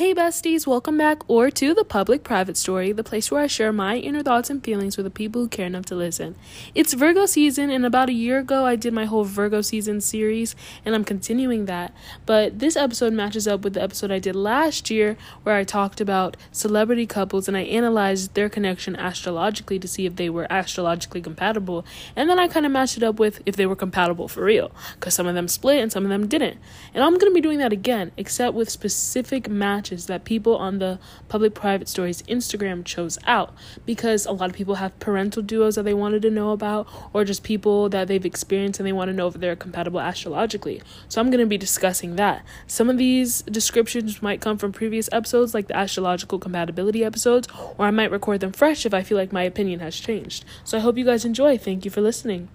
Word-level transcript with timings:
Hey 0.00 0.14
besties, 0.14 0.66
welcome 0.66 0.96
back 0.96 1.28
or 1.28 1.50
to 1.50 1.74
the 1.74 1.84
public 1.84 2.24
private 2.24 2.56
story, 2.56 2.90
the 2.90 3.04
place 3.04 3.30
where 3.30 3.42
I 3.42 3.46
share 3.46 3.70
my 3.70 3.98
inner 3.98 4.22
thoughts 4.22 4.48
and 4.48 4.64
feelings 4.64 4.96
with 4.96 5.04
the 5.04 5.10
people 5.10 5.42
who 5.42 5.48
care 5.48 5.66
enough 5.66 5.84
to 5.86 5.94
listen. 5.94 6.36
It's 6.74 6.94
Virgo 6.94 7.26
season, 7.26 7.68
and 7.68 7.84
about 7.84 8.08
a 8.08 8.14
year 8.14 8.38
ago, 8.38 8.64
I 8.64 8.76
did 8.76 8.94
my 8.94 9.04
whole 9.04 9.24
Virgo 9.24 9.60
season 9.60 10.00
series, 10.00 10.56
and 10.86 10.94
I'm 10.94 11.04
continuing 11.04 11.66
that. 11.66 11.94
But 12.24 12.60
this 12.60 12.76
episode 12.76 13.12
matches 13.12 13.46
up 13.46 13.60
with 13.60 13.74
the 13.74 13.82
episode 13.82 14.10
I 14.10 14.20
did 14.20 14.34
last 14.34 14.88
year, 14.88 15.18
where 15.42 15.56
I 15.56 15.64
talked 15.64 16.00
about 16.00 16.34
celebrity 16.50 17.04
couples 17.04 17.46
and 17.46 17.54
I 17.54 17.64
analyzed 17.64 18.32
their 18.32 18.48
connection 18.48 18.96
astrologically 18.96 19.78
to 19.80 19.86
see 19.86 20.06
if 20.06 20.16
they 20.16 20.30
were 20.30 20.46
astrologically 20.50 21.20
compatible, 21.20 21.84
and 22.16 22.30
then 22.30 22.38
I 22.38 22.48
kind 22.48 22.64
of 22.64 22.72
matched 22.72 22.96
it 22.96 23.02
up 23.02 23.18
with 23.18 23.42
if 23.44 23.56
they 23.56 23.66
were 23.66 23.76
compatible 23.76 24.28
for 24.28 24.44
real, 24.44 24.72
because 24.94 25.12
some 25.12 25.26
of 25.26 25.34
them 25.34 25.46
split 25.46 25.82
and 25.82 25.92
some 25.92 26.04
of 26.04 26.08
them 26.08 26.26
didn't. 26.26 26.56
And 26.94 27.04
I'm 27.04 27.18
gonna 27.18 27.32
be 27.32 27.42
doing 27.42 27.58
that 27.58 27.74
again, 27.74 28.12
except 28.16 28.54
with 28.54 28.70
specific 28.70 29.46
matches 29.50 29.89
matches 29.90 30.06
that 30.06 30.24
people 30.24 30.56
on 30.56 30.78
the 30.78 30.98
public 31.28 31.54
private 31.54 31.88
stories 31.88 32.22
Instagram 32.22 32.84
chose 32.84 33.18
out 33.26 33.52
because 33.84 34.26
a 34.26 34.32
lot 34.32 34.50
of 34.50 34.56
people 34.56 34.76
have 34.76 34.98
parental 35.00 35.42
duos 35.42 35.74
that 35.74 35.84
they 35.84 35.94
wanted 35.94 36.22
to 36.22 36.30
know 36.30 36.50
about 36.50 36.86
or 37.12 37.24
just 37.24 37.42
people 37.42 37.88
that 37.88 38.08
they've 38.08 38.24
experienced 38.24 38.78
and 38.78 38.86
they 38.86 38.92
want 38.92 39.08
to 39.08 39.16
know 39.16 39.26
if 39.26 39.34
they're 39.34 39.56
compatible 39.56 40.00
astrologically. 40.00 40.80
So 41.08 41.20
I'm 41.20 41.30
going 41.30 41.40
to 41.40 41.46
be 41.46 41.58
discussing 41.58 42.16
that. 42.16 42.44
Some 42.66 42.88
of 42.88 42.98
these 42.98 43.42
descriptions 43.42 44.22
might 44.22 44.40
come 44.40 44.58
from 44.58 44.72
previous 44.72 45.08
episodes 45.12 45.54
like 45.54 45.66
the 45.66 45.76
astrological 45.76 46.38
compatibility 46.38 47.04
episodes 47.04 47.48
or 47.76 47.86
I 47.86 47.90
might 47.90 48.10
record 48.10 48.40
them 48.40 48.52
fresh 48.52 48.86
if 48.86 48.94
I 48.94 49.02
feel 49.02 49.18
like 49.18 49.32
my 49.32 49.42
opinion 49.42 49.80
has 49.80 49.96
changed. 49.96 50.44
So 50.64 50.78
I 50.78 50.80
hope 50.80 50.96
you 50.96 51.04
guys 51.04 51.24
enjoy. 51.24 51.58
Thank 51.58 51.84
you 51.84 51.90
for 51.90 52.00
listening. 52.00 52.48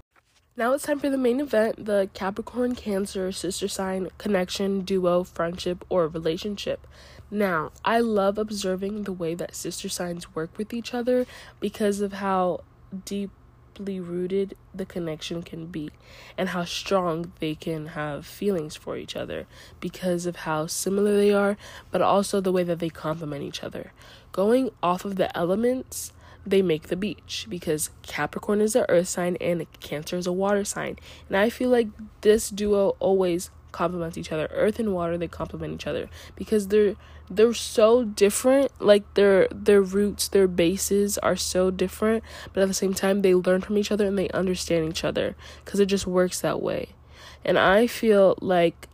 Now 0.57 0.71
it's 0.71 0.85
time 0.85 0.99
for 0.99 1.09
the 1.09 1.17
main 1.17 1.41
event 1.41 1.85
the 1.85 2.09
Capricorn 2.13 2.75
Cancer 2.75 3.29
sister 3.33 3.67
sign 3.67 4.07
connection, 4.17 4.83
duo, 4.83 5.25
friendship, 5.25 5.83
or 5.89 6.07
relationship. 6.07 6.87
Now, 7.31 7.71
I 7.83 7.99
love 7.99 8.37
observing 8.37 9.03
the 9.03 9.13
way 9.13 9.35
that 9.35 9.55
sister 9.55 9.89
signs 9.89 10.35
work 10.35 10.57
with 10.57 10.73
each 10.73 10.93
other 10.93 11.25
because 11.59 11.99
of 12.01 12.13
how 12.13 12.61
deeply 13.03 13.99
rooted 13.99 14.55
the 14.73 14.85
connection 14.85 15.41
can 15.41 15.65
be 15.65 15.89
and 16.37 16.49
how 16.49 16.63
strong 16.65 17.33
they 17.39 17.55
can 17.55 17.87
have 17.87 18.25
feelings 18.25 18.75
for 18.75 18.95
each 18.95 19.15
other 19.15 19.47
because 19.79 20.25
of 20.25 20.37
how 20.37 20.67
similar 20.67 21.17
they 21.17 21.33
are, 21.33 21.57
but 21.91 22.01
also 22.01 22.39
the 22.39 22.51
way 22.51 22.63
that 22.63 22.79
they 22.79 22.89
complement 22.89 23.43
each 23.43 23.63
other. 23.63 23.91
Going 24.31 24.69
off 24.83 25.03
of 25.03 25.15
the 25.15 25.35
elements, 25.35 26.13
they 26.45 26.61
make 26.61 26.89
the 26.89 26.95
beach 26.95 27.47
because 27.49 27.89
Capricorn 28.03 28.61
is 28.61 28.75
an 28.75 28.85
earth 28.87 29.07
sign 29.07 29.35
and 29.41 29.65
Cancer 29.79 30.15
is 30.15 30.27
a 30.27 30.31
water 30.31 30.63
sign. 30.63 30.97
And 31.27 31.35
I 31.35 31.49
feel 31.49 31.69
like 31.69 31.87
this 32.21 32.49
duo 32.49 32.95
always 32.99 33.49
complements 33.75 34.17
each 34.17 34.31
other. 34.31 34.47
Earth 34.51 34.79
and 34.79 34.93
water 34.93 35.17
they 35.17 35.27
complement 35.27 35.73
each 35.73 35.85
other 35.85 36.09
because 36.35 36.69
they're 36.69 36.95
they're 37.29 37.53
so 37.53 38.05
different. 38.05 38.71
Like 38.79 39.03
their 39.15 39.47
their 39.51 39.81
roots, 39.81 40.29
their 40.29 40.47
bases 40.47 41.17
are 41.17 41.35
so 41.35 41.71
different, 41.71 42.23
but 42.53 42.63
at 42.63 42.69
the 42.69 42.73
same 42.73 42.93
time 42.93 43.21
they 43.21 43.35
learn 43.35 43.61
from 43.61 43.77
each 43.77 43.91
other 43.91 44.07
and 44.07 44.17
they 44.17 44.29
understand 44.29 44.87
each 44.89 45.03
other 45.03 45.35
because 45.63 45.81
it 45.81 45.87
just 45.87 46.07
works 46.07 46.39
that 46.39 46.61
way. 46.61 46.89
And 47.43 47.59
I 47.59 47.85
feel 47.85 48.37
like 48.39 48.87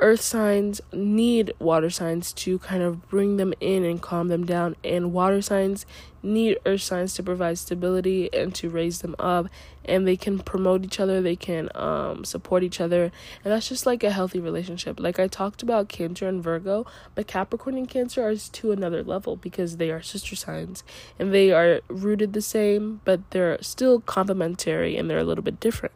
earth 0.00 0.22
signs 0.22 0.80
need 0.92 1.52
water 1.58 1.90
signs 1.90 2.32
to 2.32 2.58
kind 2.60 2.82
of 2.82 3.08
bring 3.10 3.36
them 3.36 3.52
in 3.60 3.84
and 3.84 4.00
calm 4.00 4.28
them 4.28 4.46
down 4.46 4.74
and 4.82 5.12
water 5.12 5.42
signs 5.42 5.84
need 6.22 6.58
earth 6.64 6.80
signs 6.80 7.12
to 7.14 7.22
provide 7.22 7.58
stability 7.58 8.32
and 8.32 8.54
to 8.54 8.70
raise 8.70 9.00
them 9.00 9.14
up 9.18 9.46
and 9.84 10.06
they 10.06 10.16
can 10.16 10.38
promote 10.38 10.84
each 10.84 11.00
other 11.00 11.20
they 11.22 11.36
can 11.36 11.68
um, 11.74 12.24
support 12.24 12.62
each 12.62 12.80
other 12.80 13.04
and 13.44 13.52
that's 13.52 13.68
just 13.68 13.86
like 13.86 14.04
a 14.04 14.10
healthy 14.10 14.40
relationship. 14.40 15.00
Like 15.00 15.18
i 15.18 15.26
talked 15.26 15.62
about 15.62 15.88
cancer 15.88 16.28
and 16.28 16.42
virgo 16.42 16.86
but 17.14 17.26
capricorn 17.26 17.76
and 17.76 17.88
cancer 17.88 18.22
are 18.22 18.36
to 18.36 18.72
another 18.72 19.02
level 19.02 19.36
because 19.36 19.76
they 19.76 19.90
are 19.90 20.02
sister 20.02 20.36
signs 20.36 20.84
and 21.18 21.34
they 21.34 21.50
are 21.50 21.80
rooted 21.88 22.32
the 22.32 22.42
same 22.42 23.00
but 23.04 23.30
they're 23.30 23.60
still 23.62 24.00
complementary 24.00 24.96
and 24.96 25.08
they're 25.08 25.18
a 25.18 25.24
little 25.24 25.44
bit 25.44 25.60
different. 25.60 25.94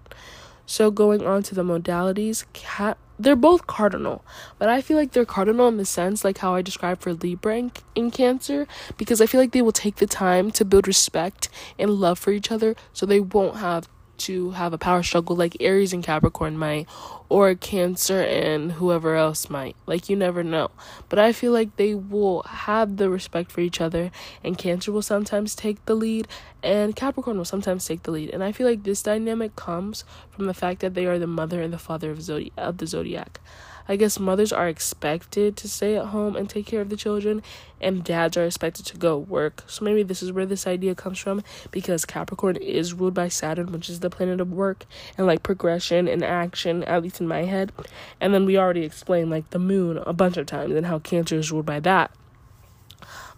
So 0.67 0.91
going 0.91 1.27
on 1.27 1.43
to 1.45 1.55
the 1.55 1.63
modalities, 1.63 2.45
cat 2.55 2.97
they're 3.19 3.37
both 3.37 3.67
cardinal, 3.67 4.25
but 4.59 4.69
I 4.69 4.81
feel 4.81 4.97
like 4.97 5.13
they're 5.13 5.25
cardinal 5.25 5.69
in 5.69 5.77
the 5.77 5.85
sense 5.85 6.25
like 6.25 6.39
how 6.39 6.55
I 6.55 6.63
described 6.63 7.03
for 7.03 7.13
Libra 7.13 7.57
in, 7.57 7.73
in 7.95 8.11
Cancer 8.11 8.67
because 8.97 9.21
I 9.21 9.27
feel 9.27 9.41
like 9.41 9.53
they 9.53 9.63
will 9.63 9.73
take 9.73 9.97
the 9.97 10.07
time 10.07 10.51
to 10.53 10.65
build 10.65 10.87
respect 10.87 11.49
and 11.79 11.91
love 11.91 12.19
for 12.19 12.33
each 12.33 12.51
other 12.51 12.75
so 12.93 13.07
they 13.07 13.21
won't 13.21 13.57
have 13.57 13.89
to 14.19 14.51
have 14.53 14.73
a 14.73 14.79
power 14.79 15.03
struggle 15.03 15.37
like 15.37 15.57
Aries 15.61 15.93
and 15.93 16.03
Capricorn 16.03 16.57
might, 16.57 16.87
or 17.29 17.55
Cancer 17.55 18.21
and 18.23 18.73
whoever 18.73 19.17
else 19.17 19.51
might. 19.51 19.77
Like, 19.87 20.09
you 20.09 20.17
never 20.17 20.43
know. 20.43 20.71
But 21.09 21.19
I 21.19 21.33
feel 21.33 21.53
like 21.53 21.77
they 21.77 21.95
will 21.95 22.43
have 22.43 22.97
the 22.97 23.11
respect 23.11 23.51
for 23.51 23.61
each 23.61 23.81
other, 23.81 24.11
and 24.43 24.59
Cancer 24.59 24.93
will 24.93 25.03
sometimes 25.03 25.55
take 25.55 25.85
the 25.87 25.95
lead, 25.95 26.29
and 26.63 26.97
Capricorn 26.97 27.37
will 27.37 27.45
sometimes 27.45 27.85
take 27.87 28.05
the 28.05 28.11
lead. 28.11 28.31
And 28.31 28.43
I 28.45 28.53
feel 28.53 28.67
like 28.67 28.85
this 28.85 29.03
dynamic 29.03 29.57
comes 29.57 30.05
from 30.31 30.47
the 30.47 30.55
fact 30.55 30.81
that 30.81 30.95
they 30.95 31.07
are 31.07 31.19
the 31.19 31.27
mother 31.27 31.61
and 31.61 31.73
the 31.73 31.79
father 31.79 32.11
of, 32.11 32.19
zodi- 32.19 32.53
of 32.57 32.79
the 32.79 32.87
zodiac. 32.87 33.41
I 33.89 33.97
guess 33.97 34.19
mothers 34.19 34.53
are 34.53 34.69
expected 34.69 35.57
to 35.59 35.69
stay 35.69 35.97
at 35.97 36.07
home 36.07 36.37
and 36.37 36.49
take 36.49 36.67
care 36.67 36.81
of 36.81 36.89
the 36.89 36.97
children, 36.97 37.43
and 37.81 38.03
dads 38.03 38.37
are 38.37 38.45
expected 38.47 38.87
to 38.87 38.97
go 38.97 39.19
work. 39.19 39.65
So 39.67 39.85
maybe 39.85 40.03
this 40.03 40.23
is 40.23 40.33
where 40.33 40.47
this 40.47 40.67
idea 40.67 40.95
comes 40.95 41.19
from 41.19 41.43
because 41.71 42.05
Capricorn 42.05 42.57
is 42.57 42.95
ruled 42.95 43.15
by 43.15 43.29
Saturn, 43.29 43.73
which 43.73 43.91
is 43.91 44.01
the 44.01 44.11
planet 44.11 44.41
of 44.41 44.53
work 44.53 44.87
and 45.19 45.27
like 45.27 45.43
progression 45.43 46.09
and 46.09 46.25
action, 46.25 46.83
at 46.85 47.03
least 47.03 47.21
in 47.21 47.29
my 47.29 47.45
head. 47.45 47.73
And 48.21 48.33
then 48.33 48.47
we 48.47 48.57
already 48.57 48.85
explained 48.85 49.31
like 49.31 49.51
the 49.51 49.59
moon 49.59 49.99
a 50.07 50.13
bunch 50.13 50.37
of 50.37 50.47
times 50.47 50.75
and 50.75 50.87
how 50.87 50.99
Cancer 50.99 51.37
is 51.37 51.53
ruled 51.53 51.67
by 51.67 51.81
that. 51.81 52.11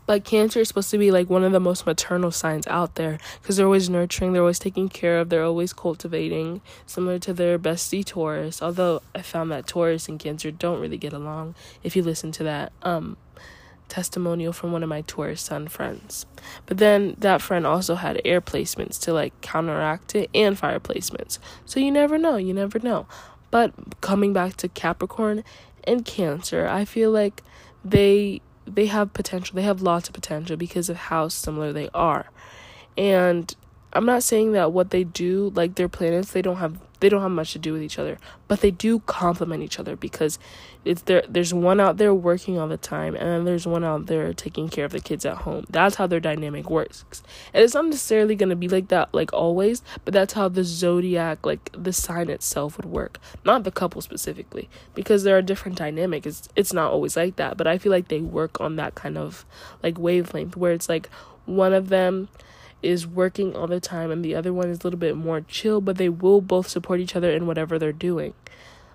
But 0.07 0.25
Cancer 0.25 0.61
is 0.61 0.69
supposed 0.69 0.91
to 0.93 0.99
be 0.99 1.11
like 1.11 1.29
one 1.29 1.45
of 1.45 1.53
the 1.53 1.61
most 1.61 1.85
maternal 1.85 2.31
signs 2.31 2.67
out 2.69 2.95
there 2.95 3.19
because 3.41 3.57
they're 3.57 3.67
always 3.67 3.91
nurturing, 3.91 4.33
they're 4.33 4.43
always 4.43 4.59
taking 4.59 4.89
care 4.89 5.19
of, 5.19 5.29
they're 5.29 5.45
always 5.45 5.73
cultivating, 5.73 6.61
similar 6.87 7.19
to 7.21 7.33
their 7.33 7.59
bestie 7.59 8.05
Taurus. 8.05 8.63
Although 8.63 9.03
I 9.15 9.23
found 9.23 9.51
that 9.51 9.67
Taurus 9.67 10.09
and 10.09 10.19
Cancer 10.19 10.51
don't 10.51 10.81
really 10.81 10.97
get 10.97 11.13
along 11.13 11.55
if 11.83 11.97
you 11.97 12.03
listen 12.03 12.33
to 12.33 12.45
that 12.45 12.73
um 12.83 13.17
testimonial 13.89 14.53
from 14.53 14.73
one 14.73 14.83
of 14.83 14.89
my 14.89 15.03
Taurus 15.03 15.43
sun 15.43 15.69
friends. 15.69 16.27
But 16.67 16.79
then 16.79 17.17
that 17.19 17.43
friend 17.43 17.67
also 17.67 17.95
had 17.95 18.21
air 18.25 18.41
placements 18.41 19.01
to 19.03 19.13
like 19.13 19.41
counteract 19.41 20.15
it 20.15 20.31
and 20.35 20.59
fire 20.59 20.81
placements. 20.81 21.39
So 21.65 21.81
you 21.81 21.91
never 21.91 22.19
know, 22.19 22.37
you 22.37 22.55
never 22.55 22.79
know. 22.79 23.07
But 23.51 24.01
coming 24.01 24.33
back 24.33 24.57
to 24.59 24.69
Capricorn 24.69 25.45
and 25.85 26.05
Cancer, 26.05 26.67
I 26.67 26.85
feel 26.85 27.11
like 27.11 27.43
they 27.85 28.41
they 28.67 28.87
have 28.87 29.13
potential. 29.13 29.57
They 29.57 29.63
have 29.63 29.83
lots 29.83 30.09
of 30.09 30.15
potential 30.15 30.57
because 30.57 30.89
of 30.89 30.97
how 30.97 31.29
similar 31.29 31.73
they 31.73 31.89
are. 31.95 32.27
And 32.97 33.55
I'm 33.93 34.07
not 34.07 34.23
saying 34.23 34.53
that 34.53 34.73
what 34.73 34.91
they 34.91 35.05
do, 35.05 35.53
like 35.55 35.77
their 35.77 35.89
planets, 35.89 36.33
they 36.33 36.43
don't 36.43 36.57
have 36.57 36.79
they 37.01 37.09
don't 37.09 37.23
have 37.23 37.31
much 37.31 37.53
to 37.53 37.59
do 37.59 37.73
with 37.73 37.83
each 37.83 37.99
other, 37.99 38.19
but 38.49 38.61
they 38.61 38.71
do 38.71 39.01
complement 39.01 39.63
each 39.63 39.79
other 39.79 39.97
because 39.97 40.39
it's 40.85 41.03
there. 41.03 41.23
There's 41.29 41.53
one 41.53 41.81
out 41.81 41.97
there 41.97 42.15
working 42.15 42.59
all 42.59 42.69
the 42.69 42.77
time, 42.77 43.15
and 43.15 43.29
then 43.29 43.45
there's 43.45 43.67
one 43.67 43.85
out 43.85 44.07
there 44.07 44.33
taking 44.33 44.69
care 44.69 44.85
of 44.85 44.93
the 44.93 45.01
kids 45.01 45.27
at 45.27 45.39
home. 45.39 45.67
That's 45.69 45.97
how 45.97 46.07
their 46.07 46.21
dynamic 46.21 46.71
works, 46.71 47.05
and 47.53 47.63
it's 47.63 47.75
not 47.75 47.87
necessarily 47.87 48.37
gonna 48.37 48.57
be 48.57 48.69
like 48.69 48.89
that 48.89 49.13
like 49.13 49.33
always, 49.33 49.83
but 50.05 50.15
that's 50.15 50.35
how 50.35 50.49
the 50.49 50.65
zodiac, 50.65 51.45
like 51.45 51.71
the 51.73 51.93
sign 51.93 52.31
itself, 52.31 52.77
would 52.77 52.87
work. 52.87 53.19
Not 53.45 53.65
the 53.65 53.73
couple 53.73 54.01
specifically, 54.01 54.69
because 54.95 55.25
there 55.25 55.37
are 55.37 55.43
different 55.43 55.77
dynamics. 55.77 56.27
It's 56.27 56.49
it's 56.57 56.73
not 56.73 56.93
always 56.93 57.17
like 57.17 57.37
that, 57.37 57.57
but 57.57 57.67
I 57.67 57.79
feel 57.79 57.93
like 57.93 58.09
they 58.09 58.21
work 58.21 58.61
on 58.61 58.77
that 58.77 58.95
kind 58.95 59.19
of 59.19 59.45
like 59.83 59.99
wavelength 59.99 60.57
where 60.57 60.73
it's 60.73 60.89
like 60.89 61.09
one 61.47 61.73
of 61.73 61.89
them 61.89 62.29
is 62.83 63.07
working 63.07 63.55
all 63.57 63.67
the 63.67 63.81
time 63.81 64.11
and 64.11 64.25
the 64.25 64.35
other 64.35 64.53
one 64.53 64.69
is 64.69 64.81
a 64.81 64.83
little 64.85 64.99
bit 64.99 65.17
more 65.17 65.41
chill, 65.41 65.81
but 65.81 65.97
they 65.97 66.09
will 66.09 66.41
both 66.41 66.69
support 66.69 67.01
each 67.01 67.17
other 67.17 67.31
in 67.31 67.47
whatever 67.47 67.79
they're 67.79 67.93
doing. 67.93 68.35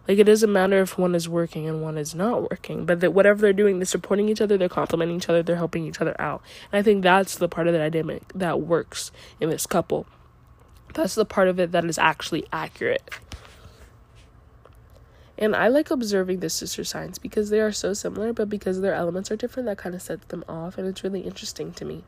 Like 0.08 0.18
it 0.18 0.24
doesn't 0.24 0.52
matter 0.52 0.82
if 0.82 0.98
one 0.98 1.14
is 1.14 1.30
working 1.30 1.68
and 1.70 1.82
one 1.82 1.98
is 1.98 2.16
not 2.16 2.50
working, 2.50 2.86
but 2.86 3.00
that 3.02 3.14
whatever 3.14 3.42
they're 3.42 3.54
doing, 3.54 3.80
they're 3.80 3.86
supporting 3.86 4.30
each 4.30 4.42
other, 4.42 4.58
they're 4.58 4.70
complimenting 4.70 5.18
each 5.18 5.30
other, 5.30 5.44
they're 5.44 5.56
helping 5.56 5.86
each 5.86 6.02
other 6.02 6.16
out. 6.20 6.42
And 6.72 6.80
I 6.80 6.84
think 6.84 7.04
that's 7.04 7.36
the 7.36 7.48
part 7.48 7.68
of 7.68 7.74
the 7.74 7.80
dynamic 7.80 8.24
that 8.34 8.62
works 8.62 9.12
in 9.40 9.50
this 9.50 9.66
couple. 9.66 10.08
That's 10.94 11.16
the 11.16 11.26
part 11.26 11.48
of 11.48 11.60
it 11.60 11.72
that 11.72 11.86
is 11.86 11.98
actually 11.98 12.46
accurate. 12.52 13.10
And 15.38 15.56
I 15.56 15.70
like 15.70 15.90
observing 15.90 16.40
the 16.40 16.50
sister 16.50 16.84
signs 16.84 17.18
because 17.18 17.50
they 17.50 17.60
are 17.60 17.72
so 17.72 17.94
similar, 17.94 18.32
but 18.32 18.50
because 18.50 18.82
their 18.82 18.94
elements 18.94 19.32
are 19.32 19.36
different, 19.36 19.68
that 19.68 19.78
kind 19.78 19.96
of 19.96 20.02
sets 20.02 20.26
them 20.28 20.44
off, 20.48 20.78
and 20.78 20.88
it's 20.88 21.04
really 21.04 21.22
interesting 21.22 21.72
to 21.74 21.86
me. 21.86 22.04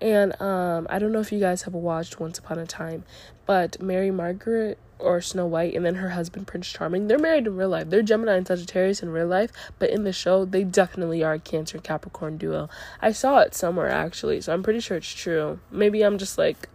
And 0.00 0.40
um, 0.40 0.86
I 0.90 0.98
don't 0.98 1.12
know 1.12 1.20
if 1.20 1.32
you 1.32 1.40
guys 1.40 1.62
have 1.62 1.74
watched 1.74 2.20
Once 2.20 2.38
Upon 2.38 2.58
a 2.58 2.66
Time, 2.66 3.04
but 3.46 3.80
Mary 3.80 4.10
Margaret 4.10 4.78
or 4.98 5.20
Snow 5.20 5.46
White 5.46 5.74
and 5.74 5.84
then 5.84 5.96
her 5.96 6.10
husband 6.10 6.46
Prince 6.46 6.70
Charming, 6.70 7.06
they're 7.06 7.18
married 7.18 7.46
in 7.46 7.56
real 7.56 7.68
life. 7.68 7.90
They're 7.90 8.02
Gemini 8.02 8.36
and 8.36 8.46
Sagittarius 8.46 9.02
in 9.02 9.10
real 9.10 9.26
life, 9.26 9.52
but 9.78 9.90
in 9.90 10.04
the 10.04 10.12
show, 10.12 10.44
they 10.44 10.64
definitely 10.64 11.22
are 11.22 11.34
a 11.34 11.38
Cancer 11.38 11.78
Capricorn 11.78 12.36
duo. 12.36 12.68
I 13.00 13.12
saw 13.12 13.40
it 13.40 13.54
somewhere 13.54 13.90
actually, 13.90 14.40
so 14.40 14.52
I'm 14.52 14.62
pretty 14.62 14.80
sure 14.80 14.96
it's 14.96 15.12
true. 15.12 15.60
Maybe 15.70 16.02
I'm 16.02 16.18
just 16.18 16.38
like 16.38 16.68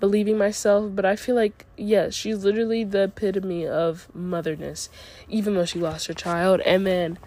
believing 0.00 0.36
myself, 0.36 0.90
but 0.94 1.04
I 1.04 1.14
feel 1.14 1.36
like, 1.36 1.64
yes, 1.76 2.14
she's 2.14 2.44
literally 2.44 2.84
the 2.84 3.04
epitome 3.04 3.66
of 3.66 4.08
motherness, 4.14 4.88
even 5.28 5.54
though 5.54 5.64
she 5.64 5.78
lost 5.78 6.08
her 6.08 6.14
child. 6.14 6.60
And 6.62 6.86
then 6.86 7.18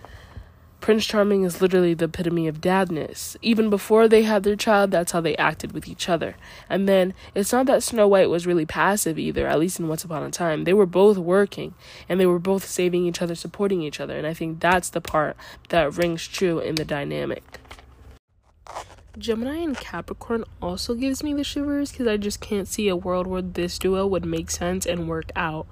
Prince 0.86 1.08
Charming 1.08 1.42
is 1.42 1.64
literally 1.64 1.96
the 1.96 2.06
epitome 2.06 2.48
of 2.48 2.62
dadness. 2.62 3.36
Even 3.42 3.72
before 3.72 4.08
they 4.08 4.22
had 4.22 4.44
their 4.44 4.56
child, 4.56 4.92
that's 4.92 5.14
how 5.14 5.20
they 5.20 5.36
acted 5.38 5.72
with 5.72 5.88
each 5.88 6.08
other. 6.08 6.36
And 6.70 6.88
then 6.88 7.16
it's 7.34 7.52
not 7.52 7.66
that 7.66 7.82
Snow 7.82 8.08
White 8.08 8.30
was 8.30 8.46
really 8.46 8.68
passive 8.68 9.18
either, 9.18 9.48
at 9.48 9.58
least 9.58 9.80
in 9.80 9.88
Once 9.88 10.04
Upon 10.04 10.22
a 10.22 10.30
Time. 10.30 10.64
They 10.64 10.76
were 10.76 10.86
both 10.86 11.18
working 11.18 11.74
and 12.08 12.20
they 12.20 12.28
were 12.28 12.38
both 12.38 12.66
saving 12.66 13.08
each 13.08 13.20
other, 13.20 13.34
supporting 13.34 13.82
each 13.82 14.00
other. 14.00 14.16
And 14.16 14.28
I 14.28 14.36
think 14.36 14.60
that's 14.60 14.92
the 14.92 15.02
part 15.02 15.36
that 15.70 15.98
rings 15.98 16.28
true 16.28 16.60
in 16.60 16.76
the 16.76 16.86
dynamic. 16.86 17.60
Gemini 19.18 19.64
and 19.64 19.76
Capricorn 19.76 20.44
also 20.62 20.94
gives 20.94 21.24
me 21.24 21.34
the 21.34 21.44
shivers 21.44 21.94
because 21.94 22.06
I 22.06 22.18
just 22.18 22.42
can't 22.42 22.68
see 22.68 22.90
a 22.90 22.96
world 22.96 23.26
where 23.26 23.42
this 23.42 23.80
duo 23.80 24.06
would 24.06 24.24
make 24.24 24.52
sense 24.52 24.86
and 24.86 25.10
work 25.10 25.32
out. 25.36 25.66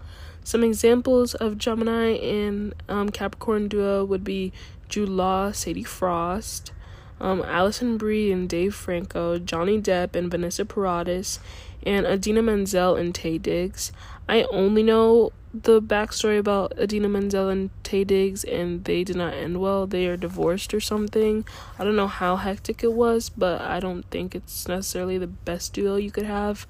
Some 0.46 0.64
examples 0.64 1.36
of 1.36 1.58
Gemini 1.58 2.18
and 2.18 2.74
um, 2.90 3.10
Capricorn 3.10 3.70
duo 3.70 4.04
would 4.04 4.26
be 4.26 4.52
Jude 4.94 5.10
Law, 5.10 5.52
Sadie 5.52 5.84
Frost, 5.84 6.72
um, 7.20 7.42
Alison 7.48 7.98
Brie 7.98 8.32
and 8.32 8.48
Dave 8.48 8.76
Franco, 8.76 9.40
Johnny 9.40 9.82
Depp 9.82 10.16
and 10.16 10.30
Vanessa 10.30 10.66
Paradis, 10.66 11.40
and 11.84 12.06
Idina 12.06 12.44
Menzel 12.44 12.96
and 12.96 13.12
Taye 13.12 13.42
Diggs. 13.42 13.92
I 14.30 14.44
only 14.52 14.84
know 14.84 15.32
the 15.52 15.82
backstory 15.82 16.38
about 16.38 16.78
Idina 16.80 17.10
Menzel 17.10 17.50
and 17.50 17.72
Taye 17.84 18.06
Diggs, 18.06 18.44
and 18.44 18.84
they 18.84 19.04
did 19.04 19.16
not 19.16 19.34
end 19.34 19.60
well. 19.60 19.88
They 19.88 20.06
are 20.06 20.16
divorced 20.16 20.76
or 20.76 20.80
something. 20.80 21.44
I 21.80 21.84
don't 21.84 21.96
know 21.96 22.08
how 22.08 22.36
hectic 22.36 22.84
it 22.84 22.94
was, 22.94 23.30
but 23.30 23.62
I 23.62 23.80
don't 23.80 24.08
think 24.12 24.36
it's 24.36 24.68
necessarily 24.68 25.18
the 25.18 25.26
best 25.26 25.74
duo 25.74 25.96
you 25.96 26.12
could 26.12 26.28
have. 26.28 26.68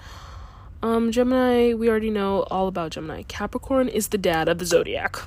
Um, 0.82 1.12
Gemini, 1.12 1.74
we 1.74 1.90
already 1.90 2.10
know 2.10 2.44
all 2.44 2.70
about 2.70 2.92
Gemini. 2.92 3.24
Capricorn 3.24 3.90
is 3.90 4.08
the 4.08 4.18
dad 4.18 4.48
of 4.48 4.60
the 4.60 4.66
zodiac. 4.66 5.18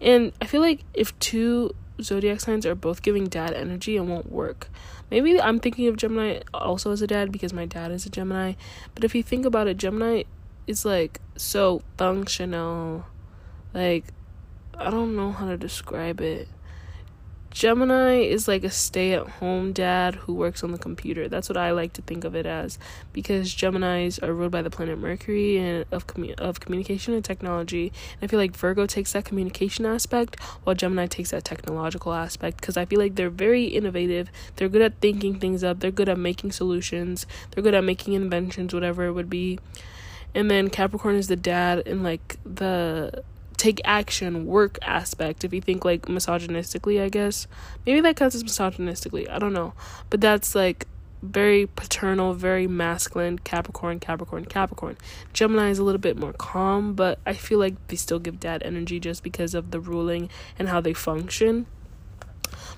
And 0.00 0.32
I 0.42 0.46
feel 0.46 0.60
like 0.60 0.80
if 0.92 1.16
two 1.20 1.76
zodiac 2.02 2.40
signs 2.40 2.66
are 2.66 2.74
both 2.74 3.02
giving 3.02 3.26
dad 3.26 3.52
energy, 3.54 3.96
and 3.96 4.08
won't 4.08 4.30
work. 4.30 4.68
Maybe 5.10 5.40
I'm 5.40 5.60
thinking 5.60 5.88
of 5.88 5.96
Gemini 5.96 6.40
also 6.54 6.90
as 6.90 7.02
a 7.02 7.06
dad 7.06 7.32
because 7.32 7.52
my 7.52 7.66
dad 7.66 7.90
is 7.90 8.06
a 8.06 8.10
Gemini. 8.10 8.54
But 8.94 9.04
if 9.04 9.14
you 9.14 9.22
think 9.22 9.44
about 9.44 9.68
it, 9.68 9.76
Gemini 9.76 10.22
is 10.66 10.84
like 10.84 11.20
so 11.36 11.82
functional. 11.98 13.06
Like, 13.74 14.06
I 14.78 14.90
don't 14.90 15.16
know 15.16 15.32
how 15.32 15.48
to 15.48 15.56
describe 15.56 16.20
it. 16.20 16.48
Gemini 17.52 18.20
is 18.20 18.48
like 18.48 18.64
a 18.64 18.70
stay 18.70 19.12
at 19.12 19.28
home 19.28 19.72
dad 19.72 20.14
who 20.14 20.34
works 20.34 20.64
on 20.64 20.72
the 20.72 20.78
computer. 20.78 21.28
That's 21.28 21.50
what 21.50 21.58
I 21.58 21.72
like 21.72 21.92
to 21.94 22.02
think 22.02 22.24
of 22.24 22.34
it 22.34 22.46
as 22.46 22.78
because 23.12 23.54
Geminis 23.54 24.22
are 24.22 24.32
ruled 24.32 24.52
by 24.52 24.62
the 24.62 24.70
planet 24.70 24.98
Mercury 24.98 25.58
and 25.58 25.84
of 25.92 26.06
commu- 26.06 26.38
of 26.40 26.60
communication 26.60 27.12
and 27.12 27.24
technology. 27.24 27.92
And 28.14 28.22
I 28.22 28.26
feel 28.26 28.38
like 28.38 28.56
Virgo 28.56 28.86
takes 28.86 29.12
that 29.12 29.26
communication 29.26 29.84
aspect 29.84 30.40
while 30.64 30.74
Gemini 30.74 31.06
takes 31.06 31.30
that 31.32 31.44
technological 31.44 32.14
aspect 32.14 32.60
because 32.60 32.78
I 32.78 32.86
feel 32.86 32.98
like 32.98 33.16
they're 33.16 33.30
very 33.30 33.66
innovative. 33.66 34.30
They're 34.56 34.70
good 34.70 34.82
at 34.82 35.00
thinking 35.00 35.38
things 35.38 35.62
up. 35.62 35.80
They're 35.80 35.90
good 35.90 36.08
at 36.08 36.18
making 36.18 36.52
solutions. 36.52 37.26
They're 37.50 37.62
good 37.62 37.74
at 37.74 37.84
making 37.84 38.14
inventions, 38.14 38.72
whatever 38.72 39.04
it 39.04 39.12
would 39.12 39.28
be. 39.28 39.58
And 40.34 40.50
then 40.50 40.70
Capricorn 40.70 41.16
is 41.16 41.28
the 41.28 41.36
dad 41.36 41.86
and 41.86 42.02
like 42.02 42.38
the 42.44 43.22
take 43.62 43.80
action 43.84 44.44
work 44.44 44.76
aspect 44.82 45.44
if 45.44 45.54
you 45.54 45.60
think 45.60 45.84
like 45.84 46.02
misogynistically 46.02 47.00
i 47.00 47.08
guess. 47.08 47.46
Maybe 47.86 48.00
that 48.00 48.16
counts 48.16 48.34
as 48.34 48.42
misogynistically 48.42 49.30
i 49.30 49.38
don't 49.38 49.52
know. 49.52 49.72
But 50.10 50.20
that's 50.20 50.56
like 50.56 50.88
very 51.22 51.68
paternal 51.68 52.34
very 52.34 52.66
masculine 52.66 53.38
capricorn 53.38 54.00
capricorn 54.00 54.46
capricorn. 54.46 54.96
Gemini 55.32 55.70
is 55.70 55.78
a 55.78 55.84
little 55.84 56.00
bit 56.00 56.16
more 56.16 56.32
calm 56.32 56.94
but 56.94 57.20
i 57.24 57.32
feel 57.32 57.60
like 57.60 57.74
they 57.86 57.94
still 57.94 58.18
give 58.18 58.40
dad 58.40 58.64
energy 58.64 58.98
just 58.98 59.22
because 59.22 59.54
of 59.54 59.70
the 59.70 59.78
ruling 59.78 60.28
and 60.58 60.68
how 60.68 60.80
they 60.80 60.92
function. 60.92 61.66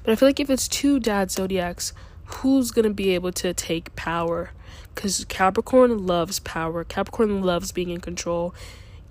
But 0.03 0.13
i 0.13 0.17
feel 0.17 0.29
like 0.29 0.41
if 0.41 0.51
it's 0.51 0.69
two 0.69 1.01
dad 1.01 1.31
zodiacs 1.31 1.95
who's 2.27 2.71
going 2.71 2.85
to 2.85 2.95
be 2.95 3.15
able 3.15 3.33
to 3.33 3.55
take 3.55 3.95
power? 3.97 4.51
Because 4.95 5.25
capricorn 5.27 6.07
loves 6.07 6.39
power. 6.41 6.85
Capricorn 6.85 7.43
loves 7.43 7.73
being 7.73 7.91
in 7.91 8.01
control 8.01 8.55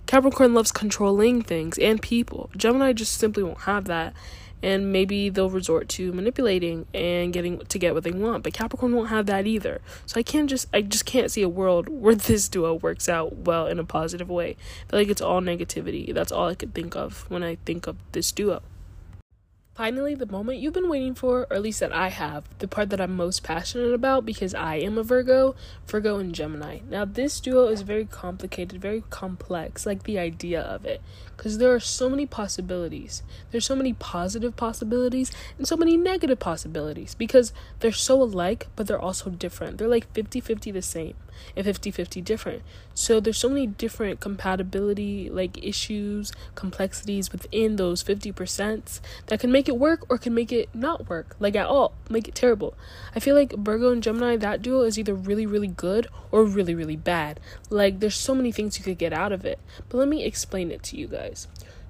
Capricorn 0.06 0.54
loves 0.54 0.72
controlling 0.72 1.42
things 1.42 1.78
and 1.78 2.02
people. 2.02 2.50
Gemini 2.56 2.94
just 2.94 3.18
simply 3.18 3.44
won't 3.44 3.62
have 3.62 3.86
that. 3.86 4.14
And 4.62 4.94
maybe 4.94 5.28
they'll 5.28 5.50
resort 5.50 5.90
to 5.90 6.14
manipulating 6.14 6.86
and 6.94 7.34
getting 7.34 7.60
to 7.60 7.78
get 7.78 7.94
what 7.94 8.06
they 8.06 8.12
want. 8.12 8.44
But 8.44 8.54
Capricorn 8.54 8.96
won't 8.96 9.10
have 9.10 9.26
that 9.26 9.46
either. 9.46 9.82
So 10.06 10.18
I 10.18 10.24
can't 10.24 10.50
just 10.50 10.68
I 10.74 10.82
just 10.82 11.06
can't 11.06 11.30
see 11.30 11.42
a 11.42 11.50
world 11.50 11.90
where 11.90 12.16
this 12.16 12.48
duo 12.48 12.74
works 12.76 13.10
out 13.10 13.36
well 13.36 13.68
in 13.68 13.78
a 13.78 13.84
positive 13.84 14.30
way. 14.30 14.56
I 14.88 14.92
feel 14.92 15.00
like 15.00 15.10
it's 15.10 15.22
all 15.22 15.42
negativity. 15.42 16.14
That's 16.14 16.32
all 16.32 16.48
I 16.48 16.56
could 16.56 16.74
think 16.74 16.96
of 16.96 17.30
when 17.30 17.44
I 17.44 17.58
think 17.66 17.88
of 17.88 17.98
this 18.14 18.32
duo. 18.32 18.62
Finally, 19.76 20.14
the 20.14 20.28
moment 20.28 20.60
you've 20.60 20.74
been 20.74 20.88
waiting 20.88 21.16
for, 21.16 21.48
or 21.50 21.54
at 21.54 21.62
least 21.64 21.80
that 21.80 21.92
I 21.92 22.10
have, 22.10 22.44
the 22.60 22.68
part 22.68 22.92
that 22.92 23.02
I'm 23.02 23.16
most 23.16 23.42
passionate 23.42 23.92
about 23.92 24.24
because 24.24 24.54
I 24.54 24.76
am 24.76 25.00
a 25.00 25.04
Virgo, 25.04 25.56
Virgo 25.88 26.20
and 26.20 26.36
Gemini. 26.36 26.82
Now, 26.88 27.06
this 27.06 27.40
duo 27.40 27.70
is 27.70 27.82
very 27.82 28.06
complicated, 28.06 28.80
very 28.80 29.04
complex, 29.10 29.88
like 29.88 30.04
the 30.04 30.20
idea 30.20 30.62
of 30.62 30.86
it, 30.86 31.02
because 31.36 31.58
there 31.58 31.74
are 31.74 31.80
so 31.80 32.10
many 32.10 32.26
possibilities. 32.26 33.24
There's 33.52 33.66
so 33.66 33.76
many 33.76 33.94
positive 33.94 34.56
possibilities 34.56 35.32
and 35.58 35.68
so 35.68 35.76
many 35.76 35.98
negative 35.98 36.40
possibilities 36.40 37.16
because 37.16 37.54
they're 37.80 37.92
so 37.92 38.22
alike, 38.22 38.68
but 38.76 38.88
they're 38.88 39.00
also 39.00 39.30
different. 39.30 39.78
They're 39.78 39.88
like 39.88 40.12
50 40.14 40.40
50 40.40 40.72
the 40.72 40.82
same 40.82 41.16
and 41.56 41.66
50 41.66 41.92
50 41.92 42.22
different. 42.22 42.62
So 42.94 43.20
there's 43.20 43.38
so 43.38 43.50
many 43.50 43.68
different 43.68 44.20
compatibility, 44.20 45.30
like 45.30 45.64
issues, 45.64 46.32
complexities 46.56 47.32
within 47.32 47.76
those 47.76 48.04
50% 48.04 49.00
that 49.28 49.40
can 49.40 49.52
make 49.52 49.68
it 49.68 49.78
work 49.78 50.06
or 50.10 50.18
can 50.18 50.34
make 50.34 50.52
it 50.52 50.70
not 50.74 51.10
work, 51.10 51.36
like 51.40 51.56
at 51.56 51.66
all, 51.66 51.94
make 52.10 52.28
it 52.28 52.36
terrible. 52.36 52.76
I 53.16 53.20
feel 53.20 53.36
like 53.36 53.54
Virgo 53.54 53.92
and 53.92 54.04
Gemini, 54.04 54.38
that 54.38 54.62
duo 54.62 54.82
is 54.82 55.00
either 55.00 55.14
really, 55.14 55.46
really 55.46 55.68
good 55.68 56.08
or 56.32 56.44
really, 56.44 56.76
really 56.76 56.96
bad. 56.96 57.40
Like 57.70 58.00
there's 58.00 58.16
so 58.16 58.36
many 58.36 58.52
things 58.52 58.78
you 58.78 58.84
could 58.84 58.98
get 58.98 59.14
out 59.14 59.32
of 59.32 59.46
it. 59.46 59.60
But 59.90 59.98
let 59.98 60.08
me 60.08 60.24
explain 60.24 60.72
it 60.72 60.84
to 60.84 60.98
you 60.98 61.08
guys. 61.08 61.23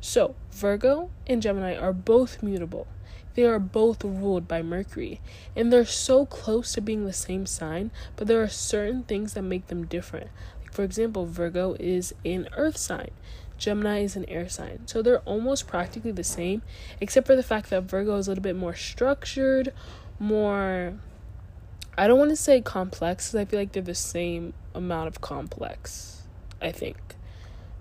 So, 0.02 0.36
Virgo 0.52 1.10
and 1.28 1.42
Gemini 1.42 1.76
are 1.76 1.94
both 1.94 2.44
mutable. 2.44 2.88
They 3.36 3.46
are 3.46 3.60
both 3.60 4.04
ruled 4.04 4.48
by 4.48 4.62
Mercury, 4.62 5.20
and 5.56 5.74
they're 5.74 5.86
so 5.86 6.26
close 6.26 6.74
to 6.74 6.82
being 6.82 7.06
the 7.06 7.14
same 7.14 7.46
sign, 7.46 7.90
but 8.16 8.28
there 8.28 8.44
are 8.44 8.48
certain 8.48 9.04
things 9.04 9.34
that 9.34 9.42
make 9.42 9.68
them 9.68 9.86
different. 9.86 10.30
Like 10.62 10.74
for 10.74 10.84
example, 10.84 11.26
Virgo 11.26 11.76
is 11.80 12.14
an 12.24 12.48
earth 12.56 12.78
sign. 12.78 13.10
Gemini 13.58 14.02
is 14.02 14.16
an 14.16 14.30
air 14.30 14.50
sign. 14.50 14.86
So 14.88 15.02
they're 15.02 15.20
almost 15.20 15.68
practically 15.68 16.12
the 16.12 16.24
same, 16.24 16.62
except 17.00 17.26
for 17.26 17.36
the 17.36 17.44
fact 17.44 17.70
that 17.70 17.84
Virgo 17.84 18.18
is 18.18 18.28
a 18.28 18.32
little 18.32 18.44
bit 18.44 18.56
more 18.56 18.76
structured, 18.76 19.74
more 20.20 20.94
I 21.98 22.08
don't 22.08 22.18
want 22.18 22.32
to 22.32 22.36
say 22.36 22.60
complex 22.62 23.28
because 23.28 23.36
I 23.42 23.46
feel 23.46 23.60
like 23.60 23.72
they're 23.72 23.84
the 23.84 23.94
same 23.94 24.54
amount 24.74 25.08
of 25.08 25.22
complex, 25.22 26.24
I 26.62 26.72
think. 26.72 26.98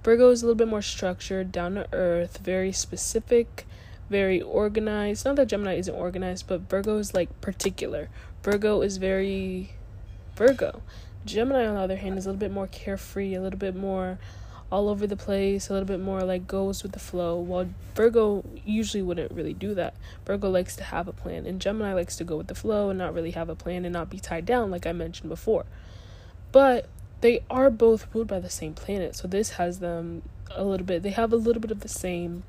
Virgo 0.02 0.30
is 0.30 0.42
a 0.42 0.46
little 0.46 0.56
bit 0.56 0.68
more 0.68 0.82
structured, 0.82 1.52
down 1.52 1.74
to 1.74 1.86
earth, 1.92 2.38
very 2.38 2.72
specific, 2.72 3.66
very 4.10 4.40
organized. 4.40 5.24
Not 5.24 5.36
that 5.36 5.46
Gemini 5.46 5.74
isn't 5.74 5.94
organized, 5.94 6.46
but 6.48 6.62
Virgo 6.62 6.98
is 6.98 7.14
like 7.14 7.40
particular. 7.40 8.08
Virgo 8.42 8.82
is 8.82 8.96
very 8.96 9.74
Virgo. 10.34 10.82
Gemini, 11.24 11.66
on 11.66 11.74
the 11.74 11.80
other 11.80 11.96
hand, 11.96 12.18
is 12.18 12.26
a 12.26 12.30
little 12.30 12.40
bit 12.40 12.50
more 12.50 12.66
carefree, 12.66 13.34
a 13.34 13.40
little 13.40 13.58
bit 13.58 13.76
more 13.76 14.18
all 14.72 14.88
over 14.88 15.06
the 15.06 15.16
place, 15.16 15.68
a 15.68 15.72
little 15.72 15.86
bit 15.86 16.00
more 16.00 16.22
like 16.22 16.46
goes 16.46 16.82
with 16.82 16.92
the 16.92 16.98
flow. 16.98 17.36
While 17.36 17.68
Virgo 17.94 18.42
usually 18.64 19.02
wouldn't 19.02 19.30
really 19.30 19.52
do 19.52 19.74
that. 19.74 19.94
Virgo 20.24 20.50
likes 20.50 20.74
to 20.76 20.84
have 20.84 21.06
a 21.06 21.12
plan, 21.12 21.46
and 21.46 21.60
Gemini 21.60 21.92
likes 21.92 22.16
to 22.16 22.24
go 22.24 22.38
with 22.38 22.48
the 22.48 22.54
flow 22.54 22.88
and 22.88 22.98
not 22.98 23.14
really 23.14 23.32
have 23.32 23.48
a 23.48 23.54
plan 23.54 23.84
and 23.84 23.92
not 23.92 24.10
be 24.10 24.18
tied 24.18 24.46
down, 24.46 24.70
like 24.70 24.86
I 24.86 24.92
mentioned 24.92 25.28
before. 25.28 25.66
But 26.50 26.88
they 27.22 27.42
are 27.48 27.70
both 27.70 28.06
ruled 28.14 28.28
by 28.28 28.40
the 28.40 28.50
same 28.50 28.74
planet, 28.74 29.16
so 29.16 29.26
this 29.26 29.52
has 29.52 29.78
them 29.78 30.22
a 30.50 30.64
little 30.64 30.86
bit. 30.86 31.02
They 31.02 31.10
have 31.10 31.32
a 31.32 31.36
little 31.36 31.62
bit 31.62 31.70
of 31.70 31.80
the 31.80 31.88
same 31.88 32.42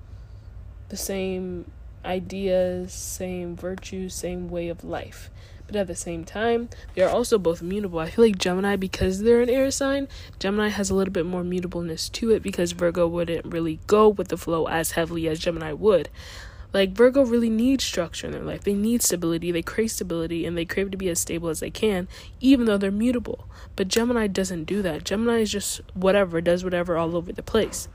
the 0.89 0.97
same 0.97 1.71
ideas, 2.05 2.93
same 2.93 3.55
virtues, 3.55 4.13
same 4.13 4.49
way 4.49 4.67
of 4.67 4.83
life. 4.83 5.31
But 5.65 5.75
at 5.77 5.87
the 5.87 5.95
same 5.95 6.25
time, 6.25 6.69
they 6.93 7.01
are 7.01 7.09
also 7.09 7.37
both 7.37 7.61
mutable. 7.61 7.99
I 7.99 8.09
feel 8.09 8.25
like 8.25 8.37
Gemini, 8.37 8.75
because 8.75 9.21
they're 9.21 9.41
an 9.41 9.49
air 9.49 9.71
sign, 9.71 10.07
Gemini 10.37 10.67
has 10.67 10.89
a 10.89 10.95
little 10.95 11.13
bit 11.13 11.25
more 11.25 11.43
mutableness 11.43 12.11
to 12.11 12.31
it 12.31 12.43
because 12.43 12.73
Virgo 12.73 13.07
wouldn't 13.07 13.45
really 13.45 13.79
go 13.87 14.09
with 14.09 14.27
the 14.27 14.37
flow 14.37 14.67
as 14.67 14.91
heavily 14.91 15.27
as 15.27 15.39
Gemini 15.39 15.71
would. 15.71 16.09
Like 16.73 16.91
Virgo 16.91 17.23
really 17.23 17.49
needs 17.49 17.83
structure 17.83 18.27
in 18.27 18.33
their 18.33 18.41
life. 18.41 18.63
They 18.63 18.73
need 18.73 19.03
stability. 19.03 19.51
They 19.51 19.61
crave 19.61 19.91
stability 19.91 20.45
and 20.45 20.57
they 20.57 20.65
crave 20.65 20.91
to 20.91 20.97
be 20.97 21.09
as 21.09 21.19
stable 21.19 21.49
as 21.49 21.59
they 21.59 21.69
can, 21.69 22.07
even 22.41 22.65
though 22.65 22.77
they're 22.77 22.91
mutable. 22.91 23.47
But 23.75 23.87
Gemini 23.87 24.27
doesn't 24.27 24.65
do 24.65 24.81
that. 24.81 25.03
Gemini 25.03 25.41
is 25.41 25.51
just 25.51 25.81
whatever, 25.93 26.41
does 26.41 26.63
whatever 26.63 26.97
all 26.97 27.15
over 27.15 27.31
the 27.31 27.43
place 27.43 27.87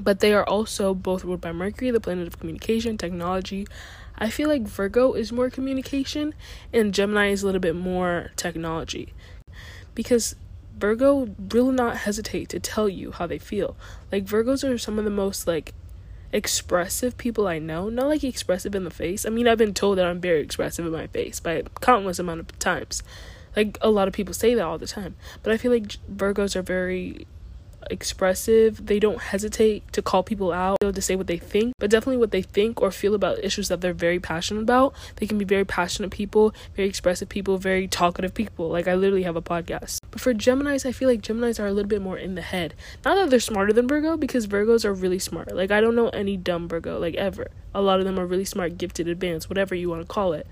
but 0.00 0.20
they 0.20 0.32
are 0.32 0.44
also 0.44 0.94
both 0.94 1.24
ruled 1.24 1.40
by 1.40 1.52
Mercury, 1.52 1.90
the 1.90 2.00
planet 2.00 2.26
of 2.26 2.38
communication, 2.38 2.96
technology. 2.96 3.66
I 4.18 4.30
feel 4.30 4.48
like 4.48 4.62
Virgo 4.62 5.12
is 5.12 5.32
more 5.32 5.50
communication 5.50 6.34
and 6.72 6.94
Gemini 6.94 7.30
is 7.30 7.42
a 7.42 7.46
little 7.46 7.60
bit 7.60 7.76
more 7.76 8.30
technology. 8.36 9.12
Because 9.94 10.36
Virgo 10.76 11.34
will 11.52 11.72
not 11.72 11.98
hesitate 11.98 12.48
to 12.50 12.60
tell 12.60 12.88
you 12.88 13.12
how 13.12 13.26
they 13.26 13.38
feel. 13.38 13.76
Like 14.12 14.24
Virgos 14.24 14.68
are 14.68 14.78
some 14.78 14.98
of 14.98 15.04
the 15.04 15.10
most 15.10 15.46
like 15.46 15.74
expressive 16.32 17.16
people 17.16 17.46
I 17.46 17.58
know, 17.58 17.88
not 17.88 18.08
like 18.08 18.24
expressive 18.24 18.74
in 18.74 18.84
the 18.84 18.90
face. 18.90 19.24
I 19.24 19.30
mean, 19.30 19.48
I've 19.48 19.58
been 19.58 19.74
told 19.74 19.98
that 19.98 20.06
I'm 20.06 20.20
very 20.20 20.40
expressive 20.40 20.84
in 20.84 20.92
my 20.92 21.06
face 21.06 21.40
by 21.40 21.62
countless 21.80 22.18
amount 22.18 22.40
of 22.40 22.58
times. 22.58 23.02
Like 23.56 23.78
a 23.80 23.90
lot 23.90 24.08
of 24.08 24.14
people 24.14 24.34
say 24.34 24.54
that 24.54 24.64
all 24.64 24.78
the 24.78 24.86
time. 24.86 25.16
But 25.42 25.52
I 25.52 25.56
feel 25.56 25.72
like 25.72 25.96
Virgos 26.14 26.54
are 26.54 26.62
very 26.62 27.26
expressive. 27.90 28.86
They 28.86 28.98
don't 28.98 29.20
hesitate 29.20 29.92
to 29.92 30.02
call 30.02 30.22
people 30.22 30.52
out, 30.52 30.78
to 30.80 31.02
say 31.02 31.16
what 31.16 31.26
they 31.26 31.38
think, 31.38 31.74
but 31.78 31.90
definitely 31.90 32.18
what 32.18 32.30
they 32.30 32.42
think 32.42 32.80
or 32.80 32.90
feel 32.90 33.14
about 33.14 33.42
issues 33.44 33.68
that 33.68 33.80
they're 33.80 33.92
very 33.92 34.18
passionate 34.20 34.62
about. 34.62 34.94
They 35.16 35.26
can 35.26 35.38
be 35.38 35.44
very 35.44 35.64
passionate 35.64 36.10
people, 36.10 36.54
very 36.74 36.88
expressive 36.88 37.28
people, 37.28 37.58
very 37.58 37.86
talkative 37.88 38.34
people. 38.34 38.68
Like 38.68 38.88
I 38.88 38.94
literally 38.94 39.24
have 39.24 39.36
a 39.36 39.42
podcast. 39.42 39.98
But 40.10 40.20
for 40.20 40.34
Geminis, 40.34 40.86
I 40.86 40.92
feel 40.92 41.08
like 41.08 41.22
Geminis 41.22 41.60
are 41.60 41.66
a 41.66 41.72
little 41.72 41.88
bit 41.88 42.02
more 42.02 42.18
in 42.18 42.34
the 42.34 42.42
head. 42.42 42.74
Not 43.04 43.16
that 43.16 43.30
they're 43.30 43.40
smarter 43.40 43.72
than 43.72 43.88
Virgo, 43.88 44.16
because 44.16 44.46
Virgos 44.46 44.84
are 44.84 44.94
really 44.94 45.18
smart. 45.18 45.54
Like 45.54 45.70
I 45.70 45.80
don't 45.80 45.96
know 45.96 46.08
any 46.10 46.36
dumb 46.36 46.68
Virgo, 46.68 46.98
like 46.98 47.14
ever. 47.14 47.48
A 47.74 47.82
lot 47.82 47.98
of 47.98 48.04
them 48.04 48.18
are 48.18 48.26
really 48.26 48.44
smart, 48.44 48.78
gifted, 48.78 49.08
advanced, 49.08 49.48
whatever 49.48 49.74
you 49.74 49.88
want 49.88 50.02
to 50.02 50.06
call 50.06 50.32
it. 50.32 50.46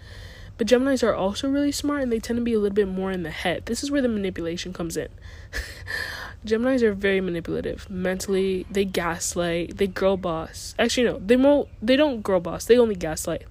But 0.59 0.67
Geminis 0.67 1.03
are 1.03 1.15
also 1.15 1.51
really 1.51 1.73
smart 1.73 2.03
and 2.03 2.11
they 2.11 2.19
tend 2.19 2.39
to 2.39 2.43
be 2.45 2.55
a 2.55 2.59
little 2.59 2.75
bit 2.75 2.89
more 2.89 3.11
in 3.11 3.23
the 3.23 3.31
head. 3.31 3.67
This 3.67 3.83
is 3.83 3.91
where 3.91 4.01
the 4.01 4.09
manipulation 4.09 4.73
comes 4.73 4.97
in. 4.97 5.09
Geminis 6.47 6.83
are 6.83 6.95
very 6.95 7.21
manipulative. 7.21 7.89
Mentally, 7.91 8.67
they 8.71 8.85
gaslight, 8.85 9.77
they 9.77 9.87
girl 9.87 10.17
boss. 10.17 10.75
Actually 10.79 11.05
no, 11.05 11.19
they 11.19 11.37
mo 11.37 11.69
they 11.83 11.97
don't 11.97 12.23
girl 12.23 12.41
boss, 12.41 12.65
they 12.65 12.79
only 12.79 12.95
gaslight. 12.95 13.45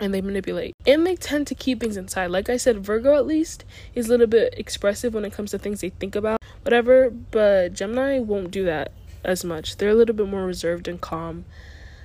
And 0.00 0.12
they 0.12 0.20
manipulate. 0.20 0.74
And 0.86 1.06
they 1.06 1.14
tend 1.14 1.46
to 1.46 1.54
keep 1.54 1.80
things 1.80 1.96
inside. 1.96 2.26
Like 2.26 2.50
I 2.50 2.56
said, 2.56 2.84
Virgo 2.84 3.14
at 3.14 3.26
least 3.26 3.64
is 3.94 4.06
a 4.06 4.10
little 4.10 4.26
bit 4.26 4.54
expressive 4.56 5.14
when 5.14 5.24
it 5.24 5.32
comes 5.32 5.52
to 5.52 5.58
things 5.58 5.80
they 5.80 5.90
think 5.90 6.16
about, 6.16 6.40
whatever, 6.62 7.10
but 7.10 7.74
Gemini 7.74 8.18
won't 8.18 8.50
do 8.50 8.64
that 8.64 8.90
as 9.22 9.44
much. 9.44 9.76
They're 9.76 9.90
a 9.90 9.94
little 9.94 10.14
bit 10.14 10.26
more 10.26 10.44
reserved 10.44 10.88
and 10.88 11.00
calm 11.00 11.44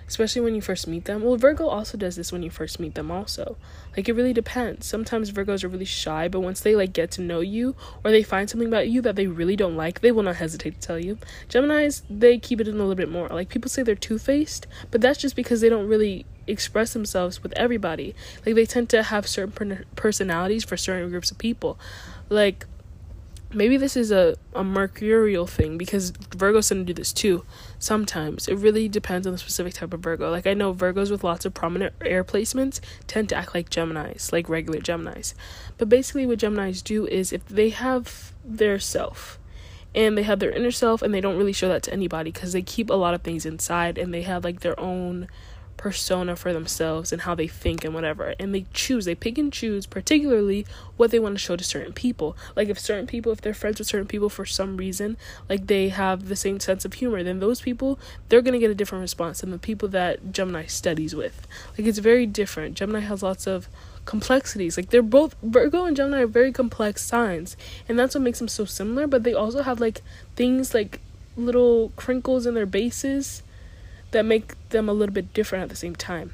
especially 0.09 0.41
when 0.41 0.55
you 0.55 0.61
first 0.61 0.87
meet 0.87 1.05
them. 1.05 1.21
Well, 1.21 1.37
Virgo 1.37 1.67
also 1.67 1.95
does 1.95 2.15
this 2.15 2.31
when 2.31 2.41
you 2.41 2.49
first 2.49 2.79
meet 2.79 2.95
them 2.95 3.11
also. 3.11 3.57
Like 3.99 4.07
it 4.07 4.13
really 4.13 4.31
depends. 4.31 4.85
Sometimes 4.85 5.29
Virgos 5.29 5.61
are 5.61 5.67
really 5.67 5.83
shy, 5.83 6.29
but 6.29 6.39
once 6.39 6.61
they 6.61 6.73
like 6.73 6.93
get 6.93 7.11
to 7.11 7.21
know 7.21 7.41
you 7.41 7.75
or 8.01 8.11
they 8.11 8.23
find 8.23 8.49
something 8.49 8.69
about 8.69 8.87
you 8.87 9.01
that 9.01 9.17
they 9.17 9.27
really 9.27 9.57
don't 9.57 9.75
like, 9.75 9.99
they 9.99 10.13
will 10.13 10.23
not 10.23 10.37
hesitate 10.37 10.79
to 10.79 10.87
tell 10.87 10.97
you. 10.97 11.17
Geminis, 11.49 12.03
they 12.09 12.37
keep 12.37 12.61
it 12.61 12.69
in 12.69 12.75
a 12.75 12.77
little 12.77 12.95
bit 12.95 13.09
more. 13.09 13.27
Like 13.27 13.49
people 13.49 13.67
say 13.67 13.83
they're 13.83 13.95
two-faced, 13.95 14.67
but 14.89 15.01
that's 15.01 15.19
just 15.19 15.35
because 15.35 15.59
they 15.59 15.67
don't 15.67 15.85
really 15.85 16.25
express 16.47 16.93
themselves 16.93 17.43
with 17.43 17.51
everybody. 17.57 18.15
Like 18.45 18.55
they 18.55 18.65
tend 18.65 18.87
to 18.91 19.03
have 19.03 19.27
certain 19.27 19.51
per- 19.51 19.83
personalities 19.97 20.63
for 20.63 20.77
certain 20.77 21.09
groups 21.09 21.29
of 21.29 21.37
people. 21.37 21.77
Like 22.29 22.67
maybe 23.53 23.77
this 23.77 23.97
is 23.97 24.11
a, 24.11 24.35
a 24.53 24.63
mercurial 24.63 25.47
thing 25.47 25.77
because 25.77 26.11
Virgos 26.11 26.69
tend 26.69 26.85
to 26.85 26.93
do 26.93 26.97
this 26.97 27.11
too 27.11 27.45
sometimes. 27.79 28.47
It 28.47 28.55
really 28.55 28.87
depends 28.87 29.25
on 29.25 29.33
the 29.33 29.39
specific 29.39 29.73
type 29.73 29.93
of 29.93 30.01
Virgo. 30.01 30.29
Like 30.29 30.47
I 30.47 30.53
know 30.53 30.73
Virgos 30.73 31.09
with 31.09 31.23
lots 31.23 31.45
of 31.45 31.53
prominent 31.53 31.93
air 32.01 32.23
placements 32.23 32.79
tend 33.07 33.29
to 33.29 33.35
act 33.35 33.55
like 33.55 33.69
Geminis, 33.69 34.31
like 34.31 34.49
regular 34.49 34.79
Geminis. 34.79 35.33
But 35.77 35.89
basically 35.89 36.25
what 36.25 36.39
Geminis 36.39 36.83
do 36.83 37.07
is 37.07 37.33
if 37.33 37.45
they 37.47 37.69
have 37.69 38.33
their 38.43 38.79
self 38.79 39.39
and 39.95 40.17
they 40.17 40.23
have 40.23 40.39
their 40.39 40.51
inner 40.51 40.71
self 40.71 41.01
and 41.01 41.13
they 41.13 41.21
don't 41.21 41.37
really 41.37 41.53
show 41.53 41.67
that 41.69 41.83
to 41.83 41.93
anybody 41.93 42.31
because 42.31 42.53
they 42.53 42.61
keep 42.61 42.89
a 42.89 42.95
lot 42.95 43.13
of 43.13 43.21
things 43.21 43.45
inside 43.45 43.97
and 43.97 44.13
they 44.13 44.21
have 44.21 44.43
like 44.43 44.59
their 44.59 44.79
own 44.79 45.27
persona 45.79 46.35
for 46.35 46.51
themselves 46.51 47.13
and 47.13 47.21
how 47.21 47.33
they 47.33 47.47
think 47.47 47.85
and 47.85 47.93
whatever. 47.93 48.35
And 48.37 48.53
they 48.53 48.65
choose, 48.73 49.05
they 49.05 49.15
pick 49.15 49.37
and 49.37 49.51
choose, 49.51 49.85
particularly 49.85 50.65
what 50.97 51.09
they 51.09 51.19
want 51.19 51.35
to 51.35 51.39
show 51.39 51.55
to 51.55 51.63
certain 51.63 51.93
people. 51.93 52.35
Like, 52.53 52.67
if 52.67 52.77
certain 52.77 53.07
people, 53.07 53.31
if 53.31 53.39
they're 53.39 53.53
friends 53.53 53.79
with 53.79 53.87
certain 53.87 54.05
people 54.05 54.29
for 54.29 54.45
some 54.45 54.75
reason, 54.75 55.15
like 55.47 55.67
they 55.67 55.87
have 55.87 56.27
the 56.27 56.35
same 56.35 56.59
sense 56.59 56.83
of 56.83 56.93
humor, 56.93 57.23
then 57.23 57.39
those 57.39 57.61
people, 57.61 57.97
they're 58.27 58.41
going 58.41 58.53
to 58.53 58.59
get 58.59 58.69
a 58.69 58.75
different 58.75 59.01
response 59.01 59.39
than 59.39 59.51
the 59.51 59.57
people 59.57 59.87
that 59.87 60.33
Gemini 60.33 60.65
studies 60.65 61.15
with. 61.15 61.47
Like, 61.77 61.87
it's 61.87 61.99
very 61.99 62.25
different. 62.25 62.75
Gemini 62.75 62.99
has 62.99 63.23
lots 63.23 63.47
of 63.47 63.69
complexities. 64.03 64.75
Like, 64.75 64.89
they're 64.89 65.01
both, 65.01 65.33
Virgo 65.41 65.85
and 65.85 65.95
Gemini 65.95 66.23
are 66.23 66.27
very 66.27 66.51
complex 66.51 67.05
signs. 67.05 67.55
And 67.87 67.97
that's 67.97 68.15
what 68.15 68.21
makes 68.21 68.39
them 68.39 68.49
so 68.49 68.65
similar, 68.65 69.07
but 69.07 69.23
they 69.23 69.33
also 69.33 69.63
have 69.63 69.79
like 69.79 70.01
things 70.35 70.73
like 70.73 70.99
little 71.37 71.93
crinkles 71.95 72.45
in 72.45 72.53
their 72.53 72.65
bases 72.65 73.43
that 74.11 74.25
make 74.25 74.69
them 74.69 74.89
a 74.89 74.93
little 74.93 75.13
bit 75.13 75.33
different 75.33 75.63
at 75.63 75.69
the 75.69 75.75
same 75.75 75.95
time. 75.95 76.33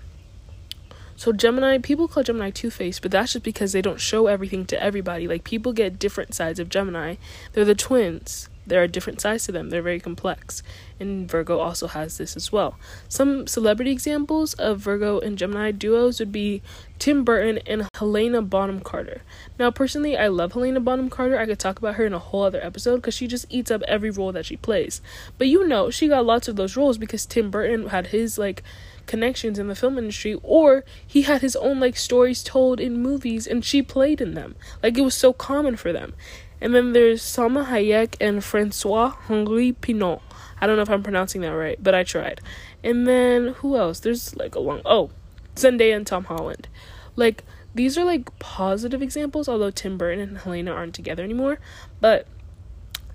So 1.16 1.32
Gemini, 1.32 1.78
people 1.78 2.08
call 2.08 2.24
Gemini 2.24 2.50
two-faced, 2.50 3.02
but 3.02 3.12
that's 3.12 3.34
just 3.34 3.46
because 3.46 3.72
they 3.72 3.82
don't 3.82 4.02
show 4.02 4.28
everything 4.28 4.66
to 4.66 4.82
everybody. 4.82 5.28
Like 5.28 5.44
people 5.44 5.72
get 5.72 5.98
different 5.98 6.34
sides 6.34 6.60
of 6.60 6.70
Gemini. 6.70 7.16
They're 7.54 7.64
the 7.66 7.76
twins 7.76 8.50
there 8.68 8.82
are 8.82 8.88
different 8.88 9.22
sides 9.22 9.46
to 9.46 9.52
them. 9.52 9.70
They're 9.70 9.82
very 9.82 10.00
complex. 10.00 10.64
And 11.00 11.30
Virgo 11.30 11.60
also 11.60 11.88
has 11.88 12.18
this 12.18 12.36
as 12.36 12.52
well. 12.52 12.78
Some 13.10 13.48
celebrity 13.48 13.92
examples 13.92 14.54
of 14.56 14.80
Virgo 14.80 15.20
and 15.20 15.38
Gemini 15.38 15.72
duos 15.72 16.20
would 16.20 16.32
be 16.32 16.62
Tim 16.98 17.24
Burton 17.24 17.60
and 17.68 17.88
Helena 17.96 18.42
Bonham 18.42 18.80
Carter. 18.80 19.22
Now, 19.60 19.72
personally, 19.72 20.18
I 20.18 20.28
love 20.28 20.54
Helena 20.54 20.80
Bonham 20.80 21.10
Carter. 21.10 21.38
I 21.38 21.46
could 21.46 21.60
talk 21.60 21.78
about 21.78 21.96
her 21.96 22.06
in 22.06 22.14
a 22.14 22.20
whole 22.20 22.44
other 22.44 22.64
episode 22.64 22.98
because 22.98 23.14
she 23.14 23.28
just 23.28 23.46
eats 23.50 23.70
up 23.70 23.82
every 23.84 24.10
role 24.10 24.32
that 24.32 24.46
she 24.46 24.56
plays. 24.56 25.02
But 25.38 25.48
you 25.48 25.68
know, 25.68 25.90
she 25.90 26.08
got 26.08 26.26
lots 26.26 26.48
of 26.48 26.56
those 26.56 26.78
roles 26.78 26.98
because 26.98 27.26
Tim 27.26 27.52
Burton 27.52 27.88
had 27.90 28.08
his 28.08 28.38
like 28.38 28.64
connections 29.06 29.60
in 29.60 29.68
the 29.68 29.76
film 29.76 29.98
industry 29.98 30.40
or 30.44 30.84
he 31.06 31.24
had 31.24 31.42
his 31.42 31.56
own 31.58 31.80
like 31.80 31.96
stories 31.96 32.44
told 32.44 32.80
in 32.80 33.02
movies 33.02 33.46
and 33.48 33.64
she 33.64 33.82
played 33.82 34.20
in 34.20 34.34
them 34.34 34.56
like 34.82 34.98
it 34.98 35.02
was 35.02 35.16
so 35.16 35.32
common 35.32 35.76
for 35.76 35.94
them 35.94 36.14
and 36.62 36.74
then 36.74 36.94
there's 36.94 37.22
Salma 37.22 37.66
Hayek 37.66 38.16
and 38.20 38.44
Francois 38.44 39.14
Henri 39.28 39.74
Pinault. 39.74 40.22
I 40.60 40.68
don't 40.68 40.76
know 40.78 40.82
if 40.82 40.90
I'm 40.90 41.04
pronouncing 41.04 41.42
that 41.42 41.50
right, 41.50 41.82
but 41.82 41.94
I 41.94 42.04
tried. 42.04 42.42
And 42.84 43.08
then 43.08 43.50
who 43.60 43.76
else? 43.76 44.00
There's 44.00 44.36
like 44.36 44.56
a 44.56 44.60
long 44.60 44.82
oh, 44.86 45.10
Zendaya 45.56 45.96
and 45.96 46.08
Tom 46.08 46.26
Holland. 46.26 46.68
Like 47.16 47.44
these 47.74 47.98
are 47.98 48.06
like 48.06 48.38
positive 48.40 49.02
examples, 49.02 49.50
although 49.50 49.72
Tim 49.72 49.98
Burton 49.98 50.22
and 50.22 50.38
Helena 50.38 50.72
aren't 50.72 50.96
together 50.96 51.24
anymore. 51.24 51.60
But 52.00 52.28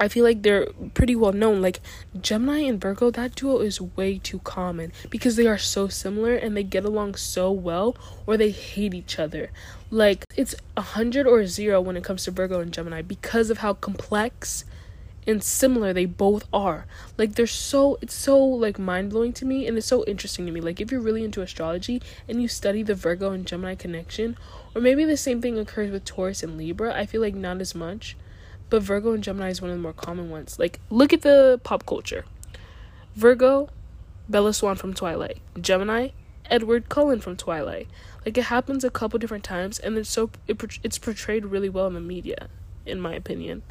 I 0.00 0.08
feel 0.08 0.24
like 0.24 0.42
they're 0.42 0.66
pretty 0.94 1.14
well 1.14 1.34
known. 1.34 1.60
Like 1.60 1.80
Gemini 2.18 2.60
and 2.60 2.80
Virgo, 2.80 3.10
that 3.10 3.34
duo 3.34 3.58
is 3.58 3.82
way 3.82 4.18
too 4.18 4.38
common 4.38 4.92
because 5.10 5.36
they 5.36 5.46
are 5.46 5.58
so 5.58 5.88
similar 5.88 6.34
and 6.34 6.56
they 6.56 6.62
get 6.62 6.86
along 6.86 7.16
so 7.16 7.52
well 7.52 7.94
or 8.26 8.38
they 8.38 8.50
hate 8.50 8.94
each 8.94 9.18
other. 9.18 9.50
Like 9.90 10.24
it's 10.34 10.54
a 10.74 10.80
hundred 10.80 11.26
or 11.26 11.44
zero 11.44 11.82
when 11.82 11.98
it 11.98 12.04
comes 12.04 12.24
to 12.24 12.30
Virgo 12.30 12.60
and 12.60 12.72
Gemini 12.72 13.02
because 13.02 13.50
of 13.50 13.58
how 13.58 13.74
complex 13.74 14.64
and 15.26 15.44
similar 15.44 15.92
they 15.92 16.06
both 16.06 16.46
are. 16.50 16.86
Like 17.18 17.34
they're 17.34 17.46
so 17.46 17.98
it's 18.00 18.14
so 18.14 18.42
like 18.42 18.78
mind 18.78 19.10
blowing 19.10 19.34
to 19.34 19.44
me 19.44 19.66
and 19.66 19.76
it's 19.76 19.86
so 19.86 20.02
interesting 20.06 20.46
to 20.46 20.52
me. 20.52 20.62
Like 20.62 20.80
if 20.80 20.90
you're 20.90 21.02
really 21.02 21.24
into 21.24 21.42
astrology 21.42 22.00
and 22.26 22.40
you 22.40 22.48
study 22.48 22.82
the 22.82 22.94
Virgo 22.94 23.32
and 23.32 23.46
Gemini 23.46 23.74
connection, 23.74 24.38
or 24.74 24.80
maybe 24.80 25.04
the 25.04 25.18
same 25.18 25.42
thing 25.42 25.58
occurs 25.58 25.90
with 25.90 26.06
Taurus 26.06 26.42
and 26.42 26.56
Libra, 26.56 26.94
I 26.94 27.04
feel 27.04 27.20
like 27.20 27.34
not 27.34 27.60
as 27.60 27.74
much 27.74 28.16
but 28.70 28.82
Virgo 28.82 29.12
and 29.12 29.22
Gemini 29.22 29.50
is 29.50 29.60
one 29.60 29.70
of 29.70 29.76
the 29.76 29.82
more 29.82 29.92
common 29.92 30.30
ones. 30.30 30.58
Like, 30.58 30.80
look 30.88 31.12
at 31.12 31.22
the 31.22 31.60
pop 31.64 31.84
culture 31.84 32.24
Virgo, 33.14 33.68
Bella 34.28 34.54
Swan 34.54 34.76
from 34.76 34.94
Twilight. 34.94 35.38
Gemini, 35.60 36.10
Edward 36.46 36.88
Cullen 36.88 37.20
from 37.20 37.36
Twilight. 37.36 37.88
Like, 38.24 38.38
it 38.38 38.44
happens 38.44 38.84
a 38.84 38.90
couple 38.90 39.18
different 39.18 39.44
times, 39.44 39.78
and 39.78 39.98
it's 39.98 40.08
so 40.08 40.30
it, 40.46 40.62
it's 40.82 40.98
portrayed 40.98 41.44
really 41.46 41.68
well 41.68 41.88
in 41.88 41.94
the 41.94 42.00
media, 42.00 42.48
in 42.86 43.00
my 43.00 43.12
opinion. 43.12 43.62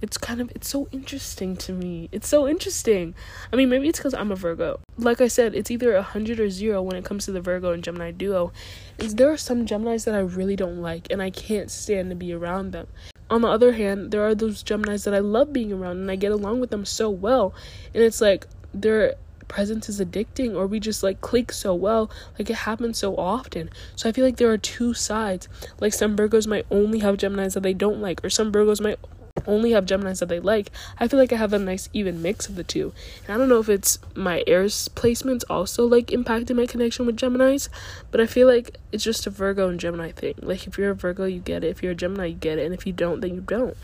It's 0.00 0.16
kind 0.16 0.40
of 0.40 0.50
it's 0.54 0.68
so 0.68 0.88
interesting 0.92 1.56
to 1.58 1.72
me. 1.72 2.08
It's 2.10 2.28
so 2.28 2.48
interesting. 2.48 3.14
I 3.52 3.56
mean, 3.56 3.68
maybe 3.68 3.88
it's 3.88 3.98
because 3.98 4.14
I'm 4.14 4.32
a 4.32 4.36
Virgo. 4.36 4.80
Like 4.96 5.20
I 5.20 5.28
said, 5.28 5.54
it's 5.54 5.70
either 5.70 5.94
a 5.94 6.02
hundred 6.02 6.40
or 6.40 6.48
zero 6.48 6.80
when 6.80 6.96
it 6.96 7.04
comes 7.04 7.26
to 7.26 7.32
the 7.32 7.40
Virgo 7.42 7.72
and 7.72 7.84
Gemini 7.84 8.10
duo. 8.12 8.50
Is 8.98 9.16
there 9.16 9.30
are 9.30 9.36
some 9.36 9.66
Geminis 9.66 10.04
that 10.06 10.14
I 10.14 10.20
really 10.20 10.56
don't 10.56 10.80
like, 10.80 11.08
and 11.10 11.20
I 11.20 11.28
can't 11.28 11.70
stand 11.70 12.08
to 12.10 12.16
be 12.16 12.32
around 12.32 12.70
them 12.70 12.86
on 13.30 13.42
the 13.42 13.48
other 13.48 13.72
hand, 13.72 14.10
there 14.10 14.24
are 14.26 14.34
those 14.34 14.62
Geminis 14.62 15.04
that 15.04 15.14
I 15.14 15.20
love 15.20 15.52
being 15.52 15.72
around 15.72 15.98
and 15.98 16.10
I 16.10 16.16
get 16.16 16.32
along 16.32 16.60
with 16.60 16.70
them 16.70 16.84
so 16.84 17.08
well. 17.08 17.54
And 17.94 18.02
it's 18.02 18.20
like 18.20 18.46
their 18.74 19.14
presence 19.46 19.88
is 19.88 20.00
addicting 20.00 20.54
or 20.54 20.66
we 20.66 20.80
just 20.80 21.02
like 21.02 21.20
click 21.20 21.52
so 21.52 21.74
well. 21.74 22.10
Like 22.38 22.50
it 22.50 22.56
happens 22.56 22.98
so 22.98 23.16
often. 23.16 23.70
So 23.94 24.08
I 24.08 24.12
feel 24.12 24.24
like 24.24 24.36
there 24.36 24.50
are 24.50 24.58
two 24.58 24.94
sides. 24.94 25.48
Like 25.78 25.92
some 25.92 26.16
Virgos 26.16 26.46
might 26.46 26.66
only 26.70 26.98
have 26.98 27.16
Geminis 27.16 27.54
that 27.54 27.62
they 27.62 27.74
don't 27.74 28.00
like, 28.00 28.24
or 28.24 28.30
some 28.30 28.52
Virgos 28.52 28.80
might 28.80 28.98
only 29.46 29.72
have 29.72 29.86
Geminis 29.86 30.20
that 30.20 30.28
they 30.28 30.40
like, 30.40 30.70
I 30.98 31.08
feel 31.08 31.18
like 31.18 31.32
I 31.32 31.36
have 31.36 31.52
a 31.52 31.58
nice 31.58 31.88
even 31.92 32.22
mix 32.22 32.48
of 32.48 32.56
the 32.56 32.64
two. 32.64 32.92
And 33.26 33.34
I 33.34 33.38
don't 33.38 33.48
know 33.48 33.60
if 33.60 33.68
it's 33.68 33.98
my 34.14 34.42
airs 34.46 34.88
placements 34.94 35.44
also 35.50 35.84
like 35.86 36.12
impacted 36.12 36.56
my 36.56 36.66
connection 36.66 37.06
with 37.06 37.16
Geminis, 37.16 37.68
but 38.10 38.20
I 38.20 38.26
feel 38.26 38.46
like 38.46 38.78
it's 38.92 39.04
just 39.04 39.26
a 39.26 39.30
Virgo 39.30 39.68
and 39.68 39.80
Gemini 39.80 40.12
thing. 40.12 40.34
Like 40.40 40.66
if 40.66 40.78
you're 40.78 40.90
a 40.90 40.94
Virgo, 40.94 41.24
you 41.24 41.40
get 41.40 41.64
it. 41.64 41.68
If 41.68 41.82
you're 41.82 41.92
a 41.92 41.96
Gemini, 41.96 42.26
you 42.26 42.34
get 42.34 42.58
it. 42.58 42.64
And 42.64 42.74
if 42.74 42.86
you 42.86 42.92
don't, 42.92 43.20
then 43.20 43.34
you 43.34 43.40
don't. 43.40 43.76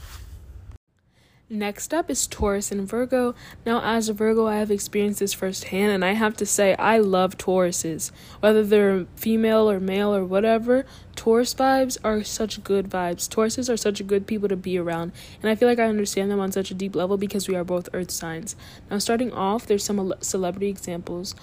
Next 1.48 1.94
up 1.94 2.10
is 2.10 2.26
Taurus 2.26 2.72
and 2.72 2.88
Virgo. 2.88 3.36
Now, 3.64 3.80
as 3.80 4.08
a 4.08 4.12
Virgo, 4.12 4.48
I 4.48 4.56
have 4.56 4.72
experienced 4.72 5.20
this 5.20 5.32
firsthand, 5.32 5.92
and 5.92 6.04
I 6.04 6.14
have 6.14 6.36
to 6.38 6.46
say, 6.46 6.74
I 6.74 6.98
love 6.98 7.38
Tauruses. 7.38 8.10
Whether 8.40 8.64
they're 8.64 9.06
female 9.14 9.70
or 9.70 9.78
male 9.78 10.12
or 10.12 10.24
whatever, 10.24 10.84
Taurus 11.14 11.54
vibes 11.54 11.98
are 12.02 12.24
such 12.24 12.64
good 12.64 12.90
vibes. 12.90 13.28
Tauruses 13.28 13.72
are 13.72 13.76
such 13.76 14.04
good 14.08 14.26
people 14.26 14.48
to 14.48 14.56
be 14.56 14.76
around, 14.76 15.12
and 15.40 15.48
I 15.48 15.54
feel 15.54 15.68
like 15.68 15.78
I 15.78 15.84
understand 15.84 16.32
them 16.32 16.40
on 16.40 16.50
such 16.50 16.72
a 16.72 16.74
deep 16.74 16.96
level 16.96 17.16
because 17.16 17.46
we 17.46 17.54
are 17.54 17.62
both 17.62 17.90
earth 17.92 18.10
signs. 18.10 18.56
Now, 18.90 18.98
starting 18.98 19.32
off, 19.32 19.66
there's 19.66 19.84
some 19.84 20.14
celebrity 20.20 20.66
examples 20.66 21.36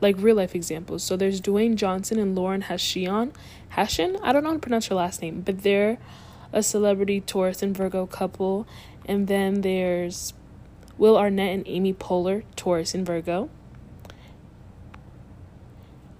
like 0.00 0.16
real 0.18 0.36
life 0.36 0.56
examples. 0.56 1.04
So 1.04 1.16
there's 1.16 1.40
Dwayne 1.40 1.76
Johnson 1.76 2.18
and 2.18 2.34
Lauren 2.34 2.62
Hashian. 2.62 3.32
Hashian? 3.74 4.18
I 4.22 4.32
don't 4.32 4.42
know 4.42 4.50
how 4.50 4.54
to 4.56 4.60
pronounce 4.60 4.88
her 4.88 4.96
last 4.96 5.22
name, 5.22 5.42
but 5.42 5.62
they're 5.62 5.98
a 6.56 6.62
celebrity 6.62 7.20
Taurus 7.20 7.62
and 7.62 7.76
Virgo 7.76 8.06
couple. 8.06 8.66
And 9.04 9.28
then 9.28 9.60
there's 9.60 10.32
Will 10.96 11.16
Arnett 11.18 11.54
and 11.54 11.68
Amy 11.68 11.92
Poehler, 11.92 12.44
Taurus 12.56 12.94
and 12.94 13.06
Virgo. 13.06 13.50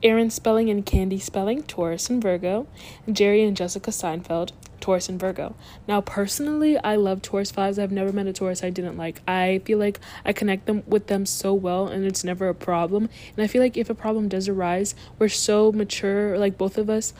Aaron 0.02 0.28
Spelling 0.28 0.68
and 0.68 0.84
Candy 0.84 1.18
Spelling, 1.18 1.62
Taurus 1.62 2.10
and 2.10 2.22
Virgo. 2.22 2.68
And 3.06 3.16
Jerry 3.16 3.42
and 3.42 3.56
Jessica 3.56 3.90
Seinfeld, 3.90 4.52
Taurus 4.78 5.08
and 5.08 5.18
Virgo. 5.18 5.54
Now, 5.88 6.02
personally, 6.02 6.76
I 6.76 6.96
love 6.96 7.22
Taurus 7.22 7.50
vibes. 7.50 7.82
I've 7.82 7.90
never 7.90 8.12
met 8.12 8.26
a 8.26 8.32
Taurus 8.34 8.62
I 8.62 8.68
didn't 8.68 8.98
like. 8.98 9.22
I 9.26 9.62
feel 9.64 9.78
like 9.78 9.98
I 10.22 10.34
connect 10.34 10.66
them 10.66 10.82
with 10.86 11.06
them 11.06 11.24
so 11.24 11.54
well, 11.54 11.88
and 11.88 12.04
it's 12.04 12.22
never 12.22 12.50
a 12.50 12.54
problem. 12.54 13.08
And 13.36 13.42
I 13.42 13.46
feel 13.46 13.62
like 13.62 13.78
if 13.78 13.88
a 13.88 13.94
problem 13.94 14.28
does 14.28 14.48
arise, 14.48 14.94
we're 15.18 15.28
so 15.28 15.72
mature, 15.72 16.38
like 16.38 16.58
both 16.58 16.76
of 16.76 16.90
us 16.90 17.14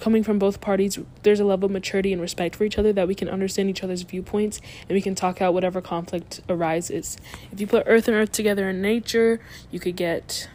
coming 0.00 0.22
from 0.22 0.38
both 0.38 0.60
parties, 0.60 0.98
there's 1.22 1.40
a 1.40 1.44
level 1.44 1.66
of 1.66 1.72
maturity 1.72 2.12
and 2.12 2.20
respect 2.20 2.56
for 2.56 2.64
each 2.64 2.78
other 2.78 2.92
that 2.92 3.08
we 3.08 3.14
can 3.14 3.28
understand 3.28 3.70
each 3.70 3.82
other's 3.82 4.02
viewpoints 4.02 4.60
and 4.88 4.90
we 4.90 5.02
can 5.02 5.14
talk 5.14 5.42
out 5.42 5.54
whatever 5.54 5.80
conflict 5.80 6.40
arises. 6.48 7.16
If 7.52 7.60
you 7.60 7.66
put 7.66 7.84
earth 7.86 8.08
and 8.08 8.16
earth 8.16 8.32
together 8.32 8.68
in 8.68 8.82
nature, 8.82 9.40
you 9.70 9.80
could 9.80 9.96
get 9.96 10.48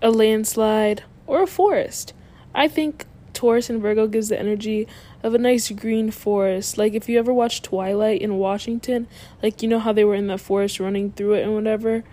a 0.00 0.10
landslide 0.10 1.04
or 1.26 1.42
a 1.42 1.46
forest. 1.46 2.12
I 2.54 2.68
think 2.68 3.06
Taurus 3.32 3.70
and 3.70 3.80
Virgo 3.80 4.06
gives 4.06 4.28
the 4.28 4.38
energy 4.38 4.88
of 5.22 5.34
a 5.34 5.38
nice 5.38 5.70
green 5.70 6.10
forest. 6.10 6.78
Like 6.78 6.94
if 6.94 7.08
you 7.08 7.18
ever 7.18 7.32
watched 7.32 7.64
Twilight 7.64 8.22
in 8.22 8.38
Washington, 8.38 9.08
like 9.42 9.62
you 9.62 9.68
know 9.68 9.78
how 9.78 9.92
they 9.92 10.04
were 10.04 10.14
in 10.14 10.26
that 10.28 10.40
forest 10.40 10.80
running 10.80 11.12
through 11.12 11.34
it 11.34 11.42
and 11.42 11.54
whatever. 11.54 12.04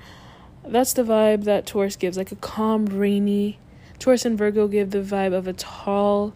That's 0.68 0.94
the 0.94 1.04
vibe 1.04 1.44
that 1.44 1.68
Taurus 1.68 1.96
gives, 1.96 2.18
like 2.18 2.32
a 2.32 2.38
calm, 2.38 2.88
rainy. 2.88 3.60
Taurus 4.00 4.26
and 4.26 4.38
Virgo 4.38 4.68
give 4.68 4.90
the 4.90 5.00
vibe 5.00 5.34
of 5.34 5.48
a 5.48 5.54
tall, 5.54 6.34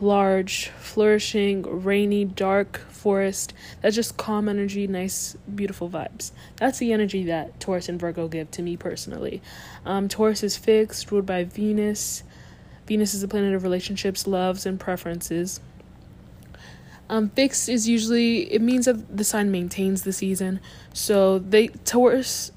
large, 0.00 0.68
flourishing, 0.80 1.62
rainy, 1.62 2.24
dark 2.24 2.78
forest. 2.90 3.52
That's 3.80 3.94
just 3.94 4.16
calm 4.16 4.48
energy, 4.48 4.88
nice, 4.88 5.36
beautiful 5.54 5.88
vibes. 5.88 6.32
That's 6.56 6.78
the 6.78 6.92
energy 6.92 7.24
that 7.24 7.60
Taurus 7.60 7.88
and 7.88 8.00
Virgo 8.00 8.26
give 8.26 8.50
to 8.52 8.62
me 8.62 8.76
personally. 8.76 9.40
Um, 9.84 10.08
Taurus 10.08 10.42
is 10.42 10.56
fixed, 10.56 11.10
ruled 11.12 11.26
by 11.26 11.44
Venus. 11.44 12.24
Venus 12.86 13.14
is 13.14 13.20
the 13.20 13.28
planet 13.28 13.54
of 13.54 13.62
relationships, 13.62 14.26
loves, 14.26 14.66
and 14.66 14.78
preferences. 14.78 15.60
Um, 17.08 17.30
fixed 17.30 17.68
is 17.68 17.88
usually 17.88 18.52
it 18.52 18.60
means 18.60 18.86
that 18.86 19.16
the 19.16 19.24
sign 19.24 19.50
maintains 19.50 20.02
the 20.02 20.12
season. 20.12 20.60
So 20.92 21.38
they 21.38 21.68
Taurus 21.68 22.52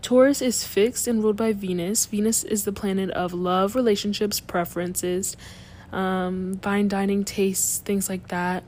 Taurus 0.00 0.42
is 0.42 0.64
fixed 0.64 1.06
and 1.06 1.22
ruled 1.22 1.36
by 1.36 1.52
Venus. 1.52 2.06
Venus 2.06 2.44
is 2.44 2.64
the 2.64 2.72
planet 2.72 3.10
of 3.10 3.32
love, 3.32 3.74
relationships, 3.74 4.40
preferences, 4.40 5.36
um, 5.92 6.58
fine 6.62 6.88
dining 6.88 7.24
tastes, 7.24 7.78
things 7.78 8.08
like 8.08 8.28
that. 8.28 8.64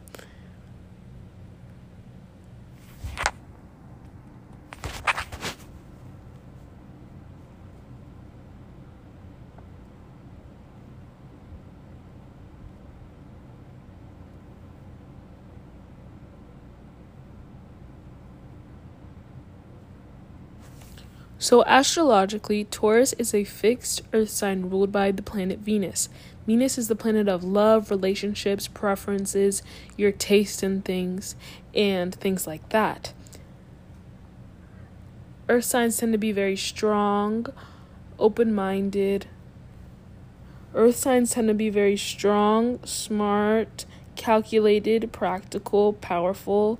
So, 21.44 21.62
astrologically, 21.66 22.64
Taurus 22.64 23.12
is 23.18 23.34
a 23.34 23.44
fixed 23.44 24.00
earth 24.14 24.30
sign 24.30 24.70
ruled 24.70 24.90
by 24.90 25.10
the 25.10 25.20
planet 25.20 25.58
Venus. 25.58 26.08
Venus 26.46 26.78
is 26.78 26.88
the 26.88 26.96
planet 26.96 27.28
of 27.28 27.44
love, 27.44 27.90
relationships, 27.90 28.66
preferences, 28.66 29.62
your 29.94 30.10
taste 30.10 30.62
in 30.62 30.80
things, 30.80 31.36
and 31.74 32.14
things 32.14 32.46
like 32.46 32.66
that. 32.70 33.12
Earth 35.46 35.66
signs 35.66 35.98
tend 35.98 36.12
to 36.12 36.18
be 36.18 36.32
very 36.32 36.56
strong, 36.56 37.44
open 38.18 38.54
minded. 38.54 39.26
Earth 40.74 40.96
signs 40.96 41.32
tend 41.32 41.48
to 41.48 41.54
be 41.54 41.68
very 41.68 41.98
strong, 41.98 42.82
smart, 42.86 43.84
calculated, 44.16 45.12
practical, 45.12 45.92
powerful. 45.92 46.78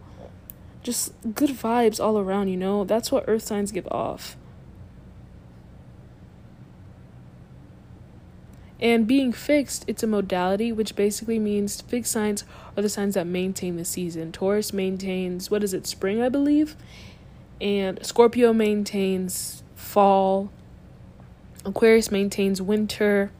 Just 0.82 1.12
good 1.34 1.50
vibes 1.50 2.02
all 2.02 2.18
around, 2.18 2.48
you 2.48 2.56
know? 2.56 2.84
That's 2.84 3.12
what 3.12 3.24
earth 3.28 3.42
signs 3.42 3.70
give 3.70 3.86
off. 3.88 4.38
And 8.84 9.06
being 9.06 9.32
fixed, 9.32 9.86
it's 9.88 10.02
a 10.02 10.06
modality, 10.06 10.70
which 10.70 10.94
basically 10.94 11.38
means 11.38 11.80
fixed 11.80 12.12
signs 12.12 12.44
are 12.76 12.82
the 12.82 12.90
signs 12.90 13.14
that 13.14 13.26
maintain 13.26 13.76
the 13.76 13.84
season. 13.84 14.30
Taurus 14.30 14.74
maintains, 14.74 15.50
what 15.50 15.64
is 15.64 15.72
it, 15.72 15.86
spring, 15.86 16.20
I 16.20 16.28
believe? 16.28 16.76
And 17.62 18.04
Scorpio 18.04 18.52
maintains 18.52 19.62
fall. 19.74 20.52
Aquarius 21.64 22.10
maintains 22.10 22.60
winter. 22.60 23.32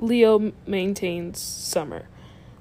Leo 0.00 0.52
maintains 0.66 1.38
summer. 1.38 2.06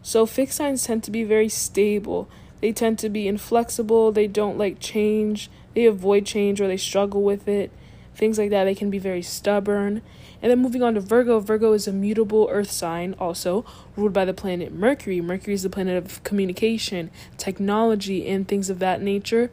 So 0.01 0.25
fixed 0.25 0.57
signs 0.57 0.83
tend 0.83 1.05
to 1.05 1.11
be 1.11 1.23
very 1.23 1.47
stable. 1.47 2.27
They 2.59 2.73
tend 2.73 2.99
to 2.99 3.09
be 3.09 3.25
inflexible. 3.25 4.11
They 4.11 4.27
don't 4.27 4.57
like 4.57 4.81
change. 4.81 5.49
They 5.73 5.85
avoid 5.85 6.25
change 6.25 6.59
or 6.59 6.67
they 6.67 6.75
struggle 6.75 7.23
with 7.23 7.47
it 7.47 7.71
things 8.15 8.37
like 8.37 8.49
that. 8.49 8.65
They 8.65 8.75
can 8.75 8.89
be 8.89 8.99
very 8.99 9.21
stubborn. 9.21 10.01
And 10.41 10.49
then 10.49 10.59
moving 10.59 10.83
on 10.83 10.93
to 10.93 11.01
Virgo, 11.01 11.39
Virgo 11.39 11.73
is 11.73 11.87
a 11.87 11.91
mutable 11.91 12.47
earth 12.49 12.71
sign, 12.71 13.13
also 13.19 13.65
ruled 13.97 14.13
by 14.13 14.25
the 14.25 14.33
planet 14.33 14.73
Mercury. 14.73 15.19
Mercury 15.19 15.53
is 15.53 15.63
the 15.63 15.69
planet 15.69 15.97
of 15.97 16.23
communication, 16.23 17.11
technology, 17.37 18.27
and 18.27 18.47
things 18.47 18.69
of 18.69 18.79
that 18.79 19.01
nature. 19.01 19.51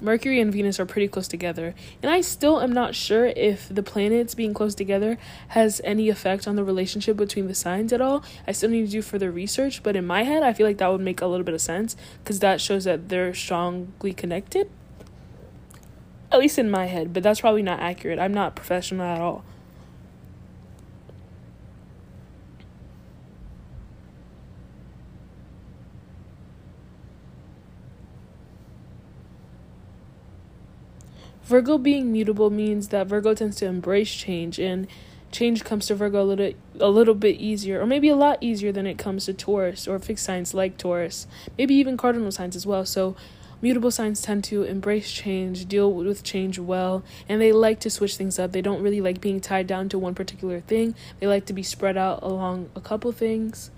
Mercury 0.00 0.40
and 0.40 0.52
Venus 0.52 0.80
are 0.80 0.84
pretty 0.84 1.08
close 1.08 1.28
together, 1.28 1.74
and 2.02 2.10
I 2.10 2.20
still 2.20 2.60
am 2.60 2.72
not 2.72 2.94
sure 2.94 3.26
if 3.26 3.68
the 3.68 3.82
planets 3.82 4.34
being 4.34 4.52
close 4.52 4.74
together 4.74 5.16
has 5.48 5.80
any 5.84 6.08
effect 6.08 6.46
on 6.46 6.56
the 6.56 6.64
relationship 6.64 7.16
between 7.16 7.46
the 7.46 7.54
signs 7.54 7.92
at 7.92 8.00
all. 8.00 8.22
I 8.46 8.52
still 8.52 8.70
need 8.70 8.84
to 8.86 8.92
do 8.92 9.02
further 9.02 9.30
research, 9.30 9.82
but 9.82 9.96
in 9.96 10.06
my 10.06 10.24
head, 10.24 10.42
I 10.42 10.52
feel 10.52 10.66
like 10.66 10.78
that 10.78 10.90
would 10.90 11.00
make 11.00 11.22
a 11.22 11.26
little 11.26 11.44
bit 11.44 11.54
of 11.54 11.60
sense 11.60 11.96
because 12.22 12.40
that 12.40 12.60
shows 12.60 12.84
that 12.84 13.08
they're 13.08 13.32
strongly 13.32 14.12
connected. 14.12 14.68
At 16.34 16.40
least 16.40 16.58
in 16.58 16.68
my 16.68 16.86
head, 16.86 17.12
but 17.12 17.22
that's 17.22 17.42
probably 17.42 17.62
not 17.62 17.78
accurate. 17.78 18.18
I'm 18.18 18.34
not 18.34 18.56
professional 18.56 19.06
at 19.06 19.20
all. 19.20 19.44
Virgo 31.44 31.78
being 31.78 32.10
mutable 32.10 32.50
means 32.50 32.88
that 32.88 33.06
Virgo 33.06 33.32
tends 33.34 33.54
to 33.58 33.66
embrace 33.66 34.12
change 34.12 34.58
and 34.58 34.88
change 35.30 35.62
comes 35.62 35.86
to 35.86 35.94
Virgo 35.94 36.20
a 36.20 36.24
little 36.24 36.52
a 36.80 36.88
little 36.88 37.14
bit 37.14 37.36
easier 37.36 37.80
or 37.80 37.86
maybe 37.86 38.08
a 38.08 38.16
lot 38.16 38.38
easier 38.40 38.72
than 38.72 38.88
it 38.88 38.98
comes 38.98 39.26
to 39.26 39.34
Taurus 39.34 39.86
or 39.86 40.00
fixed 40.00 40.24
signs 40.24 40.52
like 40.52 40.78
Taurus. 40.78 41.28
Maybe 41.56 41.76
even 41.76 41.96
cardinal 41.96 42.32
signs 42.32 42.56
as 42.56 42.66
well. 42.66 42.84
So 42.84 43.14
Mutable 43.64 43.90
signs 43.90 44.20
tend 44.20 44.44
to 44.44 44.62
embrace 44.64 45.10
change, 45.10 45.64
deal 45.64 45.90
with 45.90 46.22
change 46.22 46.58
well, 46.58 47.02
and 47.30 47.40
they 47.40 47.50
like 47.50 47.80
to 47.80 47.88
switch 47.88 48.18
things 48.18 48.38
up. 48.38 48.52
They 48.52 48.60
don't 48.60 48.82
really 48.82 49.00
like 49.00 49.22
being 49.22 49.40
tied 49.40 49.66
down 49.66 49.88
to 49.88 49.98
one 49.98 50.14
particular 50.14 50.60
thing. 50.60 50.94
They 51.18 51.26
like 51.26 51.46
to 51.46 51.54
be 51.54 51.62
spread 51.62 51.96
out 51.96 52.22
along 52.22 52.68
a 52.76 52.82
couple 52.82 53.10
things. 53.10 53.70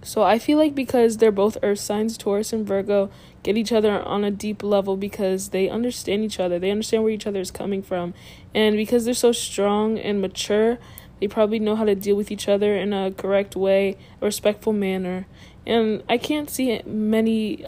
So 0.00 0.22
I 0.22 0.38
feel 0.38 0.56
like 0.56 0.74
because 0.74 1.18
they're 1.18 1.30
both 1.30 1.58
earth 1.62 1.80
signs, 1.80 2.16
Taurus 2.16 2.54
and 2.54 2.66
Virgo, 2.66 3.10
get 3.42 3.58
each 3.58 3.72
other 3.72 4.02
on 4.02 4.24
a 4.24 4.30
deep 4.30 4.62
level 4.62 4.96
because 4.96 5.50
they 5.50 5.68
understand 5.68 6.24
each 6.24 6.40
other. 6.40 6.58
They 6.58 6.70
understand 6.70 7.02
where 7.02 7.12
each 7.12 7.26
other 7.26 7.40
is 7.40 7.50
coming 7.50 7.82
from. 7.82 8.14
And 8.54 8.74
because 8.74 9.04
they're 9.04 9.12
so 9.12 9.32
strong 9.32 9.98
and 9.98 10.22
mature, 10.22 10.78
they 11.20 11.28
probably 11.28 11.58
know 11.58 11.76
how 11.76 11.84
to 11.84 11.94
deal 11.94 12.16
with 12.16 12.30
each 12.30 12.48
other 12.48 12.74
in 12.74 12.94
a 12.94 13.10
correct 13.10 13.54
way, 13.54 13.98
a 14.22 14.24
respectful 14.24 14.72
manner. 14.72 15.26
And 15.68 16.02
I 16.08 16.16
can't 16.16 16.48
see 16.48 16.80
many 16.86 17.66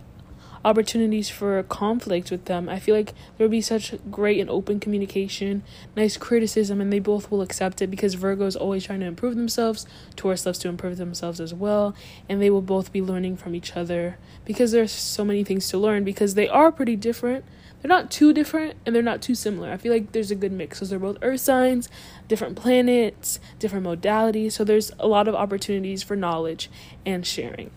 opportunities 0.64 1.28
for 1.28 1.62
conflict 1.64 2.30
with 2.30 2.46
them. 2.46 2.68
I 2.68 2.78
feel 2.78 2.94
like 2.94 3.14
there 3.36 3.44
would 3.44 3.50
be 3.50 3.60
such 3.60 3.94
great 4.10 4.40
and 4.40 4.50
open 4.50 4.80
communication, 4.80 5.62
nice 5.96 6.16
criticism, 6.16 6.80
and 6.80 6.92
they 6.92 6.98
both 6.98 7.30
will 7.30 7.42
accept 7.42 7.80
it 7.80 7.88
because 7.88 8.14
Virgo 8.14 8.46
is 8.46 8.56
always 8.56 8.84
trying 8.84 9.00
to 9.00 9.06
improve 9.06 9.36
themselves. 9.36 9.86
Taurus 10.16 10.44
loves 10.44 10.58
to 10.60 10.68
improve 10.68 10.96
themselves 10.96 11.40
as 11.40 11.54
well, 11.54 11.94
and 12.28 12.40
they 12.40 12.50
will 12.50 12.62
both 12.62 12.92
be 12.92 13.02
learning 13.02 13.36
from 13.36 13.54
each 13.54 13.76
other 13.76 14.18
because 14.44 14.72
there's 14.72 14.92
so 14.92 15.24
many 15.24 15.44
things 15.44 15.68
to 15.68 15.78
learn 15.78 16.02
because 16.02 16.34
they 16.34 16.48
are 16.48 16.72
pretty 16.72 16.96
different. 16.96 17.44
They're 17.80 17.88
not 17.88 18.10
too 18.10 18.34
different 18.34 18.76
and 18.84 18.94
they're 18.94 19.02
not 19.02 19.22
too 19.22 19.34
similar. 19.34 19.70
I 19.70 19.78
feel 19.78 19.92
like 19.92 20.12
there's 20.12 20.30
a 20.30 20.34
good 20.34 20.52
mix 20.52 20.78
because 20.78 20.90
they're 20.90 20.98
both 20.98 21.16
earth 21.22 21.40
signs, 21.40 21.88
different 22.28 22.56
planets, 22.56 23.40
different 23.58 23.86
modalities. 23.86 24.52
So 24.52 24.64
there's 24.64 24.92
a 24.98 25.06
lot 25.06 25.28
of 25.28 25.34
opportunities 25.34 26.02
for 26.02 26.14
knowledge 26.14 26.70
and 27.06 27.26
sharing. 27.26 27.70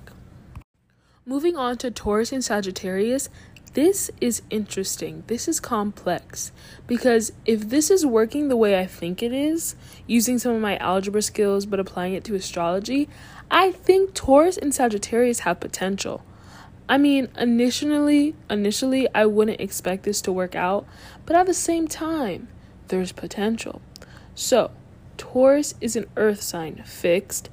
Moving 1.25 1.55
on 1.55 1.77
to 1.77 1.89
Taurus 1.89 2.33
and 2.33 2.43
Sagittarius, 2.43 3.29
this 3.75 4.12
is 4.19 4.41
interesting. 4.49 5.23
This 5.27 5.47
is 5.47 5.62
complex 5.62 6.51
because 6.86 7.31
if 7.45 7.69
this 7.69 7.89
is 7.89 8.05
working 8.05 8.49
the 8.49 8.57
way 8.57 8.77
I 8.77 8.86
think 8.86 9.23
it 9.23 9.31
is, 9.31 9.77
using 10.05 10.38
some 10.38 10.53
of 10.53 10.59
my 10.62 10.75
algebra 10.79 11.21
skills 11.21 11.65
but 11.65 11.79
applying 11.79 12.13
it 12.13 12.25
to 12.25 12.36
astrology, 12.36 13.07
I 13.49 13.71
think 13.71 14.13
Taurus 14.13 14.57
and 14.57 14.75
Sagittarius 14.75 15.39
have 15.39 15.62
potential. 15.62 16.25
I 16.89 16.97
mean, 16.97 17.29
initially, 17.38 18.36
initially 18.49 19.07
I 19.15 19.25
wouldn't 19.25 19.62
expect 19.62 20.03
this 20.03 20.19
to 20.23 20.31
work 20.33 20.55
out, 20.55 20.86
but 21.25 21.38
at 21.38 21.45
the 21.45 21.53
same 21.53 21.88
time, 21.88 22.49
there's 22.89 23.13
potential. 23.13 23.81
So, 24.36 24.71
Taurus 25.15 25.73
is 25.79 25.95
an 25.95 26.07
earth 26.17 26.41
sign, 26.41 26.83
fixed 26.86 27.49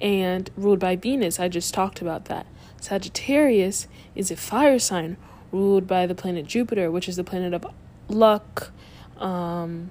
and 0.00 0.50
ruled 0.56 0.80
by 0.80 0.96
Venus. 0.96 1.38
I 1.38 1.48
just 1.48 1.74
talked 1.74 2.00
about 2.00 2.24
that. 2.24 2.46
Sagittarius 2.80 3.86
is 4.14 4.30
a 4.30 4.36
fire 4.36 4.78
sign 4.78 5.16
ruled 5.52 5.86
by 5.86 6.06
the 6.06 6.14
planet 6.14 6.46
Jupiter, 6.46 6.90
which 6.90 7.08
is 7.08 7.16
the 7.16 7.24
planet 7.24 7.54
of 7.54 7.66
luck, 8.08 8.72
um, 9.18 9.90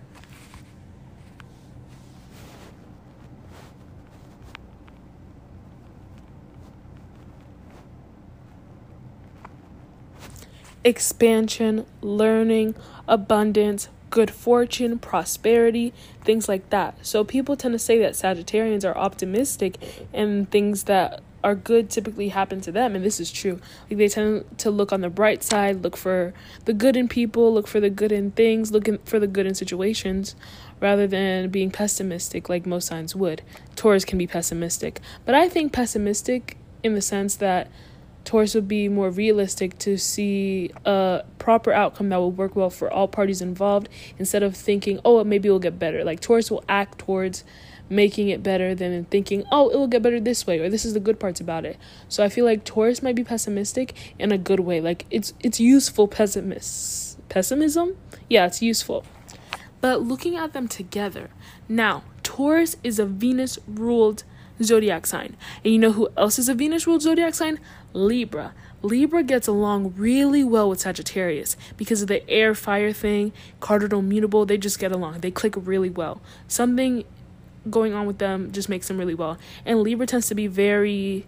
expansion, 10.83 11.85
learning, 12.01 12.75
abundance, 13.07 13.89
good 14.09 14.31
fortune, 14.31 14.97
prosperity, 14.97 15.93
things 16.23 16.49
like 16.49 16.69
that. 16.69 16.97
So 17.05 17.23
people 17.23 17.55
tend 17.55 17.73
to 17.73 17.79
say 17.79 17.99
that 17.99 18.13
Sagittarians 18.13 18.83
are 18.83 18.97
optimistic 18.97 19.77
and 20.13 20.49
things 20.49 20.83
that 20.83 21.21
are 21.43 21.55
good 21.55 21.89
typically 21.89 22.29
happen 22.29 22.61
to 22.61 22.71
them 22.71 22.95
and 22.95 23.03
this 23.03 23.19
is 23.19 23.31
true. 23.31 23.59
Like 23.89 23.97
they 23.97 24.07
tend 24.07 24.45
to 24.59 24.71
look 24.71 24.91
on 24.91 25.01
the 25.01 25.09
bright 25.09 25.43
side 25.43 25.83
look 25.83 25.97
for 25.97 26.33
the 26.65 26.73
good 26.73 26.95
in 26.95 27.07
people 27.07 27.53
look 27.53 27.67
for 27.67 27.79
the 27.79 27.89
good 27.89 28.11
in 28.11 28.31
things 28.31 28.71
looking 28.71 28.97
for 28.99 29.19
the 29.19 29.27
good 29.27 29.45
in 29.45 29.55
situations 29.55 30.35
rather 30.79 31.07
than 31.07 31.49
being 31.49 31.71
pessimistic 31.71 32.49
like 32.49 32.65
most 32.65 32.87
signs 32.87 33.15
would. 33.15 33.41
Taurus 33.75 34.05
can 34.05 34.17
be 34.17 34.27
pessimistic. 34.27 34.99
But 35.25 35.35
i 35.35 35.47
think 35.49 35.73
pessimistic 35.73 36.57
in 36.83 36.93
the 36.93 37.01
sense 37.01 37.35
that 37.37 37.69
taurus 38.25 38.53
would 38.53 38.67
be 38.67 38.87
more 38.87 39.09
realistic 39.09 39.77
to 39.79 39.97
see 39.97 40.71
a 40.85 41.23
proper 41.39 41.71
outcome 41.71 42.09
that 42.09 42.17
will 42.17 42.31
work 42.31 42.55
well 42.55 42.69
for 42.69 42.91
all 42.91 43.07
parties 43.07 43.41
involved 43.41 43.89
instead 44.17 44.43
of 44.43 44.55
thinking 44.55 44.99
oh 45.03 45.23
maybe 45.23 45.49
it 45.49 45.51
will 45.51 45.59
get 45.59 45.79
better. 45.79 46.03
Like 46.03 46.19
taurus 46.19 46.51
will 46.51 46.63
act 46.69 46.99
towards 46.99 47.43
making 47.89 48.29
it 48.29 48.43
better 48.43 48.75
than 48.75 49.05
thinking, 49.05 49.43
oh, 49.51 49.69
it 49.69 49.77
will 49.77 49.87
get 49.87 50.01
better 50.01 50.19
this 50.19 50.45
way 50.45 50.59
or 50.59 50.69
this 50.69 50.85
is 50.85 50.93
the 50.93 50.99
good 50.99 51.19
parts 51.19 51.39
about 51.39 51.65
it. 51.65 51.77
So 52.07 52.23
I 52.23 52.29
feel 52.29 52.45
like 52.45 52.63
Taurus 52.63 53.01
might 53.01 53.15
be 53.15 53.23
pessimistic 53.23 54.13
in 54.17 54.31
a 54.31 54.37
good 54.37 54.59
way. 54.59 54.79
Like 54.81 55.05
it's 55.09 55.33
it's 55.39 55.59
useful 55.59 56.07
pessimist 56.07 57.27
pessimism. 57.29 57.97
Yeah, 58.29 58.45
it's 58.45 58.61
useful. 58.61 59.05
But 59.81 60.01
looking 60.01 60.35
at 60.35 60.53
them 60.53 60.67
together. 60.67 61.29
Now, 61.67 62.03
Taurus 62.23 62.75
is 62.83 62.99
a 62.99 63.05
Venus 63.05 63.57
ruled 63.67 64.23
zodiac 64.61 65.07
sign. 65.07 65.37
And 65.63 65.73
you 65.73 65.79
know 65.79 65.93
who 65.93 66.09
else 66.17 66.37
is 66.37 66.49
a 66.49 66.53
Venus 66.53 66.85
ruled 66.85 67.01
zodiac 67.01 67.33
sign? 67.33 67.59
Libra. 67.93 68.53
Libra 68.81 69.23
gets 69.23 69.47
along 69.47 69.93
really 69.97 70.43
well 70.43 70.69
with 70.69 70.79
Sagittarius 70.79 71.57
because 71.75 72.01
of 72.01 72.07
the 72.07 72.27
air 72.29 72.55
fire 72.55 72.93
thing, 72.93 73.33
cardinal 73.59 74.01
mutable, 74.01 74.45
they 74.45 74.57
just 74.57 74.79
get 74.79 74.91
along. 74.91 75.19
They 75.19 75.31
click 75.31 75.53
really 75.57 75.89
well. 75.89 76.21
Something 76.47 77.03
going 77.69 77.93
on 77.93 78.05
with 78.05 78.19
them 78.19 78.51
just 78.51 78.69
makes 78.69 78.87
them 78.87 78.97
really 78.97 79.15
well. 79.15 79.37
And 79.65 79.81
Libra 79.81 80.05
tends 80.05 80.27
to 80.27 80.35
be 80.35 80.47
very 80.47 81.25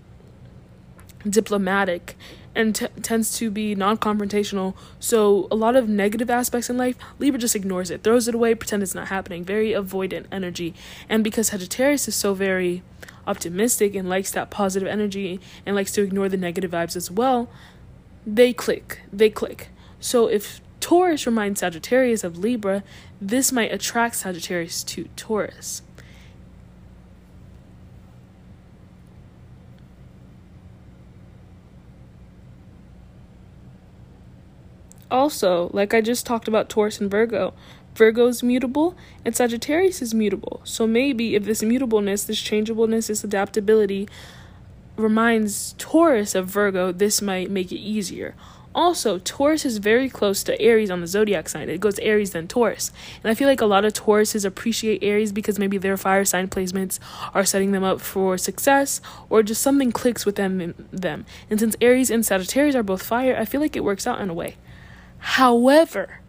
diplomatic 1.28 2.16
and 2.56 2.76
t- 2.76 2.88
tends 3.02 3.38
to 3.38 3.50
be 3.50 3.76
non-confrontational. 3.76 4.76
So 5.00 5.48
a 5.50 5.56
lot 5.56 5.76
of 5.76 5.88
negative 5.88 6.30
aspects 6.30 6.70
in 6.70 6.78
life 6.78 6.98
libra 7.20 7.40
just 7.40 7.56
ignores 7.56 7.90
it 7.90 8.04
throws 8.04 8.28
it 8.28 8.36
away 8.36 8.56
pretend 8.56 8.84
it's 8.84 8.96
not 8.96 9.08
happening. 9.08 9.44
Very 9.44 9.72
avoidant 9.72 10.26
energy. 10.32 10.74
And 11.10 11.24
because 11.24 11.48
sagittarius 11.48 12.08
is 12.08 12.16
so 12.16 12.34
very 12.34 12.84
optimistic 13.28 13.96
and 13.96 14.10
likes 14.10 14.32
that 14.32 14.50
positive 14.50 14.88
energy 14.88 15.40
and 15.66 15.76
likes 15.76 15.92
to 15.94 16.02
ignore 16.02 16.28
the 16.28 16.38
negative 16.38 16.72
vibes 16.72 16.96
as 16.96 17.12
well 17.12 17.50
they 18.26 18.54
click 18.54 19.00
they 19.12 19.30
click. 19.30 19.70
So 20.00 20.28
if 20.28 20.60
taurus 20.80 21.28
reminds 21.28 21.60
sagittarius 21.60 22.24
of 22.24 22.40
libra 22.40 22.84
this 23.22 23.52
might 23.52 23.72
attract 23.72 24.16
sagittarius 24.16 24.84
to 24.84 25.04
taurus 25.16 25.84
Also, 35.12 35.70
like 35.74 35.94
I 35.94 36.02
just 36.02 36.26
talked 36.26 36.48
about 36.48 36.70
Taurus 36.70 37.02
and 37.02 37.12
Virgo, 37.12 37.54
Virgo 37.96 38.28
is 38.28 38.42
mutable 38.42 38.96
and 39.26 39.36
Sagittarius 39.36 40.02
is 40.02 40.14
mutable. 40.14 40.62
So 40.64 40.88
maybe 40.88 41.36
if 41.36 41.44
this 41.44 41.62
mutableness, 41.62 42.26
this 42.26 42.42
changeableness, 42.42 43.08
this 43.08 43.24
adaptability 43.24 44.08
reminds 44.96 45.74
Taurus 45.78 46.34
of 46.34 46.48
Virgo, 46.48 46.92
this 46.92 47.22
might 47.22 47.52
make 47.52 47.72
it 47.72 47.78
easier. 47.78 48.36
Also, 48.74 49.20
Taurus 49.20 49.66
is 49.66 49.80
very 49.80 50.10
close 50.10 50.44
to 50.44 50.60
Aries 50.62 50.90
on 50.90 51.02
the 51.02 51.08
zodiac 51.08 51.50
sign. 51.50 51.70
It 51.70 51.82
goes 51.82 52.00
Aries 52.00 52.32
then 52.32 52.48
Taurus. 52.48 52.94
And 53.22 53.30
I 53.30 53.34
feel 53.34 53.50
like 53.50 53.60
a 53.60 53.66
lot 53.66 53.84
of 53.84 53.92
Tauruses 53.92 54.46
appreciate 54.46 55.04
Aries 55.04 55.34
because 55.34 55.60
maybe 55.60 55.78
their 55.78 55.98
fire 55.98 56.24
sign 56.24 56.48
placements 56.48 56.98
are 57.34 57.44
setting 57.44 57.74
them 57.74 57.84
up 57.84 58.00
for 58.00 58.38
success 58.38 59.02
or 59.30 59.44
just 59.44 59.62
something 59.62 59.92
clicks 59.92 60.26
with 60.26 60.38
them 60.38 60.74
them. 60.90 61.26
And 61.50 61.60
since 61.60 61.76
Aries 61.82 62.10
and 62.10 62.26
Sagittarius 62.26 62.76
are 62.76 62.84
both 62.84 63.04
fire, 63.04 63.36
I 63.38 63.44
feel 63.44 63.60
like 63.60 63.76
it 63.76 63.84
works 63.84 64.08
out 64.08 64.22
in 64.22 64.30
a 64.30 64.34
way. 64.34 64.56
However, 65.22 66.20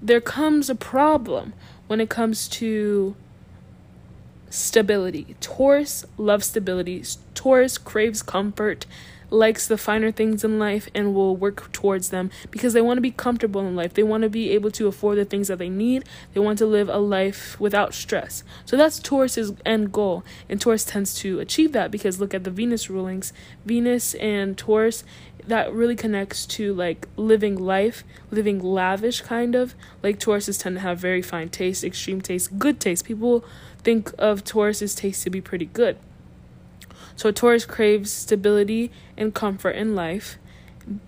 there 0.00 0.20
comes 0.20 0.70
a 0.70 0.74
problem 0.74 1.54
when 1.86 2.00
it 2.00 2.08
comes 2.08 2.46
to 2.48 3.16
stability. 4.50 5.36
Taurus 5.40 6.04
loves 6.18 6.46
stability. 6.46 7.02
Taurus 7.34 7.78
craves 7.78 8.22
comfort, 8.22 8.84
likes 9.30 9.66
the 9.66 9.78
finer 9.78 10.10
things 10.10 10.44
in 10.44 10.58
life, 10.58 10.88
and 10.94 11.14
will 11.14 11.34
work 11.34 11.72
towards 11.72 12.10
them 12.10 12.30
because 12.50 12.74
they 12.74 12.82
want 12.82 12.98
to 12.98 13.02
be 13.02 13.10
comfortable 13.10 13.66
in 13.66 13.74
life. 13.74 13.94
They 13.94 14.02
want 14.02 14.22
to 14.22 14.28
be 14.28 14.50
able 14.50 14.70
to 14.72 14.88
afford 14.88 15.16
the 15.18 15.24
things 15.24 15.48
that 15.48 15.58
they 15.58 15.70
need. 15.70 16.04
They 16.34 16.40
want 16.40 16.58
to 16.58 16.66
live 16.66 16.88
a 16.88 16.98
life 16.98 17.58
without 17.58 17.94
stress. 17.94 18.44
So 18.66 18.76
that's 18.76 18.98
Taurus's 18.98 19.52
end 19.64 19.92
goal. 19.92 20.22
And 20.48 20.60
Taurus 20.60 20.84
tends 20.84 21.14
to 21.20 21.40
achieve 21.40 21.72
that 21.72 21.90
because 21.90 22.20
look 22.20 22.34
at 22.34 22.44
the 22.44 22.50
Venus 22.50 22.90
rulings. 22.90 23.32
Venus 23.64 24.14
and 24.14 24.58
Taurus 24.58 25.02
that 25.48 25.72
really 25.72 25.96
connects 25.96 26.46
to 26.46 26.74
like 26.74 27.08
living 27.16 27.56
life, 27.56 28.04
living 28.30 28.60
lavish 28.60 29.20
kind 29.20 29.54
of. 29.54 29.74
Like 30.02 30.18
Tauruses 30.18 30.60
tend 30.60 30.76
to 30.76 30.80
have 30.80 30.98
very 30.98 31.22
fine 31.22 31.48
taste, 31.48 31.84
extreme 31.84 32.20
taste, 32.20 32.58
good 32.58 32.80
taste. 32.80 33.04
People 33.04 33.44
think 33.82 34.12
of 34.18 34.44
Taurus's 34.44 34.94
taste 34.94 35.22
to 35.24 35.30
be 35.30 35.40
pretty 35.40 35.66
good. 35.66 35.98
So 37.16 37.30
Taurus 37.30 37.64
craves 37.64 38.12
stability 38.12 38.90
and 39.16 39.34
comfort 39.34 39.70
in 39.70 39.94
life. 39.94 40.38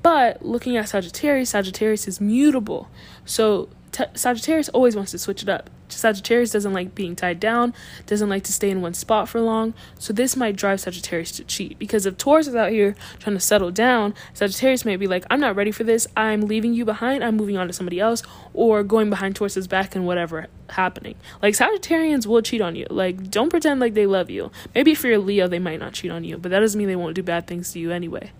But 0.03 0.45
looking 0.45 0.77
at 0.77 0.89
Sagittarius, 0.89 1.51
Sagittarius 1.51 2.07
is 2.07 2.21
mutable. 2.21 2.89
So 3.25 3.69
T- 3.93 4.05
Sagittarius 4.15 4.69
always 4.71 4.97
wants 4.97 5.13
to 5.13 5.19
switch 5.19 5.43
it 5.43 5.49
up. 5.49 5.71
Sagittarius 5.95 6.51
doesn't 6.51 6.73
like 6.73 6.95
being 6.95 7.17
tied 7.17 7.41
down, 7.41 7.75
doesn't 8.07 8.29
like 8.29 8.45
to 8.45 8.53
stay 8.53 8.71
in 8.71 8.83
one 8.83 8.95
spot 8.95 9.29
for 9.29 9.41
long. 9.41 9.75
So 9.99 10.13
this 10.13 10.37
might 10.37 10.57
drive 10.57 10.81
Sagittarius 10.81 11.33
to 11.33 11.45
cheat 11.45 11.79
because 11.79 12.07
if 12.07 12.17
Taurus 12.17 12.47
is 12.47 12.55
out 12.55 12.71
here 12.71 12.95
trying 13.19 13.37
to 13.37 13.41
settle 13.41 13.71
down, 13.71 14.15
Sagittarius 14.33 14.85
may 14.85 14.97
be 14.97 15.07
like, 15.07 15.25
"I'm 15.31 15.41
not 15.41 15.57
ready 15.57 15.71
for 15.71 15.85
this. 15.85 16.07
I'm 16.17 16.43
leaving 16.43 16.75
you 16.75 16.85
behind. 16.85 17.25
I'm 17.25 17.37
moving 17.37 17.57
on 17.57 17.67
to 17.67 17.73
somebody 17.73 18.01
else," 18.01 18.23
or 18.53 18.83
going 18.83 19.11
behind 19.11 19.37
Taurus's 19.37 19.67
back 19.67 19.95
and 19.95 20.07
whatever 20.07 20.49
happening. 20.71 21.15
Like 21.43 21.55
Sagittarians 21.55 22.27
will 22.27 22.43
cheat 22.43 22.61
on 22.61 22.77
you. 22.77 22.87
Like 22.91 23.31
don't 23.31 23.51
pretend 23.51 23.81
like 23.81 23.95
they 23.95 24.07
love 24.07 24.31
you. 24.31 24.51
Maybe 24.75 24.93
if 24.93 25.05
you're 25.05 25.19
Leo, 25.19 25.49
they 25.49 25.59
might 25.59 25.81
not 25.81 25.93
cheat 25.93 26.11
on 26.11 26.25
you, 26.25 26.39
but 26.39 26.51
that 26.51 26.61
doesn't 26.61 26.79
mean 26.79 26.89
they 26.89 26.97
won't 26.97 27.15
do 27.15 27.23
bad 27.23 27.47
things 27.47 27.73
to 27.73 27.79
you 27.79 27.91
anyway 27.91 28.33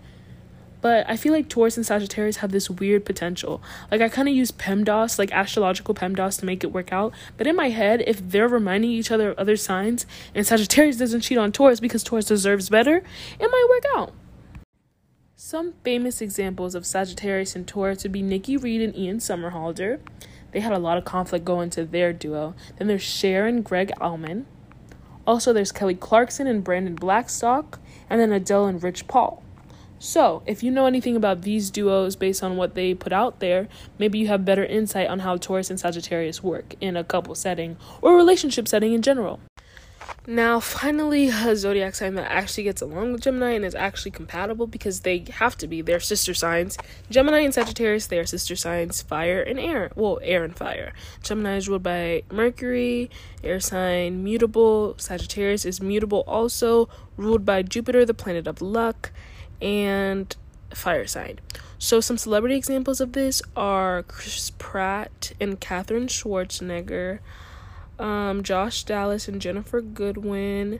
but 0.85 1.03
I 1.09 1.17
feel 1.17 1.33
like 1.33 1.49
Taurus 1.49 1.77
and 1.77 1.83
Sagittarius 1.83 2.37
have 2.37 2.51
this 2.51 2.69
weird 2.69 3.05
potential. 3.05 3.59
Like 3.89 4.01
I 4.01 4.07
kind 4.07 4.29
of 4.29 4.35
use 4.35 4.51
PEMDAS, 4.51 5.17
like 5.17 5.31
astrological 5.31 5.95
PEMDAS, 5.95 6.39
to 6.41 6.45
make 6.45 6.63
it 6.63 6.71
work 6.71 6.93
out. 6.93 7.11
But 7.37 7.47
in 7.47 7.55
my 7.55 7.69
head, 7.69 8.03
if 8.05 8.19
they're 8.29 8.47
reminding 8.47 8.91
each 8.91 9.09
other 9.09 9.31
of 9.31 9.39
other 9.39 9.57
signs, 9.57 10.05
and 10.35 10.45
Sagittarius 10.45 10.97
doesn't 10.97 11.21
cheat 11.21 11.39
on 11.39 11.51
Taurus 11.51 11.79
because 11.79 12.03
Taurus 12.03 12.25
deserves 12.25 12.69
better, 12.69 12.97
it 13.39 13.47
might 13.47 13.65
work 13.67 13.83
out. 13.97 14.13
Some 15.35 15.73
famous 15.83 16.21
examples 16.21 16.75
of 16.75 16.85
Sagittarius 16.85 17.55
and 17.55 17.67
Taurus 17.67 18.03
would 18.03 18.11
be 18.11 18.21
Nikki 18.21 18.55
Reed 18.55 18.81
and 18.81 18.95
Ian 18.95 19.17
Somerhalder. 19.17 20.01
They 20.51 20.59
had 20.59 20.71
a 20.71 20.77
lot 20.77 20.99
of 20.99 21.03
conflict 21.03 21.45
going 21.45 21.71
to 21.71 21.83
their 21.83 22.13
duo. 22.13 22.53
Then 22.77 22.89
there's 22.89 23.01
Cher 23.01 23.47
and 23.47 23.65
Gregg 23.65 23.91
Allman. 23.99 24.45
Also, 25.25 25.51
there's 25.51 25.71
Kelly 25.71 25.95
Clarkson 25.95 26.45
and 26.45 26.63
Brandon 26.63 26.93
Blackstock, 26.93 27.79
and 28.07 28.21
then 28.21 28.31
Adele 28.31 28.67
and 28.67 28.83
Rich 28.83 29.07
Paul. 29.07 29.41
So, 29.99 30.43
if 30.45 30.61
you 30.61 30.71
know 30.71 30.85
anything 30.85 31.15
about 31.15 31.43
these 31.43 31.69
duos 31.71 32.15
based 32.15 32.43
on 32.43 32.57
what 32.57 32.75
they 32.75 32.93
put 32.93 33.13
out 33.13 33.39
there, 33.39 33.67
maybe 33.97 34.19
you 34.19 34.27
have 34.27 34.43
better 34.43 34.65
insight 34.65 35.07
on 35.07 35.19
how 35.19 35.37
Taurus 35.37 35.69
and 35.69 35.79
Sagittarius 35.79 36.43
work 36.43 36.75
in 36.81 36.97
a 36.97 37.03
couple 37.03 37.33
setting 37.33 37.77
or 38.01 38.15
relationship 38.15 38.67
setting 38.67 38.93
in 38.93 39.01
general. 39.01 39.39
Now, 40.27 40.59
finally, 40.59 41.29
a 41.29 41.55
zodiac 41.55 41.93
sign 41.93 42.15
that 42.15 42.31
actually 42.31 42.63
gets 42.63 42.81
along 42.81 43.11
with 43.11 43.21
Gemini 43.21 43.51
and 43.51 43.63
is 43.63 43.75
actually 43.75 44.11
compatible 44.11 44.65
because 44.65 45.01
they 45.01 45.23
have 45.31 45.55
to 45.57 45.67
be. 45.67 45.81
They're 45.81 45.99
sister 45.99 46.33
signs. 46.33 46.77
Gemini 47.11 47.39
and 47.39 47.53
Sagittarius, 47.53 48.07
they 48.07 48.17
are 48.17 48.25
sister 48.25 48.55
signs, 48.55 49.03
fire 49.03 49.41
and 49.41 49.59
air. 49.59 49.91
Well, 49.95 50.19
air 50.23 50.43
and 50.43 50.55
fire. 50.55 50.93
Gemini 51.21 51.57
is 51.57 51.69
ruled 51.69 51.83
by 51.83 52.23
Mercury, 52.31 53.11
air 53.43 53.59
sign, 53.59 54.23
mutable. 54.23 54.95
Sagittarius 54.97 55.63
is 55.63 55.79
mutable, 55.79 56.23
also 56.27 56.89
ruled 57.17 57.45
by 57.45 57.61
Jupiter, 57.61 58.03
the 58.03 58.15
planet 58.15 58.47
of 58.47 58.61
luck, 58.61 59.11
and 59.61 60.35
Fireside. 60.73 61.41
So, 61.77 61.99
some 62.01 62.17
celebrity 62.17 62.55
examples 62.55 62.99
of 62.99 63.13
this 63.13 63.41
are 63.55 64.03
Chris 64.03 64.51
Pratt 64.57 65.33
and 65.39 65.59
Katherine 65.59 66.07
Schwarzenegger 66.07 67.19
um, 67.99 68.43
Josh 68.43 68.83
Dallas 68.83 69.27
and 69.27 69.41
Ginnifer 69.41 69.93
Goodwin. 69.93 70.79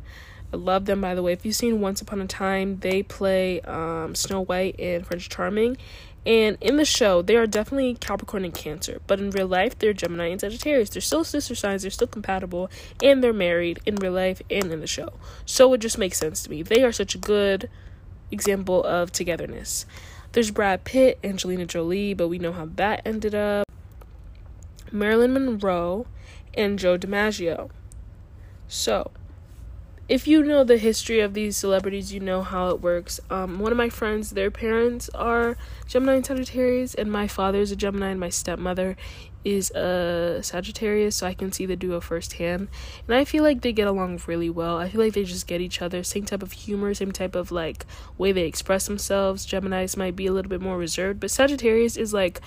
I 0.54 0.58
love 0.58 0.86
them, 0.86 1.02
by 1.02 1.16
the 1.16 1.24
way. 1.24 1.34
If 1.34 1.46
you've 1.46 1.56
seen 1.56 1.82
Once 1.82 2.02
Upon 2.02 2.22
a 2.22 2.28
Time, 2.28 2.80
they 2.80 3.04
play 3.04 3.62
um, 3.62 4.16
Snow 4.16 4.42
White 4.42 4.80
and 4.80 5.06
Prince 5.06 5.28
Charming. 5.28 5.78
And 6.26 6.58
in 6.60 6.78
the 6.78 6.86
show, 6.86 7.22
they 7.22 7.36
are 7.36 7.46
definitely 7.46 7.96
Capricorn 7.96 8.46
and 8.46 8.54
Cancer. 8.54 9.00
But 9.06 9.20
in 9.20 9.30
real 9.30 9.48
life, 9.48 9.78
they're 9.78 9.94
Gemini 9.94 10.28
and 10.28 10.42
Sagittarius. 10.42 10.90
They're 10.90 11.02
still 11.02 11.24
sister 11.24 11.54
signs, 11.54 11.84
they're 11.84 11.92
still 11.92 12.08
compatible, 12.08 12.72
and 13.04 13.24
they're 13.24 13.34
married 13.34 13.80
in 13.86 13.96
real 13.98 14.14
life 14.14 14.42
and 14.50 14.72
in 14.72 14.80
the 14.80 14.88
show. 14.88 15.14
So 15.46 15.72
it 15.74 15.80
just 15.80 16.00
makes 16.00 16.18
sense 16.18 16.42
to 16.44 16.50
me. 16.50 16.64
They 16.64 16.84
are 16.84 16.92
such 16.92 17.14
a 17.14 17.20
good 17.20 17.70
example 18.32 18.84
of 18.84 19.12
togetherness. 19.12 19.86
There's 20.32 20.52
Brad 20.52 20.84
Pitt, 20.84 21.20
Angelina 21.24 21.66
Jolie, 21.66 22.14
but 22.14 22.28
we 22.28 22.40
know 22.40 22.52
how 22.52 22.70
that 22.76 23.02
ended 23.06 23.34
up. 23.34 23.66
Marilyn 24.92 25.34
Monroe 25.34 26.08
and 26.54 26.78
Joe 26.78 26.98
DiMaggio. 26.98 27.70
So, 28.68 29.12
if 30.08 30.28
you 30.28 30.44
know 30.44 30.64
the 30.64 30.78
history 30.78 31.20
of 31.20 31.34
these 31.34 31.58
celebrities, 31.58 32.14
you 32.14 32.20
know 32.20 32.44
how 32.44 32.70
it 32.70 32.82
works. 32.82 33.20
Um, 33.30 33.60
one 33.60 33.72
of 33.72 33.78
my 33.78 33.90
friends, 33.90 34.32
their 34.32 34.52
parents 34.52 35.10
are 35.16 35.58
Gemini 35.88 36.16
and 36.16 36.26
Sagittarius, 36.26 36.94
and 36.94 37.12
my 37.12 37.28
father 37.28 37.60
is 37.60 37.72
a 37.72 37.76
Gemini, 37.76 38.10
and 38.10 38.20
my 38.20 38.30
stepmother 38.30 38.96
is 39.44 39.72
a 39.72 40.42
Sagittarius, 40.44 41.16
so 41.16 41.28
I 41.28 41.34
can 41.34 41.52
see 41.52 41.66
the 41.66 41.76
duo 41.76 42.00
firsthand. 42.02 42.68
And 43.08 43.16
I 43.16 43.26
feel 43.26 43.44
like 43.44 43.62
they 43.62 43.74
get 43.74 43.88
along 43.88 44.22
really 44.28 44.50
well. 44.50 44.78
I 44.78 44.90
feel 44.90 45.02
like 45.02 45.14
they 45.14 45.24
just 45.24 45.48
get 45.48 45.62
each 45.62 45.82
other, 45.82 46.04
same 46.04 46.26
type 46.26 46.44
of 46.44 46.52
humor, 46.52 46.94
same 46.94 47.12
type 47.12 47.36
of 47.36 47.52
like 47.52 47.86
way 48.18 48.32
they 48.32 48.46
express 48.46 48.86
themselves. 48.86 49.46
Geminis 49.46 49.98
might 49.98 50.16
be 50.16 50.28
a 50.28 50.34
little 50.34 50.50
bit 50.50 50.62
more 50.62 50.78
reserved, 50.78 51.20
but 51.20 51.32
Sagittarius 51.32 51.98
is 51.98 52.14
like, 52.14 52.42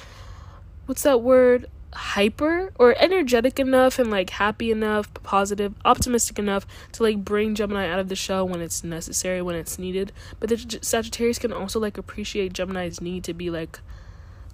what's 0.86 1.02
that 1.02 1.22
word? 1.22 1.66
Hyper 1.92 2.72
or 2.78 2.94
energetic 2.98 3.58
enough 3.58 3.98
and 3.98 4.10
like 4.10 4.30
happy 4.30 4.70
enough, 4.70 5.12
positive, 5.22 5.74
optimistic 5.84 6.38
enough 6.38 6.66
to 6.92 7.02
like 7.02 7.24
bring 7.24 7.54
Gemini 7.54 7.88
out 7.88 7.98
of 7.98 8.08
the 8.08 8.16
show 8.16 8.44
when 8.44 8.60
it's 8.60 8.84
necessary, 8.84 9.40
when 9.42 9.56
it's 9.56 9.78
needed. 9.78 10.12
But 10.38 10.50
the 10.50 10.78
Sagittarius 10.82 11.38
can 11.38 11.52
also 11.52 11.80
like 11.80 11.96
appreciate 11.98 12.52
Gemini's 12.52 13.00
need 13.00 13.24
to 13.24 13.34
be 13.34 13.50
like 13.50 13.80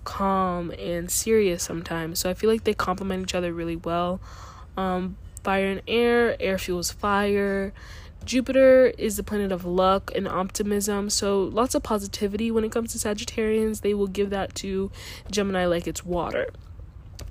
calm 0.04 0.70
and 0.72 1.10
serious 1.10 1.62
sometimes. 1.62 2.20
So 2.20 2.30
I 2.30 2.34
feel 2.34 2.50
like 2.50 2.64
they 2.64 2.74
complement 2.74 3.24
each 3.24 3.34
other 3.34 3.52
really 3.52 3.76
well. 3.76 4.20
Um, 4.76 5.16
fire 5.42 5.66
and 5.66 5.82
air, 5.88 6.40
air 6.40 6.58
fuels 6.58 6.90
fire. 6.90 7.72
Jupiter 8.24 8.86
is 8.96 9.18
the 9.18 9.22
planet 9.22 9.52
of 9.52 9.66
luck 9.66 10.10
and 10.14 10.26
optimism, 10.26 11.10
so 11.10 11.42
lots 11.42 11.74
of 11.74 11.82
positivity 11.82 12.50
when 12.50 12.64
it 12.64 12.72
comes 12.72 12.92
to 12.92 12.98
Sagittarians. 12.98 13.82
They 13.82 13.92
will 13.92 14.06
give 14.06 14.30
that 14.30 14.54
to 14.56 14.90
Gemini 15.30 15.66
like 15.66 15.86
it's 15.86 16.06
water 16.06 16.48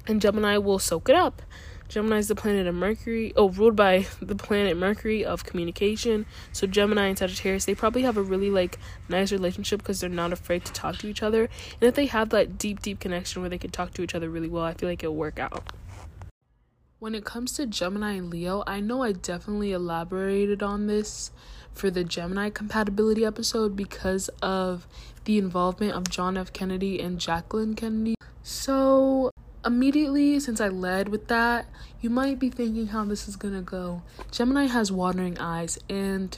and 0.08 0.22
Gemini 0.22 0.58
will 0.58 0.80
soak 0.80 1.10
it 1.10 1.16
up. 1.16 1.42
Gemini 1.90 2.18
is 2.18 2.28
the 2.28 2.34
planet 2.34 2.66
of 2.66 2.74
Mercury, 2.74 3.34
oh, 3.36 3.50
ruled 3.50 3.76
by 3.76 4.08
the 4.20 4.36
planet 4.36 4.76
Mercury 4.78 5.24
of 5.24 5.46
communication. 5.46 6.26
So 6.52 6.66
Gemini 6.66 7.08
and 7.08 7.18
Sagittarius, 7.18 7.66
they 7.66 7.76
probably 7.76 8.02
have 8.02 8.18
a 8.18 8.24
really 8.24 8.50
like 8.50 8.80
nice 9.10 9.32
relationship 9.32 9.80
because 9.80 10.00
they're 10.00 10.10
not 10.10 10.34
afraid 10.34 10.66
to 10.66 10.74
talk 10.74 10.98
to 10.98 11.08
each 11.08 11.22
other. 11.22 11.44
And 11.44 11.84
if 11.84 11.94
they 11.94 12.08
have 12.08 12.30
that 12.30 12.58
deep, 12.58 12.82
deep 12.82 13.00
connection 13.00 13.42
where 13.42 13.50
they 13.50 13.60
can 13.60 13.70
talk 13.70 13.94
to 13.94 14.02
each 14.02 14.16
other 14.16 14.28
really 14.30 14.48
well, 14.48 14.64
I 14.64 14.74
feel 14.74 14.90
like 14.90 15.04
it'll 15.04 15.16
work 15.16 15.38
out. 15.38 15.72
When 16.98 17.14
it 17.14 17.26
comes 17.26 17.52
to 17.54 17.68
Gemini 17.68 18.14
and 18.14 18.32
Leo, 18.32 18.64
I 18.66 18.80
know 18.80 19.04
I 19.04 19.12
definitely 19.12 19.72
elaborated 19.72 20.64
on 20.64 20.88
this 20.88 21.32
for 21.74 21.92
the 21.92 22.04
Gemini 22.04 22.50
compatibility 22.50 23.26
episode 23.26 23.76
because 23.76 24.30
of 24.42 24.88
the 25.26 25.38
involvement 25.38 25.94
of 25.94 26.10
John 26.10 26.38
F. 26.38 26.54
Kennedy 26.54 27.00
and 27.00 27.20
Jacqueline 27.20 27.76
Kennedy. 27.76 28.16
So 28.42 29.32
immediately, 29.66 30.40
since 30.40 30.60
I 30.60 30.68
led 30.68 31.10
with 31.10 31.28
that, 31.28 31.66
you 32.02 32.10
might 32.10 32.40
be 32.40 32.50
thinking 32.50 32.88
how 32.88 33.06
this 33.06 33.28
is 33.28 33.36
gonna 33.36 33.62
go. 33.62 34.02
Gemini 34.32 34.66
has 34.66 34.92
watering 34.92 35.38
eyes, 35.40 35.80
and 35.90 36.38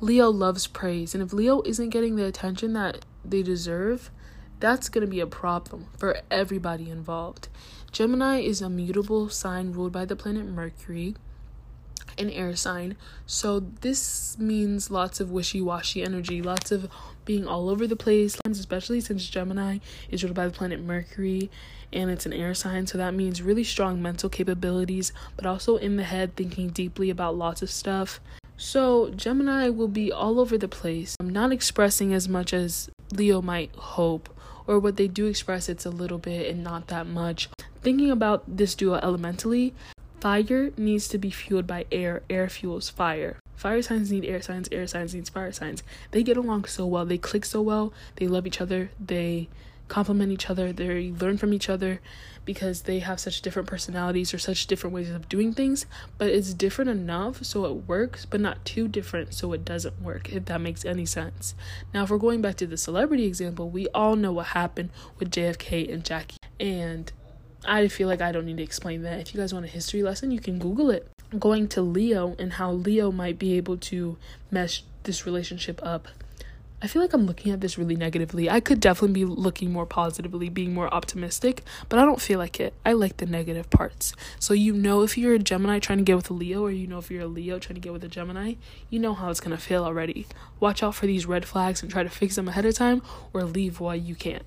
Leo 0.00 0.30
loves 0.30 0.66
praise. 0.66 1.14
And 1.14 1.22
if 1.22 1.32
Leo 1.32 1.62
isn't 1.62 1.90
getting 1.90 2.16
the 2.16 2.26
attention 2.26 2.74
that 2.74 3.04
they 3.24 3.42
deserve, 3.42 4.10
that's 4.60 4.88
gonna 4.88 5.06
be 5.06 5.20
a 5.20 5.26
problem 5.26 5.86
for 5.98 6.18
everybody 6.30 6.90
involved. 6.90 7.48
Gemini 7.92 8.40
is 8.40 8.60
a 8.60 8.68
mutable 8.68 9.28
sign 9.28 9.72
ruled 9.72 9.92
by 9.92 10.04
the 10.04 10.16
planet 10.16 10.46
Mercury 10.46 11.14
an 12.18 12.30
air 12.30 12.56
sign. 12.56 12.96
So 13.26 13.60
this 13.60 14.38
means 14.38 14.90
lots 14.90 15.20
of 15.20 15.30
wishy-washy 15.30 16.02
energy, 16.02 16.42
lots 16.42 16.72
of 16.72 16.88
being 17.24 17.46
all 17.46 17.68
over 17.68 17.86
the 17.86 17.96
place, 17.96 18.38
especially 18.44 19.00
since 19.00 19.28
Gemini 19.28 19.78
is 20.10 20.22
ruled 20.22 20.36
by 20.36 20.46
the 20.46 20.52
planet 20.52 20.80
Mercury 20.80 21.50
and 21.92 22.10
it's 22.10 22.26
an 22.26 22.32
air 22.32 22.54
sign, 22.54 22.86
so 22.86 22.98
that 22.98 23.14
means 23.14 23.42
really 23.42 23.64
strong 23.64 24.02
mental 24.02 24.28
capabilities, 24.28 25.12
but 25.36 25.46
also 25.46 25.76
in 25.76 25.96
the 25.96 26.02
head 26.04 26.34
thinking 26.36 26.68
deeply 26.68 27.10
about 27.10 27.36
lots 27.36 27.62
of 27.62 27.70
stuff. 27.70 28.20
So, 28.56 29.10
Gemini 29.10 29.68
will 29.68 29.88
be 29.88 30.10
all 30.10 30.40
over 30.40 30.56
the 30.56 30.68
place. 30.68 31.14
I'm 31.20 31.28
not 31.28 31.52
expressing 31.52 32.14
as 32.14 32.28
much 32.28 32.52
as 32.52 32.90
Leo 33.12 33.42
might 33.42 33.74
hope, 33.76 34.28
or 34.66 34.78
what 34.78 34.96
they 34.96 35.08
do 35.08 35.26
express, 35.26 35.68
it's 35.68 35.86
a 35.86 35.90
little 35.90 36.18
bit 36.18 36.50
and 36.50 36.64
not 36.64 36.88
that 36.88 37.06
much. 37.06 37.48
Thinking 37.82 38.10
about 38.10 38.44
this 38.48 38.74
duo 38.74 38.96
elementally, 38.96 39.74
Fire 40.26 40.72
needs 40.76 41.06
to 41.06 41.18
be 41.18 41.30
fueled 41.30 41.68
by 41.68 41.86
air, 41.92 42.20
air 42.28 42.48
fuels 42.48 42.90
fire. 42.90 43.36
Fire 43.54 43.80
signs 43.80 44.10
need 44.10 44.24
air 44.24 44.42
signs, 44.42 44.68
air 44.72 44.84
signs 44.88 45.14
need 45.14 45.28
fire 45.28 45.52
signs. 45.52 45.84
They 46.10 46.24
get 46.24 46.36
along 46.36 46.64
so 46.64 46.84
well, 46.84 47.06
they 47.06 47.16
click 47.16 47.44
so 47.44 47.62
well, 47.62 47.92
they 48.16 48.26
love 48.26 48.44
each 48.44 48.60
other, 48.60 48.90
they 48.98 49.48
complement 49.86 50.32
each 50.32 50.50
other, 50.50 50.72
they 50.72 51.12
learn 51.12 51.38
from 51.38 51.54
each 51.54 51.68
other 51.68 52.00
because 52.44 52.82
they 52.82 52.98
have 52.98 53.20
such 53.20 53.40
different 53.40 53.68
personalities 53.68 54.34
or 54.34 54.38
such 54.38 54.66
different 54.66 54.92
ways 54.92 55.10
of 55.10 55.28
doing 55.28 55.52
things, 55.52 55.86
but 56.18 56.28
it's 56.28 56.54
different 56.54 56.90
enough 56.90 57.44
so 57.44 57.64
it 57.64 57.86
works, 57.86 58.24
but 58.26 58.40
not 58.40 58.64
too 58.64 58.88
different 58.88 59.32
so 59.32 59.52
it 59.52 59.64
doesn't 59.64 60.02
work, 60.02 60.32
if 60.32 60.46
that 60.46 60.60
makes 60.60 60.84
any 60.84 61.06
sense. 61.06 61.54
Now, 61.94 62.02
if 62.02 62.10
we're 62.10 62.18
going 62.18 62.42
back 62.42 62.56
to 62.56 62.66
the 62.66 62.76
celebrity 62.76 63.26
example, 63.26 63.70
we 63.70 63.86
all 63.94 64.16
know 64.16 64.32
what 64.32 64.46
happened 64.46 64.90
with 65.20 65.30
JFK 65.30 65.88
and 65.92 66.04
Jackie. 66.04 66.38
And 66.58 67.12
I 67.66 67.88
feel 67.88 68.08
like 68.08 68.20
I 68.20 68.32
don't 68.32 68.46
need 68.46 68.58
to 68.58 68.62
explain 68.62 69.02
that. 69.02 69.20
If 69.20 69.34
you 69.34 69.40
guys 69.40 69.52
want 69.52 69.66
a 69.66 69.68
history 69.68 70.02
lesson, 70.02 70.30
you 70.30 70.40
can 70.40 70.58
Google 70.58 70.90
it. 70.90 71.08
Going 71.38 71.68
to 71.68 71.82
Leo 71.82 72.36
and 72.38 72.54
how 72.54 72.72
Leo 72.72 73.10
might 73.10 73.38
be 73.38 73.56
able 73.56 73.76
to 73.78 74.16
mesh 74.50 74.84
this 75.02 75.26
relationship 75.26 75.80
up. 75.82 76.08
I 76.82 76.88
feel 76.88 77.00
like 77.00 77.14
I'm 77.14 77.24
looking 77.26 77.52
at 77.52 77.62
this 77.62 77.78
really 77.78 77.96
negatively. 77.96 78.50
I 78.50 78.60
could 78.60 78.80
definitely 78.80 79.14
be 79.14 79.24
looking 79.24 79.72
more 79.72 79.86
positively, 79.86 80.50
being 80.50 80.74
more 80.74 80.92
optimistic, 80.92 81.62
but 81.88 81.98
I 81.98 82.04
don't 82.04 82.20
feel 82.20 82.38
like 82.38 82.60
it. 82.60 82.74
I 82.84 82.92
like 82.92 83.16
the 83.16 83.24
negative 83.24 83.70
parts. 83.70 84.12
So, 84.38 84.52
you 84.52 84.74
know, 84.74 85.02
if 85.02 85.16
you're 85.16 85.34
a 85.34 85.38
Gemini 85.38 85.78
trying 85.78 85.98
to 85.98 86.04
get 86.04 86.16
with 86.16 86.28
a 86.28 86.34
Leo, 86.34 86.62
or 86.64 86.70
you 86.70 86.86
know, 86.86 86.98
if 86.98 87.10
you're 87.10 87.22
a 87.22 87.26
Leo 87.26 87.58
trying 87.58 87.76
to 87.76 87.80
get 87.80 87.94
with 87.94 88.04
a 88.04 88.08
Gemini, 88.08 88.54
you 88.90 88.98
know 88.98 89.14
how 89.14 89.30
it's 89.30 89.40
gonna 89.40 89.56
feel 89.56 89.84
already. 89.84 90.26
Watch 90.60 90.82
out 90.82 90.94
for 90.94 91.06
these 91.06 91.24
red 91.24 91.46
flags 91.46 91.82
and 91.82 91.90
try 91.90 92.02
to 92.02 92.10
fix 92.10 92.36
them 92.36 92.46
ahead 92.46 92.66
of 92.66 92.74
time 92.74 93.00
or 93.32 93.42
leave 93.42 93.80
while 93.80 93.96
you 93.96 94.14
can. 94.14 94.42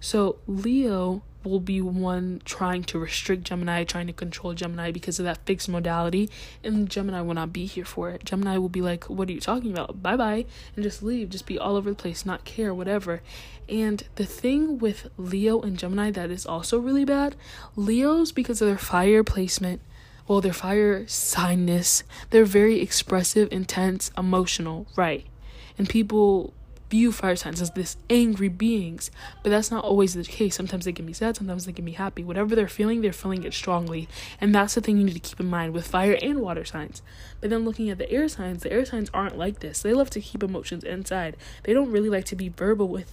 So, 0.00 0.36
Leo 0.48 1.22
will 1.46 1.60
be 1.60 1.80
one 1.80 2.42
trying 2.44 2.84
to 2.84 2.98
restrict 2.98 3.44
Gemini, 3.44 3.84
trying 3.84 4.06
to 4.06 4.12
control 4.12 4.54
Gemini 4.54 4.90
because 4.90 5.18
of 5.18 5.24
that 5.24 5.38
fixed 5.46 5.68
modality, 5.68 6.28
and 6.62 6.90
Gemini 6.90 7.20
will 7.20 7.34
not 7.34 7.52
be 7.52 7.66
here 7.66 7.84
for 7.84 8.10
it. 8.10 8.24
Gemini 8.24 8.58
will 8.58 8.68
be 8.68 8.82
like, 8.82 9.08
What 9.08 9.28
are 9.28 9.32
you 9.32 9.40
talking 9.40 9.70
about? 9.70 10.02
Bye 10.02 10.16
bye, 10.16 10.46
and 10.74 10.82
just 10.82 11.02
leave, 11.02 11.30
just 11.30 11.46
be 11.46 11.58
all 11.58 11.76
over 11.76 11.90
the 11.90 11.96
place, 11.96 12.26
not 12.26 12.44
care, 12.44 12.74
whatever. 12.74 13.22
And 13.68 14.04
the 14.14 14.26
thing 14.26 14.78
with 14.78 15.08
Leo 15.16 15.60
and 15.60 15.78
Gemini 15.78 16.10
that 16.12 16.30
is 16.30 16.46
also 16.46 16.78
really 16.78 17.04
bad 17.04 17.36
Leos, 17.74 18.32
because 18.32 18.60
of 18.62 18.68
their 18.68 18.78
fire 18.78 19.24
placement, 19.24 19.80
well, 20.28 20.40
their 20.40 20.52
fire 20.52 21.04
signness, 21.06 22.02
they're 22.30 22.44
very 22.44 22.80
expressive, 22.80 23.48
intense, 23.52 24.10
emotional, 24.18 24.86
right? 24.96 25.24
And 25.78 25.88
people 25.88 26.52
view 26.90 27.12
fire 27.12 27.36
signs 27.36 27.60
as 27.60 27.70
this 27.72 27.96
angry 28.08 28.48
beings, 28.48 29.10
but 29.42 29.50
that's 29.50 29.70
not 29.70 29.84
always 29.84 30.14
the 30.14 30.24
case. 30.24 30.54
Sometimes 30.54 30.84
they 30.84 30.92
can 30.92 31.06
be 31.06 31.12
sad, 31.12 31.36
sometimes 31.36 31.66
they 31.66 31.72
can 31.72 31.84
be 31.84 31.92
happy. 31.92 32.22
Whatever 32.22 32.54
they're 32.54 32.68
feeling, 32.68 33.00
they're 33.00 33.12
feeling 33.12 33.44
it 33.44 33.54
strongly. 33.54 34.08
And 34.40 34.54
that's 34.54 34.74
the 34.74 34.80
thing 34.80 34.98
you 34.98 35.04
need 35.04 35.14
to 35.14 35.20
keep 35.20 35.40
in 35.40 35.46
mind 35.46 35.72
with 35.72 35.88
fire 35.88 36.18
and 36.22 36.40
water 36.40 36.64
signs. 36.64 37.02
But 37.40 37.50
then 37.50 37.64
looking 37.64 37.90
at 37.90 37.98
the 37.98 38.10
air 38.10 38.28
signs, 38.28 38.62
the 38.62 38.72
air 38.72 38.84
signs 38.84 39.10
aren't 39.12 39.38
like 39.38 39.60
this. 39.60 39.82
They 39.82 39.94
love 39.94 40.10
to 40.10 40.20
keep 40.20 40.42
emotions 40.42 40.84
inside. 40.84 41.36
They 41.64 41.72
don't 41.72 41.90
really 41.90 42.10
like 42.10 42.24
to 42.26 42.36
be 42.36 42.48
verbal 42.48 42.88
with 42.88 43.12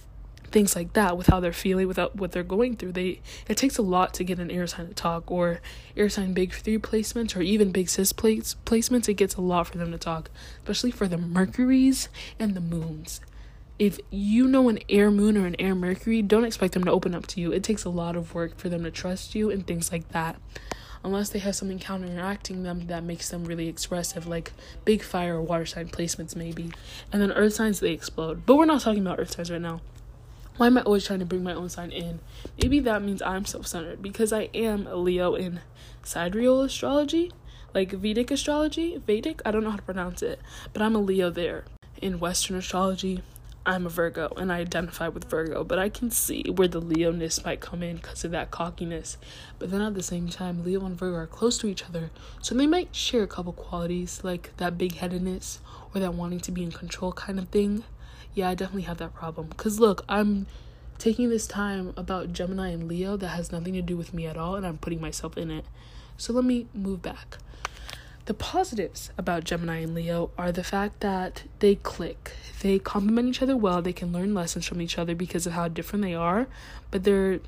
things 0.54 0.76
like 0.76 0.92
that 0.92 1.16
with 1.16 1.26
how 1.26 1.40
they're 1.40 1.52
feeling 1.52 1.88
without 1.88 2.14
what 2.14 2.30
they're 2.30 2.44
going 2.44 2.76
through 2.76 2.92
they 2.92 3.20
it 3.48 3.56
takes 3.56 3.76
a 3.76 3.82
lot 3.82 4.14
to 4.14 4.22
get 4.22 4.38
an 4.38 4.52
air 4.52 4.68
sign 4.68 4.86
to 4.86 4.94
talk 4.94 5.28
or 5.28 5.60
air 5.96 6.08
sign 6.08 6.32
big 6.32 6.52
three 6.52 6.78
placements 6.78 7.36
or 7.36 7.40
even 7.40 7.72
big 7.72 7.88
cis 7.88 8.12
place, 8.12 8.54
placements 8.64 9.08
it 9.08 9.14
gets 9.14 9.34
a 9.34 9.40
lot 9.40 9.66
for 9.66 9.78
them 9.78 9.90
to 9.90 9.98
talk 9.98 10.30
especially 10.58 10.92
for 10.92 11.08
the 11.08 11.18
mercuries 11.18 12.08
and 12.38 12.54
the 12.54 12.60
moons 12.60 13.20
if 13.78 13.98
you 14.10 14.46
know 14.46 14.68
an 14.68 14.78
air 14.88 15.10
moon 15.10 15.36
or 15.36 15.46
an 15.46 15.56
air 15.58 15.74
mercury 15.74 16.22
don't 16.22 16.44
expect 16.44 16.74
them 16.74 16.84
to 16.84 16.90
open 16.90 17.14
up 17.14 17.26
to 17.26 17.40
you 17.40 17.52
it 17.52 17.62
takes 17.62 17.84
a 17.84 17.90
lot 17.90 18.16
of 18.16 18.34
work 18.34 18.56
for 18.56 18.68
them 18.68 18.84
to 18.84 18.90
trust 18.90 19.34
you 19.34 19.50
and 19.50 19.66
things 19.66 19.90
like 19.90 20.08
that 20.10 20.36
unless 21.04 21.28
they 21.28 21.38
have 21.38 21.54
something 21.54 21.78
counteracting 21.78 22.62
them 22.62 22.86
that 22.86 23.04
makes 23.04 23.28
them 23.28 23.44
really 23.44 23.68
expressive, 23.68 24.26
like 24.26 24.52
big 24.84 25.02
fire 25.02 25.36
or 25.36 25.42
water 25.42 25.66
sign 25.66 25.88
placements, 25.88 26.34
maybe. 26.34 26.72
And 27.12 27.20
then 27.20 27.30
earth 27.32 27.52
signs, 27.52 27.80
they 27.80 27.92
explode. 27.92 28.46
But 28.46 28.56
we're 28.56 28.64
not 28.64 28.80
talking 28.80 29.02
about 29.02 29.20
earth 29.20 29.32
signs 29.32 29.50
right 29.50 29.60
now. 29.60 29.82
Why 30.56 30.68
am 30.68 30.78
I 30.78 30.82
always 30.82 31.04
trying 31.04 31.18
to 31.18 31.26
bring 31.26 31.42
my 31.42 31.52
own 31.52 31.68
sign 31.68 31.90
in? 31.90 32.20
Maybe 32.60 32.80
that 32.80 33.02
means 33.02 33.20
I'm 33.20 33.44
self 33.44 33.66
centered 33.66 34.00
because 34.00 34.32
I 34.32 34.48
am 34.54 34.86
a 34.86 34.96
Leo 34.96 35.34
in 35.34 35.60
sidereal 36.02 36.62
astrology, 36.62 37.32
like 37.74 37.90
Vedic 37.90 38.30
astrology. 38.30 39.02
Vedic? 39.04 39.42
I 39.44 39.50
don't 39.50 39.64
know 39.64 39.70
how 39.70 39.76
to 39.76 39.82
pronounce 39.82 40.22
it, 40.22 40.40
but 40.72 40.80
I'm 40.80 40.94
a 40.94 41.00
Leo 41.00 41.28
there. 41.28 41.64
In 42.00 42.18
Western 42.18 42.56
astrology, 42.56 43.22
I'm 43.66 43.86
a 43.86 43.88
Virgo 43.88 44.32
and 44.36 44.52
I 44.52 44.58
identify 44.58 45.08
with 45.08 45.30
Virgo, 45.30 45.64
but 45.64 45.78
I 45.78 45.88
can 45.88 46.10
see 46.10 46.44
where 46.54 46.68
the 46.68 46.80
Leoness 46.80 47.44
might 47.44 47.60
come 47.60 47.82
in 47.82 47.96
because 47.96 48.24
of 48.24 48.30
that 48.32 48.50
cockiness. 48.50 49.16
But 49.58 49.70
then 49.70 49.80
at 49.80 49.94
the 49.94 50.02
same 50.02 50.28
time, 50.28 50.64
Leo 50.64 50.84
and 50.84 50.96
Virgo 50.96 51.16
are 51.16 51.26
close 51.26 51.56
to 51.58 51.66
each 51.66 51.84
other, 51.84 52.10
so 52.42 52.54
they 52.54 52.66
might 52.66 52.94
share 52.94 53.22
a 53.22 53.26
couple 53.26 53.52
qualities 53.52 54.22
like 54.22 54.54
that 54.58 54.76
big 54.76 54.96
headedness 54.96 55.60
or 55.94 56.00
that 56.00 56.14
wanting 56.14 56.40
to 56.40 56.52
be 56.52 56.62
in 56.62 56.72
control 56.72 57.12
kind 57.12 57.38
of 57.38 57.48
thing 57.48 57.84
yeah, 58.34 58.48
I 58.48 58.54
definitely 58.54 58.82
have 58.82 58.98
that 58.98 59.14
problem. 59.14 59.48
Because 59.48 59.80
look, 59.80 60.04
I'm 60.08 60.46
taking 60.98 61.30
this 61.30 61.46
time 61.46 61.94
about 61.96 62.32
Gemini 62.32 62.70
and 62.70 62.88
Leo 62.88 63.16
that 63.16 63.28
has 63.28 63.52
nothing 63.52 63.74
to 63.74 63.82
do 63.82 63.96
with 63.96 64.12
me 64.12 64.26
at 64.26 64.36
all, 64.36 64.56
and 64.56 64.66
I'm 64.66 64.78
putting 64.78 65.00
myself 65.00 65.38
in 65.38 65.50
it. 65.50 65.64
So 66.16 66.32
let 66.32 66.44
me 66.44 66.66
move 66.74 67.00
back. 67.00 67.38
The 68.26 68.34
positives 68.34 69.10
about 69.18 69.44
Gemini 69.44 69.80
and 69.80 69.94
Leo 69.94 70.30
are 70.38 70.50
the 70.50 70.64
fact 70.64 71.00
that 71.00 71.42
they 71.58 71.74
click. 71.74 72.32
They 72.60 72.78
complement 72.78 73.28
each 73.28 73.42
other 73.42 73.56
well. 73.56 73.82
They 73.82 73.92
can 73.92 74.12
learn 74.12 74.32
lessons 74.32 74.66
from 74.66 74.80
each 74.80 74.96
other 74.96 75.14
because 75.14 75.46
of 75.46 75.52
how 75.52 75.68
different 75.68 76.02
they 76.02 76.14
are, 76.14 76.46
but 76.90 77.04
they're 77.04 77.40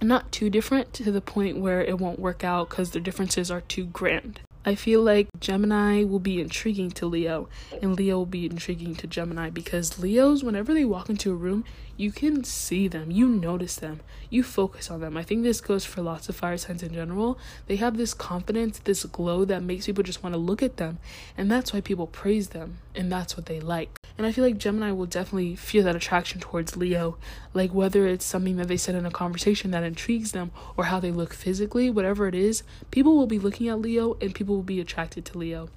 not 0.00 0.32
too 0.32 0.48
different 0.48 0.94
to 0.94 1.12
the 1.12 1.20
point 1.20 1.58
where 1.58 1.82
it 1.82 1.98
won't 1.98 2.18
work 2.18 2.42
out 2.42 2.70
because 2.70 2.92
their 2.92 3.02
differences 3.02 3.50
are 3.50 3.60
too 3.60 3.84
grand. 3.84 4.40
I 4.64 4.74
feel 4.74 5.02
like 5.02 5.28
Gemini 5.40 6.04
will 6.04 6.18
be 6.18 6.40
intriguing 6.40 6.90
to 6.92 7.06
Leo, 7.06 7.48
and 7.80 7.96
Leo 7.96 8.18
will 8.18 8.26
be 8.26 8.46
intriguing 8.46 8.94
to 8.96 9.06
Gemini 9.06 9.50
because 9.50 9.98
Leos, 9.98 10.42
whenever 10.42 10.74
they 10.74 10.84
walk 10.84 11.08
into 11.08 11.32
a 11.32 11.36
room, 11.36 11.64
you 11.96 12.12
can 12.12 12.44
see 12.44 12.86
them, 12.86 13.10
you 13.10 13.28
notice 13.28 13.76
them, 13.76 14.00
you 14.30 14.42
focus 14.42 14.90
on 14.90 15.00
them. 15.00 15.16
I 15.16 15.22
think 15.22 15.42
this 15.42 15.60
goes 15.60 15.84
for 15.84 16.02
lots 16.02 16.28
of 16.28 16.36
fire 16.36 16.56
signs 16.56 16.82
in 16.82 16.92
general. 16.92 17.38
They 17.66 17.76
have 17.76 17.96
this 17.96 18.14
confidence, 18.14 18.78
this 18.80 19.04
glow 19.04 19.44
that 19.46 19.62
makes 19.62 19.86
people 19.86 20.04
just 20.04 20.22
want 20.22 20.34
to 20.34 20.38
look 20.38 20.62
at 20.62 20.76
them, 20.76 20.98
and 21.36 21.50
that's 21.50 21.72
why 21.72 21.80
people 21.80 22.06
praise 22.06 22.50
them, 22.50 22.78
and 22.94 23.10
that's 23.10 23.36
what 23.36 23.46
they 23.46 23.60
like. 23.60 23.97
And 24.18 24.26
I 24.26 24.32
feel 24.32 24.44
like 24.44 24.58
Gemini 24.58 24.90
will 24.90 25.06
definitely 25.06 25.54
feel 25.54 25.84
that 25.84 25.94
attraction 25.94 26.40
towards 26.40 26.76
Leo, 26.76 27.16
like 27.54 27.72
whether 27.72 28.04
it's 28.08 28.24
something 28.24 28.56
that 28.56 28.66
they 28.66 28.76
said 28.76 28.96
in 28.96 29.06
a 29.06 29.12
conversation 29.12 29.70
that 29.70 29.84
intrigues 29.84 30.32
them 30.32 30.50
or 30.76 30.86
how 30.86 30.98
they 30.98 31.12
look 31.12 31.32
physically, 31.32 31.88
whatever 31.88 32.26
it 32.26 32.34
is, 32.34 32.64
people 32.90 33.16
will 33.16 33.28
be 33.28 33.38
looking 33.38 33.68
at 33.68 33.80
Leo 33.80 34.16
and 34.20 34.34
people 34.34 34.56
will 34.56 34.64
be 34.64 34.80
attracted 34.80 35.24
to 35.26 35.38
Leo. 35.38 35.68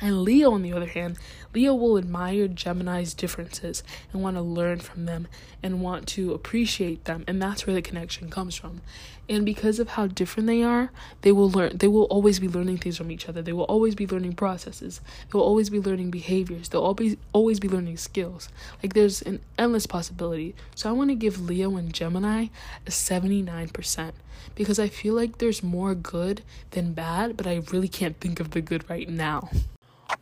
And 0.00 0.22
Leo, 0.22 0.52
on 0.52 0.62
the 0.62 0.72
other 0.72 0.86
hand, 0.86 1.18
Leo 1.52 1.74
will 1.74 1.98
admire 1.98 2.48
Gemini's 2.48 3.14
differences 3.14 3.82
and 4.12 4.22
want 4.22 4.36
to 4.36 4.42
learn 4.42 4.78
from 4.78 5.06
them 5.06 5.26
and 5.62 5.82
want 5.82 6.06
to 6.08 6.32
appreciate 6.32 7.04
them. 7.04 7.24
And 7.26 7.42
that's 7.42 7.66
where 7.66 7.74
the 7.74 7.82
connection 7.82 8.30
comes 8.30 8.54
from. 8.54 8.80
And 9.28 9.44
because 9.44 9.78
of 9.78 9.90
how 9.90 10.06
different 10.06 10.46
they 10.46 10.62
are, 10.62 10.90
they 11.20 11.32
will 11.32 11.50
learn, 11.50 11.76
they 11.76 11.88
will 11.88 12.04
always 12.04 12.40
be 12.40 12.48
learning 12.48 12.78
things 12.78 12.96
from 12.96 13.10
each 13.10 13.28
other. 13.28 13.42
They 13.42 13.52
will 13.52 13.64
always 13.64 13.94
be 13.94 14.06
learning 14.06 14.34
processes. 14.34 15.00
They 15.30 15.36
will 15.38 15.44
always 15.44 15.68
be 15.68 15.80
learning 15.80 16.10
behaviors. 16.10 16.68
They'll 16.68 16.82
always, 16.82 17.16
always 17.32 17.60
be 17.60 17.68
learning 17.68 17.98
skills. 17.98 18.48
Like 18.82 18.94
there's 18.94 19.20
an 19.22 19.40
endless 19.58 19.86
possibility. 19.86 20.54
So 20.74 20.88
I 20.88 20.92
want 20.92 21.10
to 21.10 21.14
give 21.14 21.40
Leo 21.40 21.76
and 21.76 21.92
Gemini 21.92 22.46
a 22.86 22.90
79% 22.90 24.12
because 24.54 24.78
I 24.78 24.88
feel 24.88 25.14
like 25.14 25.38
there's 25.38 25.62
more 25.62 25.94
good 25.94 26.42
than 26.70 26.92
bad, 26.92 27.36
but 27.36 27.46
I 27.46 27.62
really 27.70 27.88
can't 27.88 28.18
think 28.18 28.40
of 28.40 28.52
the 28.52 28.60
good 28.60 28.88
right 28.88 29.08
now. 29.08 29.50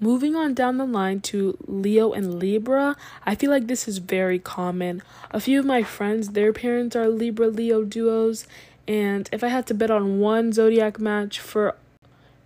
Moving 0.01 0.35
on 0.35 0.53
down 0.53 0.77
the 0.77 0.85
line 0.85 1.21
to 1.23 1.57
Leo 1.67 2.13
and 2.13 2.39
Libra, 2.39 2.97
I 3.25 3.35
feel 3.35 3.51
like 3.51 3.67
this 3.67 3.87
is 3.87 3.99
very 3.99 4.39
common. 4.39 5.01
A 5.31 5.41
few 5.41 5.61
of 5.61 5.65
my 5.65 5.83
friends, 5.85 6.31
their 6.31 6.53
parents 6.53 6.97
are 6.97 7.09
Libra 7.09 7.47
Leo 7.47 7.85
duos, 7.85 8.47
and 8.89 9.29
if 9.33 9.43
I 9.43 9.49
had 9.49 9.67
to 9.69 9.75
bet 9.75 9.91
on 9.91 10.19
one 10.19 10.53
zodiac 10.53 11.01
match 11.01 11.41
for 11.41 11.77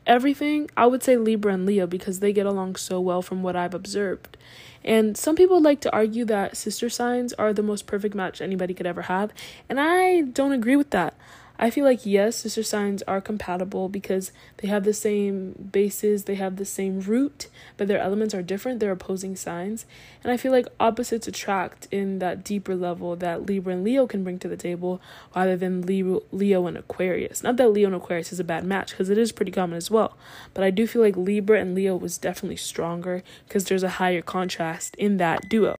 everything, 0.07 0.71
I 0.77 0.87
would 0.87 1.03
say 1.03 1.17
Libra 1.17 1.55
and 1.55 1.67
Leo 1.67 1.87
because 1.87 2.21
they 2.21 2.33
get 2.33 2.47
along 2.47 2.77
so 2.77 3.01
well 3.01 3.23
from 3.23 3.43
what 3.43 3.57
I've 3.57 3.75
observed. 3.75 4.37
And 4.85 5.17
some 5.17 5.37
people 5.37 5.61
like 5.61 5.81
to 5.83 5.93
argue 5.93 6.25
that 6.25 6.57
sister 6.57 6.89
signs 6.89 7.33
are 7.35 7.53
the 7.53 7.63
most 7.63 7.87
perfect 7.87 8.15
match 8.15 8.41
anybody 8.41 8.73
could 8.73 8.87
ever 8.87 9.03
have, 9.03 9.33
and 9.69 9.79
I 9.79 10.23
don't 10.23 10.53
agree 10.53 10.77
with 10.77 10.91
that. 10.91 11.15
I 11.63 11.69
feel 11.69 11.85
like 11.85 12.07
yes, 12.07 12.37
sister 12.37 12.63
signs 12.63 13.03
are 13.03 13.21
compatible 13.21 13.91
because 13.91 14.33
they 14.57 14.69
have 14.69 14.85
the 14.85 14.95
same 14.95 15.69
bases, 15.71 16.25
they 16.25 16.37
have 16.37 16.57
the 16.57 16.65
same 16.65 17.01
root, 17.01 17.49
but 17.77 17.87
their 17.87 17.99
elements 17.99 18.35
are 18.35 18.41
different. 18.41 18.81
They're 18.81 18.93
opposing 18.93 19.37
signs. 19.37 19.85
And 20.25 20.33
I 20.33 20.39
feel 20.39 20.53
like 20.53 20.67
opposites 20.81 21.29
attract 21.29 21.87
in 21.91 22.19
that 22.19 22.45
deeper 22.45 22.75
level 22.75 23.15
that 23.17 23.45
Libra 23.45 23.75
and 23.75 23.85
Leo 23.85 24.07
can 24.07 24.25
bring 24.25 24.39
to 24.39 24.49
the 24.49 24.57
table 24.57 25.03
rather 25.37 25.55
than 25.55 25.83
Leo, 25.83 26.67
and 26.67 26.79
Aquarius. 26.79 27.43
Not 27.43 27.59
that 27.59 27.69
Leo 27.69 27.89
and 27.89 27.97
Aquarius 27.97 28.33
is 28.33 28.41
a 28.41 28.45
bad 28.45 28.65
match 28.65 28.93
because 28.93 29.11
it 29.11 29.19
is 29.19 29.31
pretty 29.31 29.53
common 29.53 29.77
as 29.77 29.91
well, 29.91 30.17
but 30.55 30.65
I 30.65 30.71
do 30.71 30.87
feel 30.87 31.03
like 31.03 31.17
Libra 31.19 31.61
and 31.61 31.75
Leo 31.75 31.95
was 31.95 32.17
definitely 32.17 32.57
stronger 32.57 33.23
because 33.47 33.67
there's 33.67 33.83
a 33.83 33.91
higher 34.01 34.23
contrast 34.23 34.95
in 34.97 35.19
that 35.19 35.51
duo. 35.51 35.77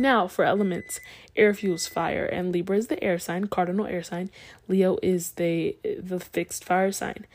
Now, 0.00 0.26
for 0.28 0.46
elements, 0.46 0.98
air 1.36 1.52
fuels 1.52 1.86
fire, 1.86 2.24
and 2.24 2.50
Libra 2.50 2.78
is 2.78 2.86
the 2.86 3.04
air 3.04 3.18
sign, 3.18 3.48
cardinal 3.48 3.84
air 3.84 4.02
sign. 4.02 4.30
Leo 4.66 4.96
is 5.02 5.32
the 5.32 5.76
the 5.84 6.18
fixed 6.18 6.64
fire 6.64 6.90
sign. 6.90 7.26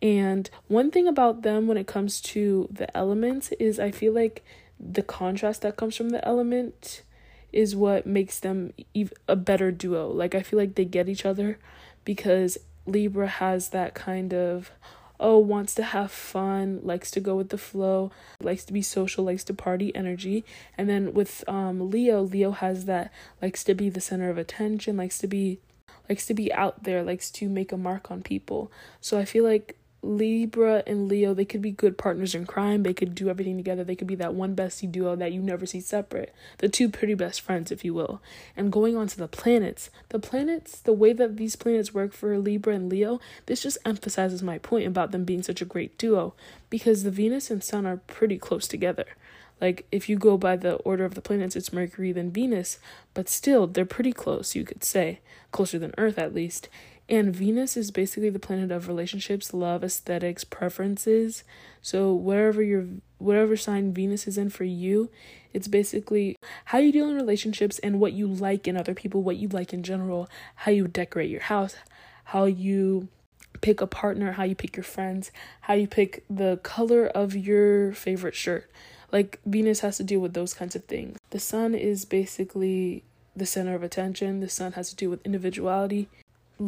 And 0.00 0.48
one 0.66 0.90
thing 0.90 1.06
about 1.06 1.42
them 1.42 1.66
when 1.66 1.76
it 1.76 1.86
comes 1.86 2.22
to 2.32 2.66
the 2.72 2.88
elements 2.96 3.52
is 3.60 3.78
I 3.78 3.90
feel 3.90 4.14
like 4.14 4.42
the 4.80 5.02
contrast 5.02 5.60
that 5.62 5.76
comes 5.76 5.96
from 5.96 6.10
the 6.10 6.26
element 6.26 7.02
is 7.52 7.76
what 7.76 8.06
makes 8.06 8.40
them 8.40 8.72
a 9.28 9.36
better 9.36 9.70
duo. 9.70 10.08
Like 10.08 10.34
I 10.34 10.40
feel 10.40 10.58
like 10.58 10.76
they 10.76 10.86
get 10.86 11.10
each 11.10 11.26
other 11.26 11.58
because 12.06 12.56
Libra 12.86 13.28
has 13.28 13.68
that 13.68 13.92
kind 13.92 14.32
of 14.32 14.70
oh, 15.20 15.38
wants 15.38 15.74
to 15.76 15.82
have 15.82 16.10
fun, 16.10 16.80
likes 16.82 17.10
to 17.12 17.20
go 17.20 17.36
with 17.36 17.50
the 17.50 17.58
flow, 17.58 18.10
likes 18.40 18.64
to 18.64 18.72
be 18.72 18.82
social, 18.82 19.24
likes 19.24 19.44
to 19.44 19.54
party 19.54 19.94
energy. 19.94 20.44
And 20.76 20.88
then 20.88 21.14
with 21.14 21.44
um 21.48 21.90
Leo, 21.90 22.22
Leo 22.22 22.50
has 22.52 22.84
that 22.86 23.12
likes 23.40 23.64
to 23.64 23.74
be 23.74 23.88
the 23.88 24.00
center 24.00 24.30
of 24.30 24.38
attention, 24.38 24.96
likes 24.96 25.18
to 25.18 25.26
be 25.26 25.60
likes 26.08 26.26
to 26.26 26.34
be 26.34 26.52
out 26.52 26.84
there, 26.84 27.02
likes 27.02 27.30
to 27.30 27.48
make 27.48 27.72
a 27.72 27.76
mark 27.76 28.10
on 28.10 28.22
people. 28.22 28.70
So 29.00 29.18
I 29.18 29.24
feel 29.24 29.44
like 29.44 29.76
Libra 30.04 30.82
and 30.86 31.08
Leo, 31.08 31.34
they 31.34 31.44
could 31.44 31.62
be 31.62 31.70
good 31.70 31.98
partners 31.98 32.34
in 32.34 32.46
crime. 32.46 32.82
They 32.82 32.94
could 32.94 33.14
do 33.14 33.28
everything 33.28 33.56
together. 33.56 33.84
They 33.84 33.96
could 33.96 34.06
be 34.06 34.14
that 34.16 34.34
one 34.34 34.54
bestie 34.54 34.90
duo 34.90 35.16
that 35.16 35.32
you 35.32 35.40
never 35.40 35.66
see 35.66 35.80
separate. 35.80 36.34
The 36.58 36.68
two 36.68 36.88
pretty 36.88 37.14
best 37.14 37.40
friends, 37.40 37.72
if 37.72 37.84
you 37.84 37.94
will. 37.94 38.20
And 38.56 38.72
going 38.72 38.96
on 38.96 39.06
to 39.08 39.16
the 39.16 39.28
planets, 39.28 39.90
the 40.10 40.18
planets, 40.18 40.80
the 40.80 40.92
way 40.92 41.12
that 41.12 41.36
these 41.36 41.56
planets 41.56 41.94
work 41.94 42.12
for 42.12 42.38
Libra 42.38 42.74
and 42.74 42.90
Leo, 42.90 43.20
this 43.46 43.62
just 43.62 43.78
emphasizes 43.84 44.42
my 44.42 44.58
point 44.58 44.86
about 44.86 45.10
them 45.10 45.24
being 45.24 45.42
such 45.42 45.62
a 45.62 45.66
great 45.66 45.96
duo 45.98 46.34
because 46.70 47.02
the 47.02 47.10
Venus 47.10 47.50
and 47.50 47.62
Sun 47.62 47.86
are 47.86 47.98
pretty 48.06 48.38
close 48.38 48.68
together. 48.68 49.06
Like, 49.60 49.86
if 49.92 50.08
you 50.08 50.16
go 50.16 50.36
by 50.36 50.56
the 50.56 50.74
order 50.76 51.04
of 51.04 51.14
the 51.14 51.20
planets, 51.20 51.56
it's 51.56 51.72
Mercury, 51.72 52.12
then 52.12 52.30
Venus, 52.30 52.78
but 53.14 53.28
still, 53.28 53.66
they're 53.66 53.84
pretty 53.84 54.12
close, 54.12 54.54
you 54.54 54.64
could 54.64 54.82
say. 54.82 55.20
Closer 55.52 55.78
than 55.78 55.94
Earth, 55.96 56.18
at 56.18 56.34
least. 56.34 56.68
And 57.08 57.36
Venus 57.36 57.76
is 57.76 57.90
basically 57.90 58.30
the 58.30 58.38
planet 58.38 58.70
of 58.70 58.88
relationships, 58.88 59.52
love, 59.52 59.84
aesthetics, 59.84 60.42
preferences. 60.42 61.44
So 61.82 62.14
wherever 62.14 62.62
your 62.62 62.86
whatever 63.18 63.56
sign 63.56 63.92
Venus 63.92 64.26
is 64.26 64.38
in 64.38 64.50
for 64.50 64.64
you, 64.64 65.10
it's 65.52 65.68
basically 65.68 66.36
how 66.66 66.78
you 66.78 66.92
deal 66.92 67.08
in 67.08 67.14
relationships 67.14 67.78
and 67.80 68.00
what 68.00 68.14
you 68.14 68.26
like 68.26 68.66
in 68.66 68.76
other 68.76 68.94
people, 68.94 69.22
what 69.22 69.36
you 69.36 69.48
like 69.48 69.72
in 69.72 69.82
general, 69.82 70.28
how 70.56 70.72
you 70.72 70.88
decorate 70.88 71.30
your 71.30 71.42
house, 71.42 71.76
how 72.24 72.44
you 72.44 73.08
pick 73.60 73.80
a 73.80 73.86
partner, 73.86 74.32
how 74.32 74.44
you 74.44 74.54
pick 74.54 74.76
your 74.76 74.84
friends, 74.84 75.30
how 75.62 75.74
you 75.74 75.86
pick 75.86 76.24
the 76.28 76.58
color 76.62 77.06
of 77.06 77.36
your 77.36 77.92
favorite 77.92 78.34
shirt. 78.34 78.70
Like 79.12 79.40
Venus 79.46 79.80
has 79.80 79.98
to 79.98 80.04
deal 80.04 80.20
with 80.20 80.34
those 80.34 80.54
kinds 80.54 80.74
of 80.74 80.84
things. 80.84 81.18
The 81.30 81.38
sun 81.38 81.74
is 81.74 82.04
basically 82.04 83.04
the 83.36 83.46
center 83.46 83.74
of 83.74 83.82
attention. 83.82 84.40
The 84.40 84.48
sun 84.48 84.72
has 84.72 84.90
to 84.90 84.96
do 84.96 85.10
with 85.10 85.24
individuality. 85.24 86.08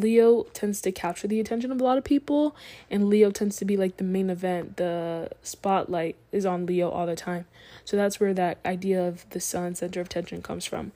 Leo 0.01 0.45
tends 0.53 0.81
to 0.83 0.93
capture 0.93 1.27
the 1.27 1.41
attention 1.41 1.73
of 1.73 1.81
a 1.81 1.85
lot 1.85 1.99
of 1.99 2.05
people, 2.05 2.55
and 2.91 3.09
Leo 3.09 3.31
tends 3.31 3.57
to 3.57 3.65
be 3.65 3.77
like 3.77 3.97
the 3.97 4.05
main 4.05 4.31
event. 4.31 4.77
The 4.77 5.31
spotlight 5.43 6.17
is 6.33 6.45
on 6.45 6.67
Leo 6.67 6.91
all 6.91 7.07
the 7.07 7.17
time. 7.17 7.47
So 7.85 7.97
that's 7.97 8.21
where 8.21 8.35
that 8.35 8.59
idea 8.65 9.07
of 9.07 9.29
the 9.31 9.41
sun, 9.41 9.75
center 9.75 10.01
of 10.01 10.07
attention, 10.07 10.43
comes 10.43 10.65
from. 10.65 10.93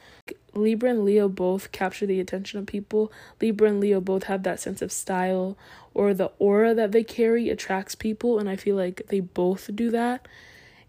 Libra 0.52 0.90
and 0.90 1.04
Leo 1.04 1.28
both 1.28 1.72
capture 1.72 2.06
the 2.06 2.20
attention 2.20 2.58
of 2.58 2.66
people. 2.66 3.12
Libra 3.40 3.68
and 3.68 3.80
Leo 3.80 4.00
both 4.00 4.24
have 4.24 4.42
that 4.42 4.60
sense 4.60 4.82
of 4.82 4.92
style 4.92 5.56
or 5.94 6.12
the 6.12 6.30
aura 6.38 6.74
that 6.74 6.92
they 6.92 7.04
carry 7.04 7.48
attracts 7.48 7.94
people, 7.94 8.38
and 8.38 8.48
I 8.48 8.56
feel 8.56 8.76
like 8.76 9.02
they 9.08 9.20
both 9.20 9.70
do 9.74 9.90
that. 9.90 10.26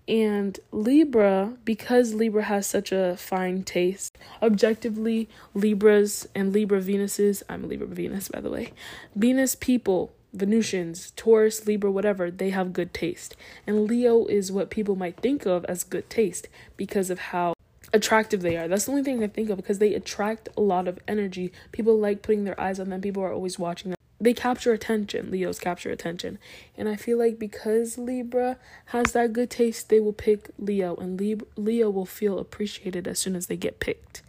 And 0.08 0.60
Libra, 0.72 1.54
because 1.64 2.14
Libra 2.14 2.43
has 2.43 2.66
such 2.68 2.91
a 2.91 3.16
fine 3.18 3.64
taste, 3.64 4.18
objectively, 4.41 5.30
Libras 5.54 6.28
and 6.34 6.52
Libra 6.52 6.82
Venuses, 6.82 7.43
I'm 7.47 7.64
a 7.64 7.68
Libra 7.68 7.88
Venus, 7.88 8.28
by 8.28 8.41
the 8.41 8.49
way, 8.49 8.74
Venus 9.16 9.56
people, 9.56 10.12
Venusians, 10.34 11.12
Taurus, 11.16 11.68
Libra, 11.68 11.91
whatever, 11.91 12.32
they 12.32 12.49
have 12.49 12.74
good 12.74 12.93
taste. 12.93 13.36
And 13.68 13.86
Leo 13.86 14.26
is 14.26 14.52
what 14.52 14.70
people 14.70 14.95
might 14.95 15.18
think 15.18 15.45
of 15.45 15.66
as 15.66 15.84
good 15.84 16.10
taste 16.10 16.47
because 16.78 17.10
of 17.10 17.20
how 17.20 17.54
attractive 17.93 18.41
they 18.41 18.58
are. 18.58 18.68
That's 18.68 18.86
the 18.86 18.91
only 18.91 19.04
thing 19.04 19.24
I 19.24 19.28
think 19.28 19.49
of 19.49 19.58
because 19.58 19.80
they 19.80 19.93
attract 19.93 20.49
a 20.58 20.62
lot 20.62 20.88
of 20.88 20.99
energy. 21.08 21.52
People 21.72 21.99
like 21.99 22.22
putting 22.22 22.45
their 22.45 22.60
eyes 22.60 22.80
on 22.80 22.89
them, 22.89 23.02
people 23.02 23.24
are 23.24 23.34
always 23.34 23.60
watching 23.60 23.91
them 23.91 23.97
they 24.22 24.34
capture 24.36 24.72
attention. 24.72 25.32
Leos 25.32 25.59
capture 25.59 25.89
attention. 25.89 26.38
And 26.78 26.88
I 26.88 26.95
feel 26.95 27.17
like 27.17 27.39
because 27.39 27.97
Libra 27.97 28.57
has 28.86 29.13
that 29.13 29.34
good 29.34 29.49
taste, 29.49 29.89
they 29.89 29.99
will 29.99 30.13
pick 30.13 30.51
Leo 30.59 30.95
and 30.95 31.19
Lib- 31.19 31.47
Leo 31.55 31.89
will 31.89 32.05
feel 32.05 32.38
appreciated 32.38 33.07
as 33.07 33.17
soon 33.17 33.36
as 33.36 33.47
they 33.47 33.57
get 33.57 33.80
picked. 33.80 34.22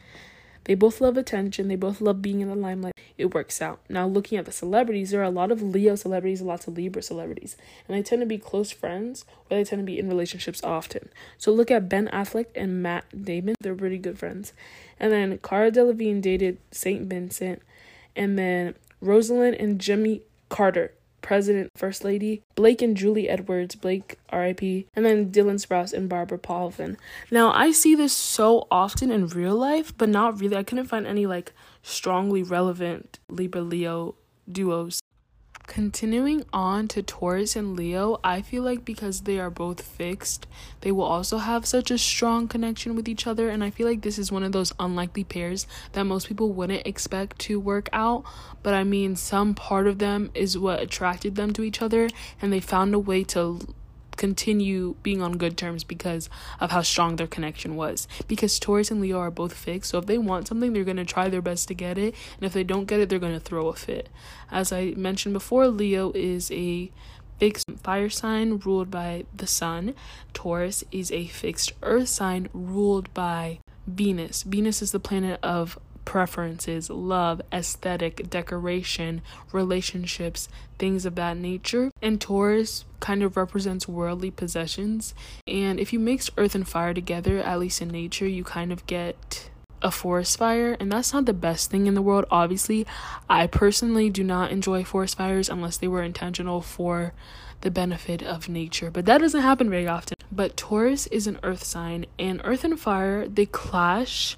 They 0.65 0.75
both 0.75 1.01
love 1.01 1.17
attention, 1.17 1.69
they 1.69 1.77
both 1.77 2.01
love 2.01 2.23
being 2.23 2.41
in 2.41 2.49
the 2.49 2.55
limelight. 2.55 2.95
It 3.19 3.35
works 3.35 3.61
out. 3.61 3.81
Now, 3.89 4.07
looking 4.07 4.39
at 4.39 4.47
the 4.47 4.53
celebrities, 4.53 5.11
there 5.11 5.21
are 5.21 5.25
a 5.25 5.31
lot 5.31 5.51
of 5.51 5.61
Leo 5.61 5.97
celebrities, 5.97 6.41
lots 6.41 6.67
of 6.67 6.77
Libra 6.77 7.03
celebrities, 7.03 7.57
and 7.87 7.97
they 7.97 8.03
tend 8.03 8.23
to 8.23 8.27
be 8.27 8.39
close 8.39 8.71
friends 8.71 9.25
or 9.51 9.57
they 9.57 9.65
tend 9.65 9.81
to 9.81 9.85
be 9.85 9.99
in 9.99 10.09
relationships 10.09 10.63
often. 10.63 11.09
So, 11.37 11.53
look 11.53 11.71
at 11.71 11.89
Ben 11.89 12.09
Affleck 12.13 12.47
and 12.55 12.83
Matt 12.83 13.25
Damon, 13.25 13.57
they're 13.61 13.75
pretty 13.75 13.99
good 13.99 14.19
friends. 14.19 14.53
And 15.01 15.13
then 15.13 15.37
Cara 15.39 15.71
Delevingne 15.71 16.23
dated 16.23 16.59
St. 16.71 17.03
Vincent, 17.03 17.61
and 18.15 18.39
then 18.39 18.75
Rosalynn 19.03 19.61
and 19.61 19.81
Jimmy 19.81 20.23
Carter, 20.49 20.93
President, 21.21 21.71
First 21.77 22.05
Lady, 22.05 22.43
Blake 22.55 22.83
and 22.83 22.97
Julie 22.97 23.29
Edwards, 23.29 23.75
Blake 23.75 24.19
RIP, 24.33 24.87
and 24.95 25.05
then 25.05 25.31
Dylan 25.31 25.65
Sprouse 25.65 25.93
and 25.93 26.09
Barbara 26.09 26.39
Palvin. 26.39 26.97
Now, 27.31 27.53
I 27.53 27.73
see 27.73 27.95
this 27.95 28.13
so 28.13 28.67
often 28.71 29.11
in 29.11 29.29
real 29.29 29.57
life, 29.57 29.97
but 29.97 30.09
not 30.09 30.41
really. 30.41 30.57
I 30.57 30.63
couldn't 30.63 30.87
find 30.87 31.07
any 31.07 31.27
like 31.27 31.53
strongly 31.83 32.43
relevant 32.43 33.19
Libra 33.29 33.63
Leo 33.63 34.15
duos 34.51 35.02
Continuing 35.73 36.45
on 36.53 36.87
to 36.89 37.03
Taurus 37.03 37.57
and 37.57 37.75
Leo, 37.75 38.21
I 38.23 38.43
feel 38.43 38.63
like 38.63 38.85
because 38.85 39.23
they 39.23 39.41
are 39.41 39.49
both 39.49 39.81
fixed, 39.81 40.47
they 40.83 40.93
will 40.93 41.07
also 41.07 41.39
have 41.39 41.65
such 41.65 41.91
a 41.91 41.97
strong 41.97 42.47
connection 42.47 42.95
with 42.95 43.09
each 43.09 43.27
other. 43.27 43.49
And 43.49 43.65
I 43.65 43.71
feel 43.71 43.87
like 43.87 44.03
this 44.03 44.19
is 44.19 44.31
one 44.31 44.43
of 44.43 44.53
those 44.53 44.75
unlikely 44.79 45.25
pairs 45.25 45.67
that 45.93 46.05
most 46.05 46.29
people 46.29 46.53
wouldn't 46.53 46.87
expect 46.87 47.39
to 47.47 47.59
work 47.59 47.89
out. 47.91 48.23
But 48.63 48.75
I 48.75 48.85
mean, 48.85 49.17
some 49.17 49.55
part 49.55 49.87
of 49.87 49.99
them 49.99 50.31
is 50.35 50.59
what 50.59 50.83
attracted 50.83 51.37
them 51.37 51.55
to 51.55 51.63
each 51.63 51.81
other, 51.81 52.11
and 52.43 52.53
they 52.53 52.61
found 52.61 52.93
a 52.93 52.99
way 52.99 53.25
to 53.25 53.75
continue 54.23 54.95
being 55.03 55.21
on 55.21 55.37
good 55.37 55.57
terms 55.57 55.83
because 55.83 56.31
of 56.61 56.71
how 56.71 56.81
strong 56.81 57.17
their 57.17 57.27
connection 57.27 57.75
was. 57.75 58.07
Because 58.29 58.61
Taurus 58.61 58.93
and 58.93 59.01
Leo 59.01 59.19
are 59.19 59.33
both 59.33 59.53
fixed, 59.53 59.91
so 59.91 59.99
if 59.99 60.07
they 60.07 60.17
want 60.17 60.47
something, 60.47 60.73
they're 60.73 60.85
going 60.85 61.05
to 61.05 61.05
try 61.05 61.29
their 61.29 61.43
best 61.43 61.67
to 61.67 61.75
get 61.75 61.99
it, 61.99 62.15
and 62.37 62.45
if 62.47 62.53
they 62.53 62.63
don't 62.63 62.85
get 62.85 63.01
it, 63.01 63.09
they're 63.09 63.19
going 63.19 63.33
to 63.35 63.41
throw 63.41 63.67
a 63.67 63.75
fit. 63.75 64.09
As 64.49 64.73
I 64.73 64.95
mentioned 64.97 65.33
before, 65.33 65.67
Leo 65.67 66.13
is 66.15 66.53
a 66.53 66.93
fixed 67.41 67.69
fire 67.83 68.09
sign 68.09 68.59
ruled 68.59 68.93
by 68.93 69.25
the 69.37 69.49
sun, 69.49 69.93
Taurus 70.33 70.85
is 70.93 71.11
a 71.11 71.27
fixed 71.27 71.73
earth 71.83 72.09
sign 72.09 72.49
ruled 72.53 73.13
by 73.13 73.59
Venus. 73.89 74.45
Venus 74.45 74.83
is 74.83 74.93
the 74.93 75.01
planet 75.01 75.41
of 75.43 75.81
preferences, 76.05 76.91
love, 76.91 77.41
aesthetic, 77.53 78.29
decoration, 78.29 79.23
relationships, 79.53 80.49
things 80.79 81.07
of 81.07 81.15
that 81.15 81.37
nature. 81.37 81.91
And 82.01 82.21
Taurus 82.21 82.85
kind 83.01 83.23
of 83.23 83.37
represents 83.37 83.89
worldly 83.89 84.31
possessions. 84.31 85.15
And 85.47 85.79
if 85.81 85.93
you 85.93 85.99
mix 85.99 86.31
earth 86.37 86.55
and 86.55 86.67
fire 86.67 86.95
together, 86.95 87.39
at 87.39 87.59
least 87.59 87.83
in 87.83 87.89
nature, 87.89 88.27
you 88.27 88.45
kind 88.45 88.73
of 88.73 88.87
get 88.87 89.51
a 89.83 89.91
forest 89.91 90.39
fire 90.39 90.77
and 90.79 90.93
that's 90.93 91.13
not 91.13 91.27
the 91.27 91.33
best 91.33 91.71
thing 91.71 91.87
in 91.87 91.95
the 91.95 92.03
world 92.03 92.25
obviously 92.31 92.87
i 93.29 93.47
personally 93.47 94.09
do 94.09 94.23
not 94.23 94.53
enjoy 94.53 94.85
forest 94.85 95.17
fires 95.17 95.49
unless 95.49 95.77
they 95.77 95.89
were 95.89 96.03
intentional 96.03 96.61
for 96.61 97.13
the 97.63 97.71
benefit 97.71 98.23
of 98.23 98.49
nature 98.49 98.91
but 98.91 99.05
that 99.07 99.19
doesn't 99.19 99.41
happen 99.41 99.69
very 99.69 99.87
often 99.87 100.17
but 100.31 100.57
taurus 100.57 101.09
is 101.09 101.27
an 101.27 101.39
earth 101.43 101.65
sign 101.65 102.07
and 102.19 102.41
earth 102.45 102.63
and 102.63 102.79
fire 102.79 103.27
they 103.27 103.47
clash 103.47 104.37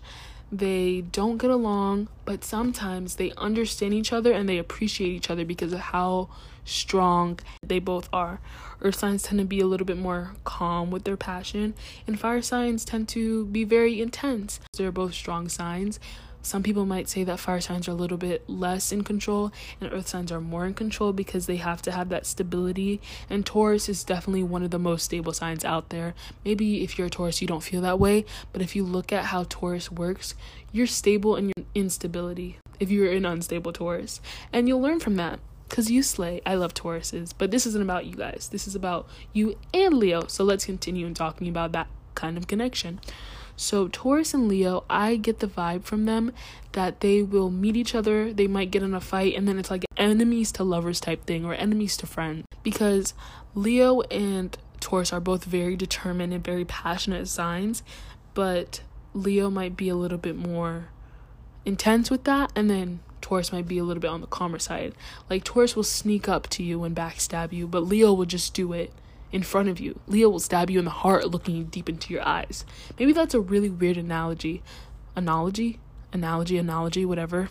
they 0.53 1.01
don't 1.01 1.39
get 1.39 1.51
along, 1.51 2.09
but 2.25 2.45
sometimes 2.45 3.17
they 3.17 3.33
understand 3.37 3.95
each 3.95 4.13
other 4.13 4.33
and 4.33 4.49
they 4.49 4.59
appreciate 4.59 5.09
each 5.11 5.31
other 5.31 5.45
because 5.45 5.73
of 5.73 5.81
how 5.81 6.29
strong 6.65 7.39
they 7.67 7.79
both 7.79 8.09
are. 8.13 8.41
Earth 8.81 8.97
signs 8.97 9.23
tend 9.23 9.39
to 9.39 9.45
be 9.45 9.61
a 9.61 9.67
little 9.67 9.87
bit 9.87 9.99
more 9.99 10.33
calm 10.45 10.91
with 10.91 11.05
their 11.05 11.17
passion, 11.17 11.75
and 12.07 12.19
fire 12.19 12.43
signs 12.43 12.85
tend 12.85 13.09
to 13.09 13.47
be 13.47 13.65
very 13.65 14.01
intense. 14.01 14.61
They're 14.77 14.93
both 14.93 15.15
strong 15.15 15.49
signs, 15.49 15.99
some 16.45 16.63
people 16.63 16.85
might 16.85 17.09
say 17.09 17.25
that 17.25 17.41
fire 17.41 17.61
signs 17.61 17.89
are 17.89 17.93
a 17.93 17.95
little 17.95 18.19
bit 18.19 18.49
less 18.49 18.93
in 18.93 19.03
control 19.03 19.53
and 19.81 19.93
earth 19.93 20.09
signs 20.09 20.31
are 20.31 20.41
more 20.41 20.67
in 20.67 20.75
control 20.75 21.13
because 21.13 21.47
they 21.47 21.57
have 21.57 21.83
to 21.83 21.93
have 21.93 22.09
that 22.11 22.27
stability. 22.27 23.01
And 23.31 23.47
Taurus 23.47 23.89
is 23.89 24.05
definitely 24.05 24.43
one 24.43 24.63
of 24.63 24.71
the 24.71 24.79
most 24.79 25.05
stable 25.05 25.33
signs 25.33 25.65
out 25.65 25.89
there. 25.89 26.15
Maybe 26.45 26.83
if 26.83 26.99
you're 26.99 27.07
a 27.07 27.11
Taurus, 27.11 27.41
you 27.41 27.49
don't 27.49 27.63
feel 27.63 27.81
that 27.83 27.99
way, 27.99 28.25
but 28.53 28.63
if 28.63 28.77
you 28.77 28.85
look 28.85 29.13
at 29.13 29.27
how 29.27 29.47
Taurus 29.49 29.91
works, 29.91 30.35
you're 30.73 30.87
stable 30.87 31.37
in 31.37 31.47
your 31.57 31.67
instability 31.75 32.59
if 32.81 32.91
you're 32.91 33.11
an 33.13 33.25
unstable 33.25 33.73
Taurus. 33.73 34.21
And 34.53 34.69
you'll 34.69 34.81
learn 34.81 35.01
from 35.01 35.17
that 35.17 35.41
because 35.69 35.91
you 35.91 36.03
slay. 36.03 36.41
I 36.45 36.55
love 36.55 36.75
Tauruses, 36.75 37.33
but 37.37 37.51
this 37.51 37.67
isn't 37.67 37.83
about 37.83 38.07
you 38.07 38.15
guys. 38.15 38.49
This 38.53 38.69
is 38.69 38.75
about 38.75 39.09
you 39.33 39.57
and 39.73 39.95
Leo. 39.95 40.27
So 40.27 40.45
let's 40.45 40.67
continue 40.67 41.07
in 41.07 41.15
talking 41.15 41.49
about 41.49 41.73
that 41.73 41.89
kind 42.15 42.37
of 42.37 42.47
connection. 42.47 43.01
So, 43.57 43.89
Taurus 43.89 44.35
and 44.35 44.49
Leo, 44.49 44.85
I 44.91 45.17
get 45.17 45.39
the 45.39 45.47
vibe 45.47 45.85
from 45.85 46.07
them 46.07 46.33
that 46.73 47.01
they 47.01 47.23
will 47.23 47.51
meet 47.51 47.77
each 47.77 47.95
other, 47.95 48.33
they 48.33 48.49
might 48.49 48.71
get 48.71 48.83
in 48.83 48.95
a 48.95 49.01
fight, 49.01 49.35
and 49.37 49.47
then 49.47 49.59
it's 49.59 49.71
like 49.71 49.85
enemies 49.97 50.51
to 50.53 50.65
lovers 50.65 51.01
type 51.01 51.25
thing 51.25 51.45
or 51.45 51.55
enemies 51.55 51.97
to 51.99 52.07
friends. 52.07 52.45
Because 52.63 53.15
Leo 53.55 54.01
and 54.03 54.57
Taurus 54.81 55.13
are 55.13 55.21
both 55.21 55.45
very 55.45 55.77
determined 55.77 56.33
and 56.33 56.43
very 56.43 56.65
passionate 56.65 57.29
signs, 57.29 57.83
but 58.35 58.83
Leo 59.15 59.51
might 59.51 59.77
be 59.77 59.89
a 59.89 59.95
little 59.95 60.19
bit 60.19 60.37
more 60.37 60.89
intense 61.65 62.11
with 62.11 62.25
that, 62.25 62.51
and 62.57 62.69
then 62.69 63.01
Taurus 63.21 63.53
might 63.53 63.69
be 63.69 63.79
a 63.79 63.85
little 63.85 64.01
bit 64.01 64.11
on 64.11 64.21
the 64.21 64.27
calmer 64.27 64.59
side. 64.59 64.95
Like, 65.31 65.45
Taurus 65.45 65.77
will 65.77 65.85
sneak 65.85 66.29
up 66.29 66.49
to 66.51 66.65
you 66.65 66.83
and 66.83 66.95
backstab 66.95 67.53
you, 67.53 67.69
but 67.69 67.85
Leo 67.85 68.13
will 68.13 68.27
just 68.27 68.53
do 68.53 68.73
it 68.73 68.93
in 69.35 69.43
front 69.43 69.69
of 69.69 69.81
you. 69.81 69.99
Leo 70.07 70.29
will 70.29 70.39
stab 70.39 70.71
you 70.71 70.79
in 70.79 70.85
the 70.85 70.93
heart 70.93 71.29
looking 71.29 71.65
deep 71.65 71.89
into 71.89 72.15
your 72.15 72.27
eyes. 72.27 72.65
Maybe 73.01 73.13
that's 73.13 73.35
a 73.35 73.41
really 73.41 73.69
weird 73.69 73.97
analogy. 73.97 74.63
Analogy? 75.17 75.81
Analogy, 76.13 76.57
analogy, 76.57 77.05
whatever. 77.05 77.49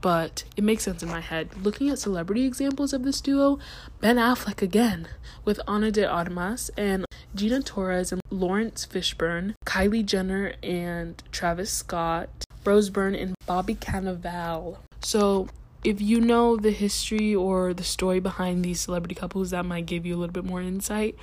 But 0.00 0.42
it 0.56 0.64
makes 0.64 0.82
sense 0.82 1.04
in 1.04 1.08
my 1.08 1.20
head. 1.20 1.62
Looking 1.62 1.90
at 1.90 2.00
celebrity 2.00 2.44
examples 2.44 2.92
of 2.92 3.04
this 3.04 3.20
duo, 3.20 3.60
Ben 4.00 4.16
Affleck 4.16 4.60
again, 4.60 5.06
with 5.44 5.60
Ana 5.68 5.92
de 5.92 6.04
Armas 6.04 6.72
and 6.76 7.06
Gina 7.36 7.62
Torres 7.62 8.10
and 8.10 8.20
Laurence 8.28 8.84
Fishburne, 8.84 9.54
Kylie 9.64 10.04
Jenner 10.04 10.54
and 10.60 11.22
Travis 11.30 11.70
Scott, 11.70 12.28
Rose 12.64 12.90
Byrne 12.90 13.14
and 13.14 13.36
Bobby 13.46 13.76
Cannavale. 13.76 14.78
So 15.02 15.48
if 15.86 16.00
you 16.00 16.20
know 16.20 16.56
the 16.56 16.72
history 16.72 17.32
or 17.32 17.72
the 17.72 17.84
story 17.84 18.18
behind 18.18 18.64
these 18.64 18.80
celebrity 18.80 19.14
couples, 19.14 19.50
that 19.50 19.64
might 19.64 19.86
give 19.86 20.04
you 20.04 20.16
a 20.16 20.18
little 20.18 20.32
bit 20.32 20.44
more 20.44 20.60
insight. 20.60 21.14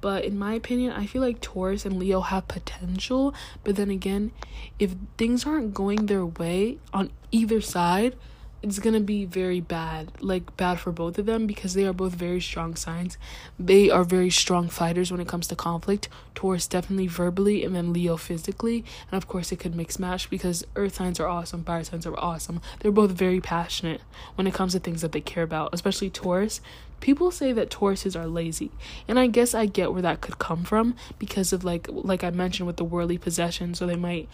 But 0.00 0.24
in 0.24 0.38
my 0.38 0.54
opinion, 0.54 0.92
I 0.92 1.06
feel 1.06 1.20
like 1.20 1.40
Taurus 1.40 1.84
and 1.84 1.98
Leo 1.98 2.20
have 2.20 2.46
potential. 2.46 3.34
But 3.64 3.74
then 3.74 3.90
again, 3.90 4.30
if 4.78 4.94
things 5.18 5.44
aren't 5.44 5.74
going 5.74 6.06
their 6.06 6.24
way 6.24 6.78
on 6.94 7.10
either 7.32 7.60
side, 7.60 8.14
it's 8.62 8.78
gonna 8.78 9.00
be 9.00 9.24
very 9.24 9.60
bad, 9.60 10.12
like 10.20 10.56
bad 10.56 10.78
for 10.78 10.92
both 10.92 11.18
of 11.18 11.26
them 11.26 11.46
because 11.46 11.74
they 11.74 11.84
are 11.84 11.92
both 11.92 12.14
very 12.14 12.40
strong 12.40 12.76
signs. 12.76 13.18
They 13.58 13.90
are 13.90 14.04
very 14.04 14.30
strong 14.30 14.68
fighters 14.68 15.10
when 15.10 15.20
it 15.20 15.26
comes 15.26 15.48
to 15.48 15.56
conflict. 15.56 16.08
Taurus 16.36 16.68
definitely 16.68 17.08
verbally, 17.08 17.64
and 17.64 17.74
then 17.74 17.92
Leo 17.92 18.16
physically, 18.16 18.84
and 19.10 19.16
of 19.16 19.26
course 19.26 19.50
it 19.50 19.58
could 19.58 19.74
mix 19.74 19.98
match 19.98 20.30
because 20.30 20.64
Earth 20.76 20.94
signs 20.94 21.18
are 21.18 21.26
awesome, 21.26 21.64
fire 21.64 21.82
signs 21.82 22.06
are 22.06 22.18
awesome. 22.18 22.60
They're 22.80 22.92
both 22.92 23.10
very 23.10 23.40
passionate 23.40 24.00
when 24.36 24.46
it 24.46 24.54
comes 24.54 24.72
to 24.72 24.78
things 24.78 25.02
that 25.02 25.12
they 25.12 25.20
care 25.20 25.42
about, 25.42 25.70
especially 25.72 26.10
Taurus. 26.10 26.60
People 27.00 27.32
say 27.32 27.52
that 27.52 27.68
Tauruses 27.68 28.14
are 28.14 28.28
lazy, 28.28 28.70
and 29.08 29.18
I 29.18 29.26
guess 29.26 29.54
I 29.54 29.66
get 29.66 29.92
where 29.92 30.02
that 30.02 30.20
could 30.20 30.38
come 30.38 30.62
from 30.62 30.94
because 31.18 31.52
of 31.52 31.64
like 31.64 31.88
like 31.90 32.22
I 32.22 32.30
mentioned 32.30 32.68
with 32.68 32.76
the 32.76 32.84
worldly 32.84 33.18
possessions, 33.18 33.80
so 33.80 33.86
they 33.86 33.96
might 33.96 34.28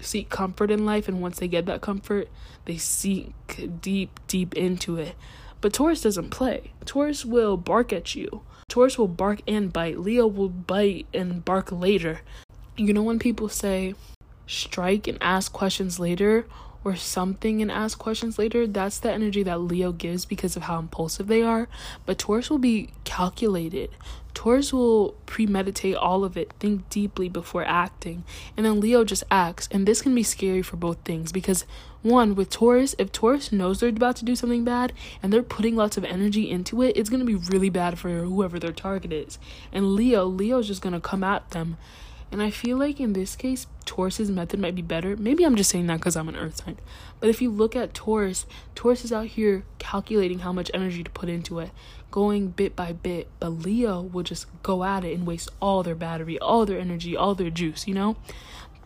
seek 0.00 0.30
comfort 0.30 0.70
in 0.70 0.84
life, 0.84 1.08
and 1.08 1.20
once 1.20 1.38
they 1.38 1.48
get 1.48 1.66
that 1.66 1.80
comfort, 1.80 2.28
they 2.64 2.76
seek 2.76 3.80
deep, 3.80 4.20
deep 4.26 4.54
into 4.54 4.96
it. 4.96 5.14
But 5.60 5.72
Taurus 5.72 6.02
doesn't 6.02 6.30
play. 6.30 6.72
Taurus 6.84 7.24
will 7.24 7.56
bark 7.56 7.92
at 7.92 8.14
you. 8.14 8.42
Taurus 8.68 8.98
will 8.98 9.08
bark 9.08 9.40
and 9.48 9.72
bite. 9.72 9.98
Leo 9.98 10.26
will 10.26 10.50
bite 10.50 11.06
and 11.12 11.44
bark 11.44 11.72
later. 11.72 12.20
You 12.76 12.92
know 12.92 13.02
when 13.02 13.18
people 13.18 13.48
say 13.48 13.94
strike 14.46 15.08
and 15.08 15.18
ask 15.20 15.52
questions 15.52 15.98
later 15.98 16.46
or 16.84 16.94
something 16.96 17.60
and 17.60 17.70
ask 17.72 17.98
questions 17.98 18.38
later, 18.38 18.66
that's 18.66 19.00
the 19.00 19.12
energy 19.12 19.42
that 19.42 19.60
Leo 19.60 19.90
gives 19.90 20.24
because 20.24 20.56
of 20.56 20.62
how 20.62 20.78
impulsive 20.78 21.26
they 21.26 21.42
are. 21.42 21.68
But 22.06 22.18
Taurus 22.18 22.50
will 22.50 22.58
be 22.58 22.90
calculated. 23.04 23.90
Taurus 24.38 24.72
will 24.72 25.16
premeditate 25.26 25.96
all 25.96 26.22
of 26.22 26.36
it, 26.36 26.52
think 26.60 26.88
deeply 26.90 27.28
before 27.28 27.64
acting, 27.64 28.22
and 28.56 28.64
then 28.64 28.78
Leo 28.78 29.02
just 29.02 29.24
acts. 29.32 29.68
And 29.72 29.84
this 29.84 30.00
can 30.00 30.14
be 30.14 30.22
scary 30.22 30.62
for 30.62 30.76
both 30.76 30.98
things 30.98 31.32
because, 31.32 31.64
one, 32.02 32.36
with 32.36 32.48
Taurus, 32.48 32.94
if 33.00 33.10
Taurus 33.10 33.50
knows 33.50 33.80
they're 33.80 33.88
about 33.88 34.14
to 34.14 34.24
do 34.24 34.36
something 34.36 34.62
bad 34.62 34.92
and 35.24 35.32
they're 35.32 35.42
putting 35.42 35.74
lots 35.74 35.96
of 35.96 36.04
energy 36.04 36.48
into 36.48 36.80
it, 36.82 36.96
it's 36.96 37.10
to 37.18 37.26
be 37.26 37.34
really 37.34 37.68
bad 37.68 37.98
for 37.98 38.10
whoever 38.10 38.60
their 38.60 38.70
target 38.70 39.12
is. 39.12 39.40
And 39.72 39.96
Leo, 39.96 40.26
Leo's 40.26 40.68
just 40.68 40.82
to 40.92 41.00
come 41.00 41.24
at 41.24 41.50
them 41.50 41.76
and 42.30 42.42
I 42.42 42.50
feel 42.50 42.76
like 42.76 43.00
in 43.00 43.14
this 43.14 43.36
case, 43.36 43.66
Taurus's 43.84 44.30
method 44.30 44.60
might 44.60 44.74
be 44.74 44.82
better. 44.82 45.16
Maybe 45.16 45.44
I'm 45.44 45.56
just 45.56 45.70
saying 45.70 45.86
that 45.86 45.98
because 45.98 46.16
I'm 46.16 46.28
an 46.28 46.36
earth 46.36 46.62
sign. 46.62 46.76
But 47.20 47.30
if 47.30 47.40
you 47.40 47.50
look 47.50 47.74
at 47.74 47.94
Taurus, 47.94 48.44
Taurus 48.74 49.04
is 49.04 49.12
out 49.12 49.26
here 49.26 49.64
calculating 49.78 50.40
how 50.40 50.52
much 50.52 50.70
energy 50.74 51.02
to 51.02 51.10
put 51.10 51.28
into 51.28 51.58
it, 51.60 51.70
going 52.10 52.48
bit 52.48 52.76
by 52.76 52.92
bit. 52.92 53.28
But 53.40 53.50
Leo 53.50 54.02
will 54.02 54.22
just 54.22 54.46
go 54.62 54.84
at 54.84 55.04
it 55.04 55.14
and 55.16 55.26
waste 55.26 55.48
all 55.60 55.82
their 55.82 55.94
battery, 55.94 56.38
all 56.38 56.66
their 56.66 56.78
energy, 56.78 57.16
all 57.16 57.34
their 57.34 57.50
juice, 57.50 57.88
you 57.88 57.94
know? 57.94 58.16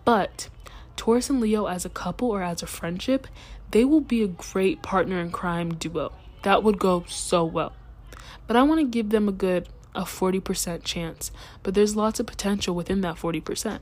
But 0.05 0.49
Taurus 0.97 1.29
and 1.29 1.41
Leo 1.41 1.67
as 1.67 1.85
a 1.85 1.91
couple 1.91 2.31
or 2.31 2.43
as 2.43 2.63
a 2.63 2.67
friendship, 2.67 3.27
they 3.73 3.85
will 3.85 4.01
be 4.01 4.23
a 4.23 4.29
great 4.29 4.83
partner 4.83 5.19
in 5.21 5.33
crime 5.33 5.75
duo. 5.75 6.13
That 6.43 6.63
would 6.63 6.79
go 6.79 7.05
so 7.09 7.45
well. 7.45 7.73
But 8.47 8.57
I 8.57 8.63
want 8.63 8.81
to 8.81 8.87
give 8.87 9.11
them 9.11 9.29
a 9.29 9.33
good 9.33 9.69
a 9.95 10.03
40% 10.03 10.85
chance, 10.85 11.31
but 11.63 11.75
there's 11.75 11.97
lots 11.97 12.21
of 12.21 12.27
potential 12.27 12.75
within 12.75 13.01
that 13.03 13.17
40%. 13.17 13.81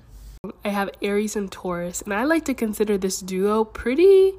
I 0.65 0.71
have 0.71 0.91
Aries 1.03 1.37
and 1.37 1.53
Taurus, 1.53 2.01
and 2.01 2.15
I 2.15 2.25
like 2.25 2.47
to 2.47 2.55
consider 2.55 2.97
this 2.97 3.21
duo 3.21 3.65
pretty. 3.65 4.33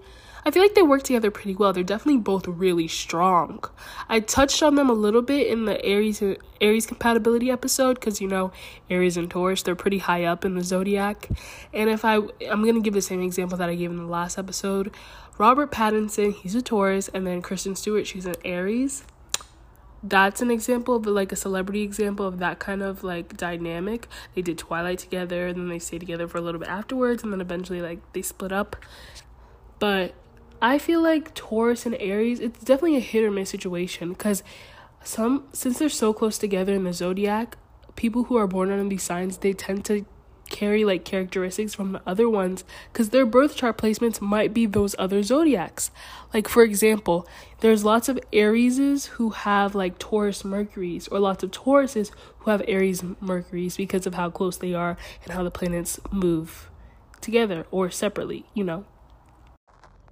I 0.44 0.50
feel 0.50 0.64
like 0.64 0.74
they 0.74 0.82
work 0.82 1.04
together 1.04 1.30
pretty 1.30 1.56
well. 1.56 1.72
They're 1.74 1.84
definitely 1.84 2.22
both 2.22 2.48
really 2.48 2.88
strong. 2.88 3.64
I 4.10 4.20
touched 4.20 4.64
on 4.64 4.74
them 4.74 4.90
a 4.90 4.94
little 4.94 5.22
bit 5.22 5.46
in 5.46 5.66
the 5.66 5.84
Aries 5.86 6.24
Aries 6.60 6.88
compatibility 6.88 7.52
episode 7.52 8.00
because 8.00 8.20
you 8.20 8.28
know 8.28 8.52
Aries 8.90 9.18
and 9.18 9.30
Taurus 9.30 9.62
they're 9.62 9.76
pretty 9.76 10.00
high 10.00 10.24
up 10.24 10.44
in 10.44 10.56
the 10.56 10.64
zodiac. 10.64 11.30
And 11.72 11.88
if 11.88 12.04
I 12.04 12.16
I'm 12.16 12.66
gonna 12.66 12.82
give 12.82 12.96
the 12.96 13.02
same 13.04 13.22
example 13.22 13.58
that 13.60 13.70
I 13.70 13.76
gave 13.76 13.92
in 13.92 13.98
the 13.98 14.04
last 14.06 14.40
episode, 14.40 14.92
Robert 15.38 15.72
Pattinson 15.72 16.34
he's 16.34 16.56
a 16.56 16.64
Taurus, 16.64 17.08
and 17.10 17.28
then 17.28 17.44
Kristen 17.44 17.76
Stewart 17.76 18.08
she's 18.08 18.26
an 18.26 18.36
Aries 18.44 19.04
that's 20.04 20.42
an 20.42 20.50
example 20.50 20.96
of 20.96 21.06
like 21.06 21.32
a 21.32 21.36
celebrity 21.36 21.84
example 21.84 22.26
of 22.26 22.40
that 22.40 22.60
kind 22.60 22.82
of 22.82 23.04
like 23.04 23.38
dynamic. 23.38 24.08
They 24.34 24.42
did 24.42 24.58
Twilight 24.58 25.00
together 25.00 25.48
and 25.48 25.58
then 25.58 25.70
they 25.70 25.80
stayed 25.80 26.00
together 26.00 26.28
for 26.28 26.38
a 26.38 26.42
little 26.42 26.60
bit 26.60 26.70
afterwards 26.70 27.24
and 27.24 27.32
then 27.32 27.42
eventually 27.42 27.82
like 27.82 28.00
they 28.14 28.22
split 28.22 28.52
up. 28.52 28.76
But 29.80 30.14
I 30.62 30.78
feel 30.78 31.02
like 31.02 31.34
Taurus 31.34 31.86
and 31.86 31.96
Aries, 32.00 32.40
it's 32.40 32.64
definitely 32.64 32.98
a 32.98 33.02
hit 33.02 33.24
or 33.24 33.32
miss 33.32 33.50
situation 33.50 34.10
because 34.10 34.44
some 35.04 35.46
since 35.54 35.80
they're 35.80 35.90
so 35.90 36.14
close 36.14 36.38
together 36.38 36.74
in 36.74 36.84
the 36.84 36.94
zodiac, 36.94 37.58
people 37.96 38.26
who 38.26 38.38
are 38.38 38.48
born 38.48 38.72
under 38.72 38.88
these 38.90 39.04
signs, 39.04 39.38
they 39.38 39.54
tend 39.54 39.86
to 39.86 40.06
carry 40.52 40.86
like 40.86 41.04
characteristics 41.04 41.74
from 41.74 41.94
the 41.94 42.02
other 42.06 42.30
ones 42.30 42.64
because 42.92 43.10
their 43.10 43.26
birth 43.26 43.56
chart 43.56 43.78
placements 43.78 44.22
might 44.22 44.54
be 44.54 44.68
those 44.68 44.96
other 45.00 45.24
zodiacs. 45.24 45.90
Like, 46.34 46.48
for 46.48 46.64
example, 46.64 47.28
there's 47.62 47.84
lots 47.84 48.10
of 48.10 48.20
Arieses 48.32 49.08
who 49.08 49.32
have 49.32 49.74
like 49.74 49.98
Taurus 49.98 50.46
Mercuries, 50.46 51.08
or 51.08 51.20
lots 51.20 51.42
of 51.42 51.52
Tauruses 51.52 52.12
who 52.40 52.52
have 52.52 52.62
Aries 52.68 53.04
Mercuries 53.20 53.78
because 53.78 54.06
of 54.06 54.16
how 54.16 54.30
close 54.30 54.58
they 54.58 54.74
are 54.74 54.98
and 55.24 55.34
how 55.34 55.44
the 55.44 55.52
planets 55.52 56.00
move 56.12 56.70
together 57.22 57.66
or 57.72 57.90
separately, 57.90 58.46
you 58.54 58.64
know. 58.64 58.86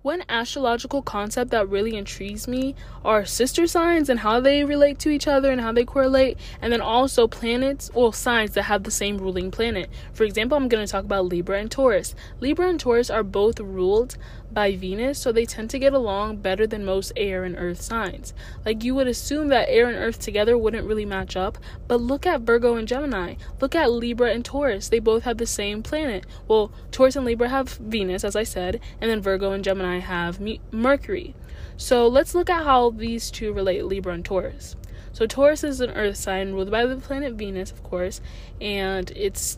One 0.01 0.23
astrological 0.29 1.01
concept 1.01 1.51
that 1.51 1.67
really 1.67 1.97
intrigues 1.97 2.47
me 2.47 2.73
are 3.03 3.25
sister 3.25 3.67
signs 3.67 4.07
and 4.07 4.21
how 4.21 4.39
they 4.39 4.63
relate 4.63 4.97
to 4.99 5.09
each 5.09 5.27
other 5.27 5.51
and 5.51 5.59
how 5.59 5.73
they 5.73 5.83
correlate, 5.83 6.37
and 6.61 6.71
then 6.71 6.79
also 6.79 7.27
planets 7.27 7.91
or 7.93 8.13
signs 8.13 8.51
that 8.51 8.63
have 8.63 8.83
the 8.83 8.91
same 8.91 9.17
ruling 9.17 9.51
planet. 9.51 9.89
For 10.13 10.23
example, 10.23 10.57
I'm 10.57 10.69
going 10.69 10.85
to 10.85 10.89
talk 10.89 11.03
about 11.03 11.25
Libra 11.25 11.59
and 11.59 11.69
Taurus. 11.69 12.15
Libra 12.39 12.69
and 12.69 12.79
Taurus 12.79 13.09
are 13.09 13.23
both 13.23 13.59
ruled 13.59 14.15
by 14.51 14.75
Venus, 14.75 15.19
so 15.19 15.31
they 15.31 15.45
tend 15.45 15.69
to 15.69 15.77
get 15.77 15.93
along 15.93 16.37
better 16.37 16.65
than 16.65 16.85
most 16.85 17.11
air 17.17 17.43
and 17.43 17.55
earth 17.57 17.81
signs. 17.81 18.33
Like 18.65 18.83
you 18.85 18.95
would 18.95 19.07
assume 19.07 19.49
that 19.49 19.69
air 19.69 19.87
and 19.87 19.97
earth 19.97 20.19
together 20.19 20.57
wouldn't 20.57 20.87
really 20.87 21.05
match 21.05 21.35
up, 21.35 21.57
but 21.89 21.99
look 21.99 22.25
at 22.25 22.41
Virgo 22.41 22.75
and 22.75 22.87
Gemini. 22.87 23.35
Look 23.59 23.75
at 23.75 23.91
Libra 23.91 24.31
and 24.31 24.45
Taurus. 24.45 24.87
They 24.87 24.99
both 24.99 25.23
have 25.23 25.37
the 25.37 25.45
same 25.45 25.83
planet. 25.83 26.25
Well, 26.47 26.71
Taurus 26.89 27.17
and 27.17 27.25
Libra 27.25 27.49
have 27.49 27.69
Venus, 27.69 28.23
as 28.23 28.35
I 28.37 28.43
said, 28.43 28.79
and 29.01 29.11
then 29.11 29.21
Virgo 29.21 29.51
and 29.51 29.63
Gemini 29.63 29.88
have 29.97 30.39
Mercury. 30.71 31.35
So 31.77 32.07
let's 32.07 32.35
look 32.35 32.49
at 32.49 32.63
how 32.63 32.91
these 32.91 33.31
two 33.31 33.51
relate 33.51 33.85
Libra 33.85 34.13
and 34.13 34.23
Taurus. 34.23 34.75
So 35.11 35.25
Taurus 35.25 35.63
is 35.63 35.81
an 35.81 35.89
earth 35.91 36.17
sign 36.17 36.53
ruled 36.53 36.69
by 36.69 36.85
the 36.85 36.97
planet 36.97 37.33
Venus, 37.33 37.71
of 37.71 37.81
course, 37.81 38.21
and 38.61 39.11
it's 39.15 39.57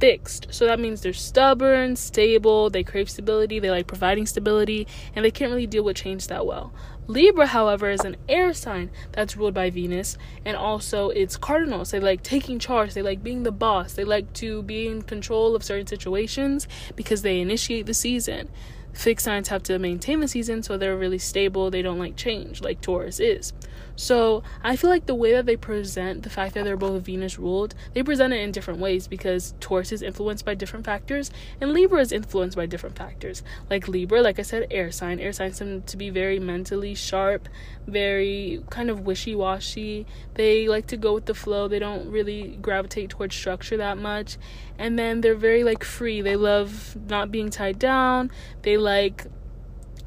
fixed. 0.00 0.46
So 0.50 0.66
that 0.66 0.80
means 0.80 1.00
they're 1.00 1.12
stubborn, 1.12 1.96
stable, 1.96 2.70
they 2.70 2.82
crave 2.82 3.10
stability, 3.10 3.58
they 3.58 3.70
like 3.70 3.86
providing 3.86 4.26
stability, 4.26 4.86
and 5.14 5.24
they 5.24 5.30
can't 5.30 5.50
really 5.50 5.66
deal 5.66 5.84
with 5.84 5.96
change 5.96 6.28
that 6.28 6.46
well. 6.46 6.72
Libra, 7.06 7.46
however, 7.46 7.88
is 7.90 8.04
an 8.04 8.16
air 8.28 8.52
sign 8.52 8.90
that's 9.12 9.36
ruled 9.36 9.54
by 9.54 9.70
Venus, 9.70 10.18
and 10.44 10.56
also 10.56 11.08
it's 11.08 11.36
cardinals. 11.36 11.90
They 11.90 12.00
like 12.00 12.22
taking 12.22 12.58
charge, 12.58 12.94
they 12.94 13.02
like 13.02 13.22
being 13.22 13.44
the 13.44 13.52
boss, 13.52 13.94
they 13.94 14.04
like 14.04 14.32
to 14.34 14.62
be 14.62 14.86
in 14.86 15.02
control 15.02 15.56
of 15.56 15.64
certain 15.64 15.86
situations 15.86 16.68
because 16.96 17.22
they 17.22 17.40
initiate 17.40 17.86
the 17.86 17.94
season. 17.94 18.50
Fixed 18.98 19.26
signs 19.26 19.46
have 19.46 19.62
to 19.62 19.78
maintain 19.78 20.18
the 20.18 20.26
season, 20.26 20.60
so 20.60 20.76
they're 20.76 20.96
really 20.96 21.18
stable, 21.18 21.70
they 21.70 21.82
don't 21.82 22.00
like 22.00 22.16
change, 22.16 22.60
like 22.60 22.80
Taurus 22.80 23.20
is. 23.20 23.52
So 23.98 24.44
I 24.62 24.76
feel 24.76 24.90
like 24.90 25.06
the 25.06 25.14
way 25.16 25.32
that 25.32 25.44
they 25.44 25.56
present 25.56 26.22
the 26.22 26.30
fact 26.30 26.54
that 26.54 26.62
they're 26.62 26.76
both 26.76 27.02
Venus 27.02 27.36
ruled, 27.36 27.74
they 27.94 28.04
present 28.04 28.32
it 28.32 28.40
in 28.40 28.52
different 28.52 28.78
ways 28.78 29.08
because 29.08 29.54
Taurus 29.58 29.90
is 29.90 30.02
influenced 30.02 30.44
by 30.44 30.54
different 30.54 30.86
factors 30.86 31.32
and 31.60 31.72
Libra 31.72 32.00
is 32.00 32.12
influenced 32.12 32.56
by 32.56 32.66
different 32.66 32.96
factors. 32.96 33.42
Like 33.68 33.88
Libra, 33.88 34.22
like 34.22 34.38
I 34.38 34.42
said, 34.42 34.68
air 34.70 34.92
sign. 34.92 35.18
Air 35.18 35.32
signs 35.32 35.58
tend 35.58 35.88
to 35.88 35.96
be 35.96 36.10
very 36.10 36.38
mentally 36.38 36.94
sharp, 36.94 37.48
very 37.88 38.62
kind 38.70 38.88
of 38.88 39.00
wishy 39.00 39.34
washy. 39.34 40.06
They 40.34 40.68
like 40.68 40.86
to 40.86 40.96
go 40.96 41.14
with 41.14 41.26
the 41.26 41.34
flow. 41.34 41.66
They 41.66 41.80
don't 41.80 42.08
really 42.08 42.56
gravitate 42.62 43.10
towards 43.10 43.34
structure 43.34 43.78
that 43.78 43.98
much. 43.98 44.38
And 44.78 44.96
then 44.96 45.22
they're 45.22 45.34
very 45.34 45.64
like 45.64 45.82
free. 45.82 46.20
They 46.20 46.36
love 46.36 46.96
not 47.08 47.32
being 47.32 47.50
tied 47.50 47.80
down. 47.80 48.30
They 48.62 48.76
like 48.76 49.26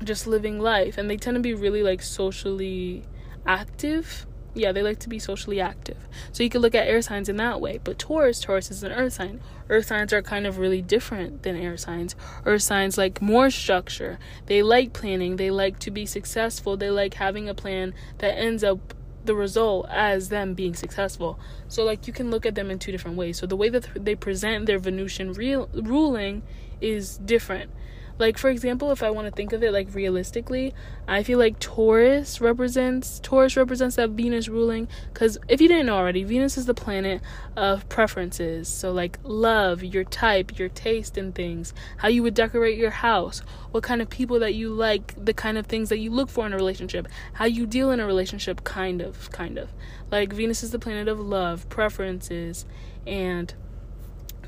just 0.01 0.27
living 0.27 0.59
life 0.59 0.97
and 0.97 1.09
they 1.09 1.17
tend 1.17 1.35
to 1.35 1.41
be 1.41 1.53
really 1.53 1.83
like 1.83 2.01
socially 2.01 3.03
active 3.45 4.25
yeah, 4.53 4.71
they 4.71 4.81
like 4.81 4.99
to 4.99 5.09
be 5.09 5.19
socially 5.19 5.61
active. 5.61 5.97
So 6.31 6.43
you 6.43 6.49
could 6.49 6.61
look 6.61 6.75
at 6.75 6.87
air 6.87 7.01
signs 7.01 7.29
in 7.29 7.37
that 7.37 7.61
way. 7.61 7.79
But 7.81 7.97
Taurus, 7.97 8.41
Taurus 8.41 8.69
is 8.69 8.83
an 8.83 8.91
earth 8.91 9.13
sign. 9.13 9.39
Earth 9.69 9.85
signs 9.85 10.11
are 10.11 10.21
kind 10.21 10.45
of 10.45 10.57
really 10.57 10.81
different 10.81 11.43
than 11.43 11.55
air 11.55 11.77
signs. 11.77 12.15
Earth 12.45 12.61
signs 12.61 12.97
like 12.97 13.21
more 13.21 13.49
structure. 13.49 14.19
They 14.47 14.61
like 14.61 14.91
planning. 14.91 15.37
They 15.37 15.51
like 15.51 15.79
to 15.79 15.91
be 15.91 16.05
successful. 16.05 16.75
They 16.75 16.89
like 16.89 17.13
having 17.13 17.47
a 17.47 17.53
plan 17.53 17.93
that 18.17 18.37
ends 18.37 18.63
up 18.63 18.93
the 19.23 19.35
result 19.35 19.87
as 19.89 20.29
them 20.29 20.53
being 20.53 20.73
successful. 20.73 21.39
So 21.69 21.85
like 21.85 22.05
you 22.07 22.11
can 22.11 22.29
look 22.29 22.45
at 22.45 22.55
them 22.55 22.69
in 22.69 22.79
two 22.79 22.91
different 22.91 23.15
ways. 23.15 23.37
So 23.37 23.45
the 23.45 23.55
way 23.55 23.69
that 23.69 23.87
they 23.95 24.15
present 24.15 24.65
their 24.65 24.79
Venusian 24.79 25.31
real 25.31 25.69
ruling 25.73 26.43
is 26.81 27.17
different. 27.19 27.71
Like 28.19 28.37
for 28.37 28.49
example, 28.49 28.91
if 28.91 29.01
I 29.03 29.09
want 29.09 29.27
to 29.27 29.31
think 29.31 29.53
of 29.53 29.63
it 29.63 29.71
like 29.71 29.93
realistically, 29.93 30.73
I 31.07 31.23
feel 31.23 31.39
like 31.39 31.59
Taurus 31.59 32.39
represents 32.41 33.19
Taurus 33.19 33.57
represents 33.57 33.95
that 33.95 34.11
Venus 34.11 34.47
ruling 34.47 34.87
cuz 35.13 35.37
if 35.47 35.61
you 35.61 35.67
didn't 35.67 35.87
know 35.87 35.95
already, 35.95 36.23
Venus 36.23 36.57
is 36.57 36.65
the 36.65 36.73
planet 36.73 37.21
of 37.55 37.87
preferences. 37.89 38.67
So 38.67 38.91
like 38.91 39.19
love, 39.23 39.83
your 39.83 40.03
type, 40.03 40.57
your 40.57 40.69
taste 40.69 41.17
in 41.17 41.31
things, 41.31 41.73
how 41.97 42.07
you 42.07 42.23
would 42.23 42.33
decorate 42.33 42.77
your 42.77 42.91
house, 42.91 43.41
what 43.71 43.83
kind 43.83 44.01
of 44.01 44.09
people 44.09 44.39
that 44.39 44.53
you 44.53 44.69
like, 44.69 45.13
the 45.23 45.33
kind 45.33 45.57
of 45.57 45.65
things 45.65 45.89
that 45.89 45.99
you 45.99 46.11
look 46.11 46.29
for 46.29 46.45
in 46.45 46.53
a 46.53 46.57
relationship, 46.57 47.07
how 47.33 47.45
you 47.45 47.65
deal 47.65 47.91
in 47.91 47.99
a 47.99 48.05
relationship 48.05 48.63
kind 48.63 49.01
of 49.01 49.31
kind 49.31 49.57
of. 49.57 49.71
Like 50.11 50.33
Venus 50.33 50.63
is 50.63 50.71
the 50.71 50.79
planet 50.79 51.07
of 51.07 51.19
love, 51.19 51.67
preferences, 51.69 52.65
and 53.07 53.53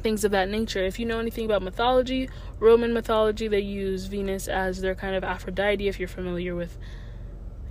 things 0.03 0.23
of 0.23 0.31
that 0.31 0.49
nature. 0.49 0.83
If 0.83 0.99
you 0.99 1.05
know 1.05 1.19
anything 1.19 1.45
about 1.45 1.61
mythology, 1.61 2.29
Roman 2.59 2.93
mythology, 2.93 3.47
they 3.47 3.61
use 3.61 4.05
Venus 4.05 4.47
as 4.47 4.81
their 4.81 4.95
kind 4.95 5.15
of 5.15 5.23
Aphrodite 5.23 5.87
if 5.87 5.99
you're 5.99 6.07
familiar 6.07 6.55
with 6.55 6.77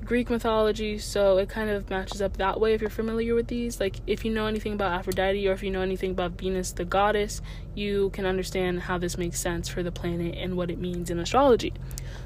Greek 0.04 0.30
mythology, 0.30 0.98
so 0.98 1.38
it 1.38 1.48
kind 1.48 1.70
of 1.70 1.88
matches 1.88 2.20
up 2.20 2.36
that 2.38 2.58
way 2.58 2.74
if 2.74 2.80
you're 2.80 2.90
familiar 2.90 3.34
with 3.34 3.46
these. 3.46 3.78
Like, 3.78 3.96
if 4.06 4.24
you 4.24 4.32
know 4.32 4.46
anything 4.46 4.72
about 4.72 4.92
Aphrodite 4.92 5.46
or 5.46 5.52
if 5.52 5.62
you 5.62 5.70
know 5.70 5.80
anything 5.80 6.10
about 6.10 6.32
Venus, 6.32 6.72
the 6.72 6.84
goddess, 6.84 7.40
you 7.74 8.10
can 8.10 8.26
understand 8.26 8.80
how 8.80 8.98
this 8.98 9.16
makes 9.16 9.40
sense 9.40 9.68
for 9.68 9.82
the 9.82 9.92
planet 9.92 10.34
and 10.36 10.56
what 10.56 10.70
it 10.70 10.78
means 10.78 11.10
in 11.10 11.20
astrology. 11.20 11.72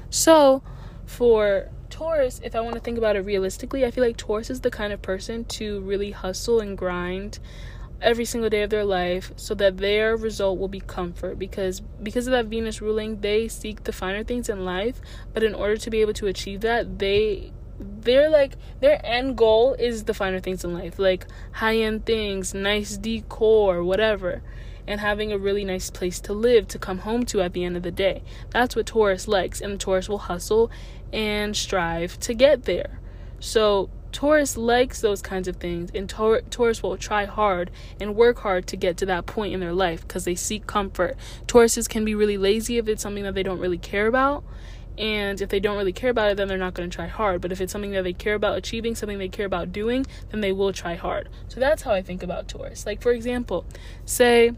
So, 0.09 0.63
for 1.05 1.69
Taurus, 1.89 2.41
if 2.43 2.55
I 2.55 2.61
want 2.61 2.75
to 2.75 2.81
think 2.81 2.97
about 2.97 3.15
it 3.15 3.21
realistically, 3.21 3.85
I 3.85 3.91
feel 3.91 4.03
like 4.03 4.17
Taurus 4.17 4.49
is 4.49 4.61
the 4.61 4.71
kind 4.71 4.91
of 4.91 5.01
person 5.01 5.45
to 5.45 5.79
really 5.81 6.11
hustle 6.11 6.59
and 6.59 6.77
grind 6.77 7.39
every 8.01 8.25
single 8.25 8.49
day 8.49 8.63
of 8.63 8.69
their 8.69 8.85
life 8.85 9.31
so 9.35 9.53
that 9.55 9.77
their 9.77 10.15
result 10.15 10.59
will 10.59 10.67
be 10.67 10.79
comfort 10.79 11.39
because 11.39 11.79
because 12.01 12.27
of 12.27 12.31
that 12.31 12.45
Venus 12.45 12.81
ruling 12.81 13.21
they 13.21 13.47
seek 13.47 13.83
the 13.83 13.91
finer 13.91 14.23
things 14.23 14.49
in 14.49 14.63
life 14.65 15.01
but 15.33 15.43
in 15.43 15.55
order 15.55 15.77
to 15.77 15.89
be 15.89 16.01
able 16.01 16.13
to 16.13 16.27
achieve 16.27 16.61
that 16.61 16.99
they 16.99 17.51
they're 17.79 18.29
like 18.29 18.53
their 18.79 18.99
end 19.03 19.37
goal 19.37 19.73
is 19.73 20.03
the 20.03 20.13
finer 20.13 20.39
things 20.39 20.63
in 20.63 20.73
life 20.73 20.97
like 20.99 21.25
high-end 21.53 22.05
things 22.05 22.53
nice 22.53 22.97
decor 22.97 23.83
whatever 23.83 24.41
and 24.87 25.01
having 25.01 25.31
a 25.31 25.37
really 25.37 25.65
nice 25.65 25.89
place 25.89 26.19
to 26.21 26.33
live 26.33 26.67
to 26.69 26.79
come 26.79 26.99
home 26.99 27.25
to 27.25 27.41
at 27.41 27.53
the 27.53 27.63
end 27.63 27.75
of 27.75 27.83
the 27.83 27.91
day. 27.91 28.23
That's 28.51 28.75
what 28.75 28.85
Taurus 28.85 29.27
likes 29.27 29.59
and 29.59 29.79
Taurus 29.79 30.07
will 30.07 30.17
hustle 30.17 30.71
and 31.11 31.55
strive 31.55 32.17
to 32.21 32.33
get 32.33 32.63
there. 32.63 32.99
So 33.39 33.89
Taurus 34.11 34.57
likes 34.57 35.01
those 35.01 35.21
kinds 35.21 35.47
of 35.47 35.57
things, 35.57 35.91
and 35.93 36.09
Tor- 36.09 36.41
Taurus 36.49 36.81
will 36.81 36.97
try 36.97 37.25
hard 37.25 37.71
and 37.99 38.15
work 38.15 38.39
hard 38.39 38.67
to 38.67 38.75
get 38.75 38.97
to 38.97 39.05
that 39.07 39.25
point 39.25 39.53
in 39.53 39.59
their 39.59 39.73
life 39.73 40.01
because 40.01 40.25
they 40.25 40.35
seek 40.35 40.67
comfort. 40.67 41.15
Tauruses 41.45 41.87
can 41.87 42.05
be 42.05 42.15
really 42.15 42.37
lazy 42.37 42.77
if 42.77 42.87
it's 42.87 43.03
something 43.03 43.23
that 43.23 43.35
they 43.35 43.43
don't 43.43 43.59
really 43.59 43.77
care 43.77 44.07
about. 44.07 44.43
And 44.97 45.39
if 45.41 45.49
they 45.49 45.59
don't 45.59 45.77
really 45.77 45.93
care 45.93 46.09
about 46.09 46.31
it, 46.31 46.37
then 46.37 46.47
they're 46.47 46.57
not 46.57 46.73
going 46.73 46.89
to 46.89 46.95
try 46.95 47.05
hard. 47.05 47.39
But 47.41 47.51
if 47.51 47.61
it's 47.61 47.71
something 47.71 47.91
that 47.91 48.03
they 48.03 48.13
care 48.13 48.33
about 48.33 48.57
achieving, 48.57 48.95
something 48.95 49.19
they 49.19 49.29
care 49.29 49.45
about 49.45 49.71
doing, 49.71 50.07
then 50.31 50.41
they 50.41 50.51
will 50.51 50.73
try 50.73 50.95
hard. 50.95 51.29
So 51.47 51.59
that's 51.59 51.83
how 51.83 51.91
I 51.91 52.01
think 52.01 52.23
about 52.23 52.47
Taurus. 52.47 52.85
Like, 52.85 53.01
for 53.01 53.11
example, 53.11 53.65
say 54.05 54.53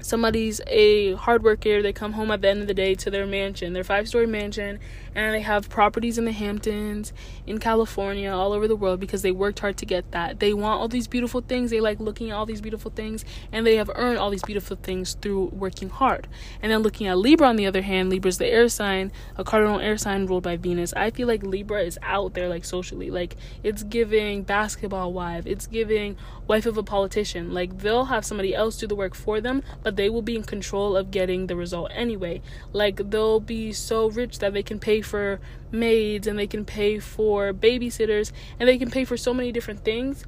somebody's 0.00 0.60
a 0.66 1.14
hard 1.14 1.42
worker 1.42 1.82
they 1.82 1.92
come 1.92 2.12
home 2.12 2.30
at 2.30 2.42
the 2.42 2.48
end 2.48 2.60
of 2.60 2.66
the 2.66 2.74
day 2.74 2.94
to 2.94 3.10
their 3.10 3.26
mansion 3.26 3.72
their 3.72 3.84
five 3.84 4.08
story 4.08 4.26
mansion 4.26 4.78
and 5.14 5.34
they 5.34 5.40
have 5.40 5.68
properties 5.68 6.18
in 6.18 6.24
the 6.24 6.32
hamptons 6.32 7.12
in 7.46 7.58
california 7.58 8.30
all 8.30 8.52
over 8.52 8.68
the 8.68 8.76
world 8.76 9.00
because 9.00 9.22
they 9.22 9.32
worked 9.32 9.58
hard 9.58 9.76
to 9.76 9.86
get 9.86 10.10
that. 10.12 10.40
They 10.40 10.54
want 10.54 10.80
all 10.80 10.88
these 10.88 11.06
beautiful 11.06 11.40
things 11.40 11.70
they 11.70 11.80
like 11.80 12.00
looking 12.00 12.30
at 12.30 12.36
all 12.36 12.46
these 12.46 12.60
beautiful 12.60 12.90
things 12.90 13.24
and 13.52 13.66
they 13.66 13.76
have 13.76 13.90
earned 13.94 14.18
all 14.18 14.30
these 14.30 14.42
beautiful 14.42 14.76
things 14.76 15.14
through 15.14 15.46
working 15.46 15.88
hard. 15.88 16.28
And 16.62 16.70
then 16.70 16.80
looking 16.80 17.06
at 17.06 17.18
libra 17.18 17.48
on 17.48 17.56
the 17.56 17.66
other 17.66 17.82
hand 17.82 18.10
libra's 18.10 18.38
the 18.38 18.46
air 18.46 18.68
sign 18.68 19.12
a 19.36 19.44
cardinal 19.44 19.80
air 19.80 19.98
sign 19.98 20.26
ruled 20.26 20.44
by 20.44 20.56
venus. 20.56 20.92
I 20.94 21.10
feel 21.10 21.28
like 21.28 21.42
libra 21.42 21.82
is 21.82 21.98
out 22.02 22.34
there 22.34 22.48
like 22.48 22.64
socially 22.64 23.10
like 23.10 23.36
it's 23.62 23.82
giving 23.82 24.42
basketball 24.42 25.12
wife 25.12 25.46
it's 25.46 25.66
giving 25.66 26.16
wife 26.50 26.66
of 26.66 26.76
a 26.76 26.82
politician 26.82 27.54
like 27.54 27.70
they'll 27.78 28.06
have 28.14 28.24
somebody 28.24 28.52
else 28.52 28.76
do 28.76 28.86
the 28.86 29.00
work 29.02 29.14
for 29.14 29.40
them 29.40 29.62
but 29.84 29.94
they 29.94 30.08
will 30.10 30.26
be 30.30 30.34
in 30.34 30.42
control 30.42 30.96
of 30.96 31.10
getting 31.10 31.46
the 31.46 31.56
result 31.56 31.90
anyway. 31.94 32.42
Like 32.72 33.10
they'll 33.10 33.40
be 33.40 33.72
so 33.72 34.10
rich 34.10 34.38
that 34.40 34.52
they 34.52 34.62
can 34.62 34.78
pay 34.78 35.00
for 35.00 35.40
maids 35.70 36.26
and 36.26 36.38
they 36.38 36.46
can 36.46 36.64
pay 36.64 36.98
for 36.98 37.52
babysitters 37.52 38.32
and 38.58 38.68
they 38.68 38.78
can 38.78 38.90
pay 38.90 39.04
for 39.04 39.16
so 39.16 39.32
many 39.32 39.52
different 39.52 39.84
things 39.84 40.24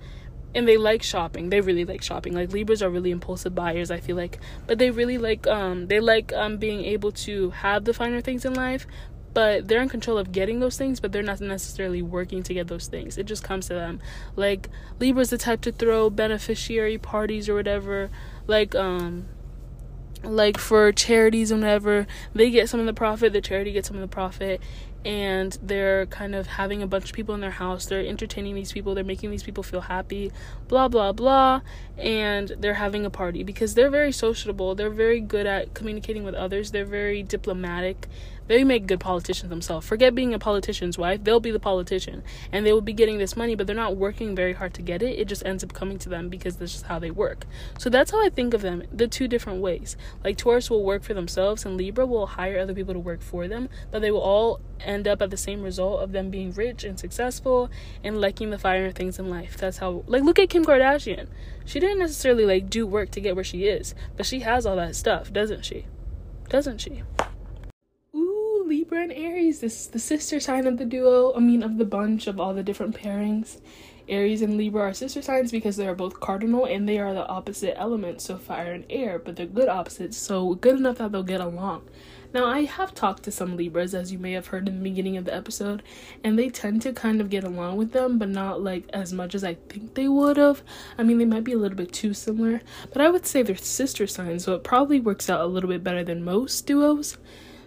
and 0.54 0.68
they 0.68 0.76
like 0.76 1.02
shopping. 1.02 1.48
They 1.48 1.60
really 1.60 1.84
like 1.84 2.02
shopping. 2.02 2.34
Like 2.34 2.52
Libras 2.52 2.82
are 2.82 2.90
really 2.90 3.10
impulsive 3.10 3.54
buyers, 3.54 3.90
I 3.90 4.00
feel 4.00 4.16
like. 4.16 4.38
But 4.66 4.78
they 4.78 4.90
really 4.90 5.18
like 5.18 5.46
um 5.46 5.86
they 5.86 6.00
like 6.00 6.32
um 6.32 6.58
being 6.58 6.84
able 6.84 7.12
to 7.26 7.50
have 7.50 7.84
the 7.84 7.94
finer 7.94 8.20
things 8.20 8.44
in 8.44 8.54
life, 8.54 8.86
but 9.34 9.68
they're 9.68 9.82
in 9.82 9.88
control 9.88 10.18
of 10.18 10.32
getting 10.32 10.60
those 10.60 10.76
things, 10.76 11.00
but 11.00 11.12
they're 11.12 11.22
not 11.22 11.40
necessarily 11.40 12.02
working 12.02 12.42
to 12.42 12.54
get 12.54 12.68
those 12.68 12.86
things. 12.86 13.16
It 13.18 13.26
just 13.26 13.42
comes 13.42 13.66
to 13.68 13.74
them. 13.74 14.00
Like 14.36 14.68
Libra's 15.00 15.30
the 15.30 15.38
type 15.38 15.60
to 15.62 15.72
throw 15.72 16.10
beneficiary 16.10 16.98
parties 16.98 17.48
or 17.48 17.54
whatever. 17.54 18.10
Like 18.46 18.74
um 18.74 19.26
like 20.22 20.56
for 20.56 20.92
charities 20.92 21.50
and 21.50 21.62
whatever 21.62 22.06
they 22.32 22.48
get 22.48 22.68
some 22.68 22.78
of 22.78 22.86
the 22.86 22.94
profit 22.94 23.32
the 23.32 23.40
charity 23.40 23.72
gets 23.72 23.88
some 23.88 23.96
of 23.96 24.00
the 24.00 24.06
profit 24.06 24.60
and 25.04 25.58
they're 25.62 26.06
kind 26.06 26.34
of 26.34 26.46
having 26.46 26.82
a 26.82 26.86
bunch 26.86 27.06
of 27.06 27.12
people 27.12 27.34
in 27.34 27.40
their 27.40 27.50
house. 27.50 27.86
They're 27.86 28.06
entertaining 28.06 28.54
these 28.54 28.72
people. 28.72 28.94
They're 28.94 29.02
making 29.02 29.30
these 29.30 29.42
people 29.42 29.62
feel 29.62 29.80
happy. 29.80 30.30
Blah 30.68 30.88
blah 30.88 31.12
blah. 31.12 31.62
And 31.98 32.52
they're 32.58 32.74
having 32.74 33.04
a 33.04 33.10
party 33.10 33.42
because 33.42 33.74
they're 33.74 33.90
very 33.90 34.12
sociable. 34.12 34.74
They're 34.74 34.90
very 34.90 35.20
good 35.20 35.46
at 35.46 35.74
communicating 35.74 36.24
with 36.24 36.34
others. 36.34 36.70
They're 36.70 36.84
very 36.84 37.22
diplomatic 37.22 38.08
they 38.49 38.64
make 38.64 38.86
good 38.86 39.01
politicians 39.01 39.51
themselves. 39.51 39.86
Forget 39.86 40.14
being 40.14 40.34
a 40.34 40.38
politician's 40.38 40.99
wife, 40.99 41.22
they'll 41.24 41.40
be 41.40 41.51
the 41.51 41.61
politician. 41.61 42.22
And 42.51 42.66
they 42.66 42.72
will 42.72 42.80
be 42.80 42.93
getting 42.93 43.18
this 43.18 43.36
money, 43.36 43.55
but 43.55 43.66
they're 43.66 43.76
not 43.76 43.97
working 43.97 44.34
very 44.34 44.53
hard 44.53 44.74
to 44.74 44.82
get 44.82 45.03
it. 45.03 45.18
It 45.18 45.28
just 45.28 45.45
ends 45.45 45.62
up 45.62 45.72
coming 45.72 45.99
to 46.01 46.09
them 46.09 46.28
because 46.28 46.57
this 46.57 46.74
is 46.74 46.82
how 46.82 46.99
they 46.99 47.11
work. 47.11 47.47
So 47.78 47.90
that's 47.90 48.11
how 48.11 48.24
I 48.24 48.28
think 48.28 48.55
of 48.55 48.62
them, 48.62 48.82
the 48.93 49.09
two 49.09 49.28
different 49.28 49.61
ways. 49.61 49.97
Like 50.24 50.36
Taurus 50.36 50.70
will 50.70 50.84
work 50.84 51.03
for 51.03 51.14
themselves 51.14 51.64
and 51.64 51.76
Libra 51.76 52.07
will 52.07 52.26
hire 52.26 52.59
other 52.59 52.74
people 52.74 52.95
to 52.95 53.01
work 53.01 53.22
for 53.22 53.49
them, 53.49 53.68
but 53.90 54.01
they 54.01 54.11
will 54.11 54.20
all 54.20 54.61
end 54.80 55.07
up 55.07 55.22
at 55.22 55.30
the 55.30 55.36
same 55.36 55.62
result 55.62 56.03
of 56.03 56.12
them 56.12 56.30
being 56.30 56.53
rich 56.53 56.84
and 56.84 56.99
successful 56.99 57.70
and 58.03 58.20
liking 58.20 58.51
the 58.51 58.59
finer 58.59 58.90
things 58.90 59.18
in 59.18 59.30
life. 59.30 59.57
That's 59.57 59.78
how 59.78 60.05
like 60.07 60.22
look 60.22 60.38
at 60.38 60.51
Kim 60.51 60.64
Kardashian. 60.64 61.28
She 61.64 61.80
didn't 61.80 62.01
necessarily 62.01 62.45
like 62.45 62.68
do 62.68 62.86
work 62.86 63.11
to 63.11 63.20
get 63.20 63.34
where 63.34 63.45
she 63.45 63.66
is, 63.66 63.95
but 64.16 64.26
she 64.26 64.40
has 64.40 64.66
all 64.66 64.76
that 64.76 64.97
stuff, 64.97 65.32
doesn't 65.32 65.64
she? 65.64 65.86
Doesn't 66.49 66.78
she? 66.78 67.03
Libra 68.72 69.02
and 69.02 69.12
Aries. 69.12 69.60
This 69.60 69.82
is 69.82 69.86
the 69.88 69.98
sister 69.98 70.40
sign 70.40 70.66
of 70.66 70.78
the 70.78 70.86
duo, 70.86 71.34
I 71.36 71.40
mean, 71.40 71.62
of 71.62 71.76
the 71.76 71.84
bunch 71.84 72.26
of 72.26 72.40
all 72.40 72.54
the 72.54 72.62
different 72.62 72.96
pairings. 72.96 73.60
Aries 74.08 74.40
and 74.40 74.56
Libra 74.56 74.84
are 74.84 74.94
sister 74.94 75.20
signs 75.20 75.52
because 75.52 75.76
they 75.76 75.86
are 75.86 75.94
both 75.94 76.20
cardinal 76.20 76.64
and 76.64 76.88
they 76.88 76.98
are 76.98 77.12
the 77.12 77.26
opposite 77.26 77.78
elements, 77.78 78.24
so 78.24 78.38
fire 78.38 78.72
and 78.72 78.86
air, 78.88 79.18
but 79.18 79.36
they're 79.36 79.44
good 79.44 79.68
opposites, 79.68 80.16
so 80.16 80.54
good 80.54 80.78
enough 80.78 80.96
that 80.96 81.12
they'll 81.12 81.22
get 81.22 81.42
along. 81.42 81.82
Now, 82.32 82.46
I 82.46 82.64
have 82.64 82.94
talked 82.94 83.24
to 83.24 83.30
some 83.30 83.58
Libras, 83.58 83.94
as 83.94 84.10
you 84.10 84.18
may 84.18 84.32
have 84.32 84.46
heard 84.46 84.66
in 84.66 84.76
the 84.78 84.88
beginning 84.88 85.18
of 85.18 85.26
the 85.26 85.34
episode, 85.34 85.82
and 86.24 86.38
they 86.38 86.48
tend 86.48 86.80
to 86.80 86.94
kind 86.94 87.20
of 87.20 87.28
get 87.28 87.44
along 87.44 87.76
with 87.76 87.92
them, 87.92 88.18
but 88.18 88.30
not 88.30 88.62
like 88.62 88.88
as 88.94 89.12
much 89.12 89.34
as 89.34 89.44
I 89.44 89.58
think 89.68 89.92
they 89.92 90.08
would 90.08 90.38
have. 90.38 90.62
I 90.96 91.02
mean, 91.02 91.18
they 91.18 91.26
might 91.26 91.44
be 91.44 91.52
a 91.52 91.58
little 91.58 91.76
bit 91.76 91.92
too 91.92 92.14
similar, 92.14 92.62
but 92.90 93.02
I 93.02 93.10
would 93.10 93.26
say 93.26 93.42
they're 93.42 93.54
sister 93.54 94.06
signs, 94.06 94.44
so 94.44 94.54
it 94.54 94.64
probably 94.64 94.98
works 94.98 95.28
out 95.28 95.42
a 95.42 95.46
little 95.46 95.68
bit 95.68 95.84
better 95.84 96.02
than 96.02 96.24
most 96.24 96.66
duos. 96.66 97.18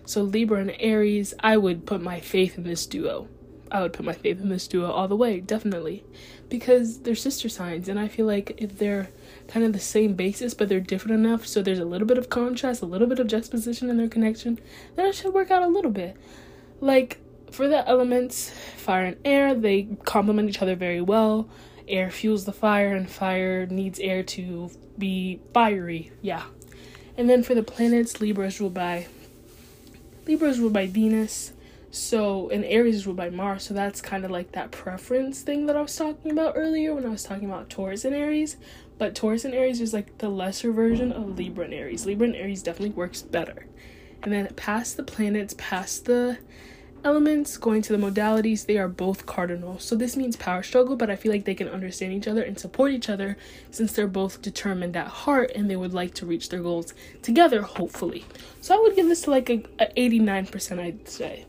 So 0.06 0.22
Libra 0.22 0.60
and 0.60 0.76
Aries, 0.80 1.34
I 1.40 1.58
would 1.58 1.86
put 1.86 2.02
my 2.02 2.20
faith 2.20 2.58
in 2.58 2.64
this 2.64 2.86
duo. 2.86 3.28
I 3.72 3.82
would 3.82 3.94
put 3.94 4.06
my 4.06 4.14
faith 4.14 4.40
in 4.40 4.50
this 4.50 4.68
duo 4.68 4.92
all 4.92 5.08
the 5.08 5.16
way, 5.16 5.40
definitely. 5.40 6.04
Because 6.48 7.00
they're 7.00 7.16
sister 7.16 7.50
signs, 7.50 7.90
and 7.90 8.00
I 8.00 8.08
feel 8.08 8.28
like 8.28 8.54
if 8.58 8.78
they're 8.78 9.10
kind 9.48 9.66
of 9.66 9.74
the 9.74 9.80
same 9.80 10.14
basis, 10.14 10.54
but 10.54 10.70
they're 10.70 10.80
different 10.80 11.26
enough, 11.26 11.48
so 11.48 11.62
there's 11.62 11.80
a 11.80 11.86
little 11.86 12.08
bit 12.08 12.20
of 12.20 12.30
contrast, 12.30 12.84
a 12.84 12.86
little 12.86 13.08
bit 13.08 13.20
of 13.20 13.28
juxtaposition 13.28 13.90
in 13.90 13.98
their 13.98 14.08
connection, 14.08 14.60
then 14.96 15.08
it 15.08 15.16
should 15.16 15.34
work 15.34 15.50
out 15.50 15.64
a 15.64 15.68
little 15.68 15.92
bit. 15.92 16.16
Like, 16.80 17.18
for 17.52 17.68
the 17.68 17.88
elements, 17.88 18.52
fire 18.78 19.06
and 19.06 19.18
air, 19.26 19.56
they 19.56 19.88
complement 20.06 20.50
each 20.50 20.62
other 20.62 20.76
very 20.76 21.02
well. 21.02 21.50
Air 21.88 22.12
fuels 22.12 22.46
the 22.46 22.54
fire, 22.54 22.96
and 22.96 23.10
fire 23.10 23.66
needs 23.66 24.00
air 24.00 24.22
to 24.24 24.70
be 24.98 25.42
fiery. 25.54 26.12
Yeah. 26.22 26.44
And 27.18 27.30
then 27.30 27.44
for 27.44 27.56
the 27.56 27.64
planets, 27.64 28.22
Libra 28.22 28.48
is 28.48 28.60
ruled 28.60 28.74
by 28.76 29.08
Libra 30.26 30.50
is 30.50 30.60
ruled 30.60 30.74
by 30.74 30.88
Venus. 30.88 31.54
So, 31.92 32.50
and 32.50 32.66
Aries 32.66 32.96
is 32.96 33.06
ruled 33.06 33.18
by 33.18 33.30
Mars. 33.30 33.64
So, 33.64 33.74
that's 33.74 34.02
kind 34.02 34.26
of 34.26 34.32
like 34.32 34.52
that 34.52 34.72
preference 34.72 35.42
thing 35.42 35.66
that 35.68 35.78
I 35.78 35.82
was 35.82 35.96
talking 35.96 36.32
about 36.32 36.54
earlier 36.56 36.94
when 36.94 37.06
I 37.06 37.10
was 37.10 37.24
talking 37.24 37.50
about 37.50 37.70
Taurus 37.70 38.04
and 38.04 38.16
Aries. 38.16 38.58
But 38.98 39.16
Taurus 39.16 39.46
and 39.46 39.54
Aries 39.54 39.82
is 39.82 39.94
like 39.94 40.18
the 40.18 40.30
lesser 40.30 40.72
version 40.72 41.12
of 41.12 41.38
Libra 41.38 41.66
and 41.66 41.74
Aries. 41.74 42.06
Libra 42.06 42.28
and 42.28 42.36
Aries 42.36 42.64
definitely 42.64 42.96
works 42.96 43.22
better. 43.22 43.68
And 44.24 44.34
then 44.34 44.48
past 44.56 44.98
the 44.98 45.04
planets, 45.04 45.56
past 45.58 46.06
the 46.06 46.40
elements, 47.06 47.56
going 47.58 47.84
to 47.84 47.96
the 47.96 48.04
modalities, 48.04 48.66
they 48.66 48.78
are 48.78 48.88
both 48.88 49.26
cardinal. 49.28 49.78
So 49.80 49.96
this 49.96 50.18
means 50.18 50.36
power 50.36 50.64
struggle, 50.64 50.96
but 50.96 51.10
I 51.10 51.16
feel 51.16 51.32
like 51.32 51.46
they 51.46 51.54
can 51.54 51.70
understand 51.70 52.12
each 52.14 52.28
other 52.28 52.42
and 52.42 52.60
support 52.60 52.92
each 52.92 53.10
other 53.10 53.38
since 53.70 53.94
they're 53.94 54.08
both 54.08 54.42
determined 54.42 54.98
at 54.98 55.08
heart 55.08 55.52
and 55.56 55.70
they 55.70 55.76
would 55.76 55.94
like 55.94 56.16
to 56.16 56.26
reach 56.26 56.50
their 56.50 56.62
goals 56.62 56.94
together, 57.22 57.62
hopefully. 57.62 58.26
So 58.60 58.76
I 58.76 58.82
would 58.82 58.96
give 58.96 59.08
this 59.08 59.22
to 59.22 59.30
like 59.30 59.50
a, 59.50 59.64
a 59.80 59.88
89%, 59.96 60.80
I'd 60.80 61.08
say. 61.08 61.46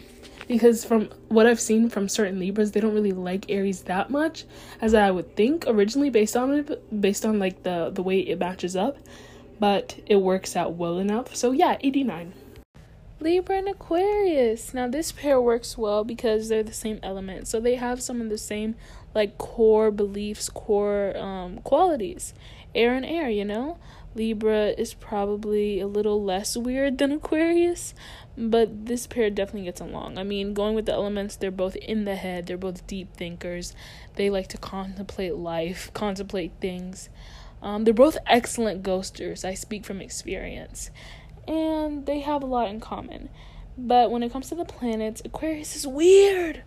Because 0.47 0.85
from 0.85 1.09
what 1.29 1.47
I've 1.47 1.59
seen 1.59 1.89
from 1.89 2.09
certain 2.09 2.39
Libras, 2.39 2.71
they 2.71 2.81
don't 2.81 2.95
really 2.95 3.13
like 3.13 3.51
Aries 3.51 3.83
that 3.83 4.11
much, 4.11 4.45
as 4.81 4.95
I 4.95 5.11
would 5.11 5.35
think 5.35 5.65
originally 5.67 6.11
based 6.11 6.37
on 6.37 6.53
it, 6.53 7.01
based 7.01 7.27
on 7.27 7.41
like 7.41 7.65
the 7.65 7.91
the 7.93 8.03
way 8.03 8.21
it 8.21 8.39
matches 8.39 8.77
up. 8.77 8.97
But 9.59 9.99
it 10.07 10.17
works 10.17 10.55
out 10.55 10.75
well 10.75 10.99
enough. 10.99 11.35
So 11.35 11.51
yeah, 11.51 11.79
89. 11.81 12.33
Libra 13.19 13.59
and 13.59 13.69
Aquarius. 13.69 14.75
Now, 14.75 14.89
this 14.89 15.11
pair 15.11 15.41
works 15.41 15.79
well 15.79 16.05
because 16.05 16.49
they're 16.49 16.63
the 16.63 16.73
same 16.73 17.01
element. 17.03 17.49
So 17.49 17.61
they 17.61 17.77
have 17.77 18.03
some 18.03 18.21
of 18.21 18.29
the 18.29 18.39
same, 18.39 18.75
like, 19.15 19.39
core 19.39 19.91
beliefs, 19.91 20.51
core 20.51 21.17
um, 21.17 21.59
qualities. 21.59 22.35
Air 22.75 22.93
and 22.93 23.07
air, 23.07 23.31
you 23.31 23.45
know? 23.45 23.79
Libra 24.15 24.69
is 24.69 24.95
probably 24.95 25.79
a 25.79 25.87
little 25.87 26.23
less 26.23 26.57
weird 26.57 26.97
than 26.97 27.13
Aquarius, 27.13 27.93
but 28.37 28.87
this 28.87 29.07
pair 29.07 29.29
definitely 29.29 29.65
gets 29.65 29.81
along. 29.81 30.17
I 30.17 30.23
mean, 30.23 30.55
going 30.55 30.75
with 30.75 30.87
the 30.87 30.93
elements, 30.93 31.37
they're 31.37 31.51
both 31.51 31.77
in 31.77 32.07
the 32.07 32.17
head, 32.17 32.47
they're 32.47 32.57
both 32.57 32.87
deep 32.87 33.15
thinkers. 33.15 33.75
They 34.15 34.31
like 34.31 34.49
to 34.49 34.59
contemplate 34.59 35.35
life, 35.35 35.91
contemplate 35.93 36.53
things. 36.61 37.11
Um, 37.61 37.85
they're 37.85 37.93
both 37.93 38.17
excellent 38.27 38.83
ghosters. 38.83 39.45
I 39.45 39.53
speak 39.53 39.85
from 39.85 40.01
experience 40.01 40.91
and 41.47 42.07
they 42.07 42.21
have 42.21 42.43
a 42.43 42.47
lot 42.47 42.69
in 42.69 42.81
common. 42.81 43.29
But 43.79 44.11
when 44.11 44.23
it 44.23 44.33
comes 44.33 44.49
to 44.49 44.55
the 44.55 44.65
planets, 44.65 45.23
Aquarius 45.25 45.77
is 45.77 45.87
weird. 45.87 46.63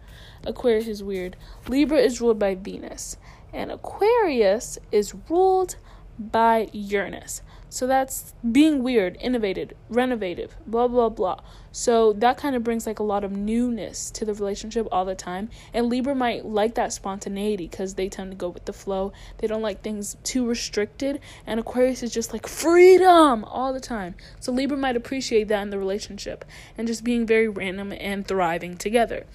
Aquarius 0.46 0.88
is 0.88 1.04
weird. 1.04 1.36
Libra 1.68 1.98
is 1.98 2.22
ruled 2.22 2.40
by 2.40 2.56
Venus, 2.56 3.18
and 3.52 3.72
Aquarius 3.72 4.78
is 4.92 5.14
ruled 5.30 5.76
by 6.20 6.70
Uranus. 6.72 7.42
So 7.70 7.86
that's 7.86 8.34
being 8.52 8.84
weird, 8.84 9.18
innovative, 9.22 9.74
renovative, 9.90 10.56
blah 10.66 10.88
blah 10.88 11.10
blah. 11.10 11.40
So 11.72 12.14
that 12.14 12.38
kind 12.38 12.56
of 12.56 12.64
brings 12.64 12.88
like 12.88 12.98
a 12.98 13.04
lot 13.04 13.24
of 13.24 13.32
newness 13.32 14.10
to 14.12 14.26
the 14.26 14.34
relationship 14.34 14.88
all 14.92 15.06
the 15.06 15.16
time. 15.16 15.50
And 15.74 15.88
Libra 15.88 16.16
might 16.16 16.46
like 16.46 16.74
that 16.76 16.92
spontaneity 16.92 17.68
because 17.68 17.94
they 17.94 18.10
tend 18.10 18.32
to 18.32 18.36
go 18.36 18.50
with 18.50 18.66
the 18.66 18.74
flow. 18.74 19.14
They 19.38 19.48
don't 19.48 19.62
like 19.62 19.84
things 19.84 20.18
too 20.24 20.48
restricted. 20.48 21.20
And 21.46 21.60
Aquarius 21.60 22.02
is 22.02 22.12
just 22.12 22.34
like 22.34 22.48
freedom 22.48 23.44
all 23.44 23.72
the 23.72 23.80
time. 23.80 24.16
So 24.40 24.52
Libra 24.52 24.78
might 24.78 24.98
appreciate 24.98 25.48
that 25.50 25.62
in 25.62 25.70
the 25.70 25.80
relationship 25.80 26.46
and 26.78 26.88
just 26.88 27.04
being 27.04 27.28
very 27.28 27.48
random 27.48 27.94
and 27.94 28.28
thriving 28.28 28.78
together. 28.78 29.26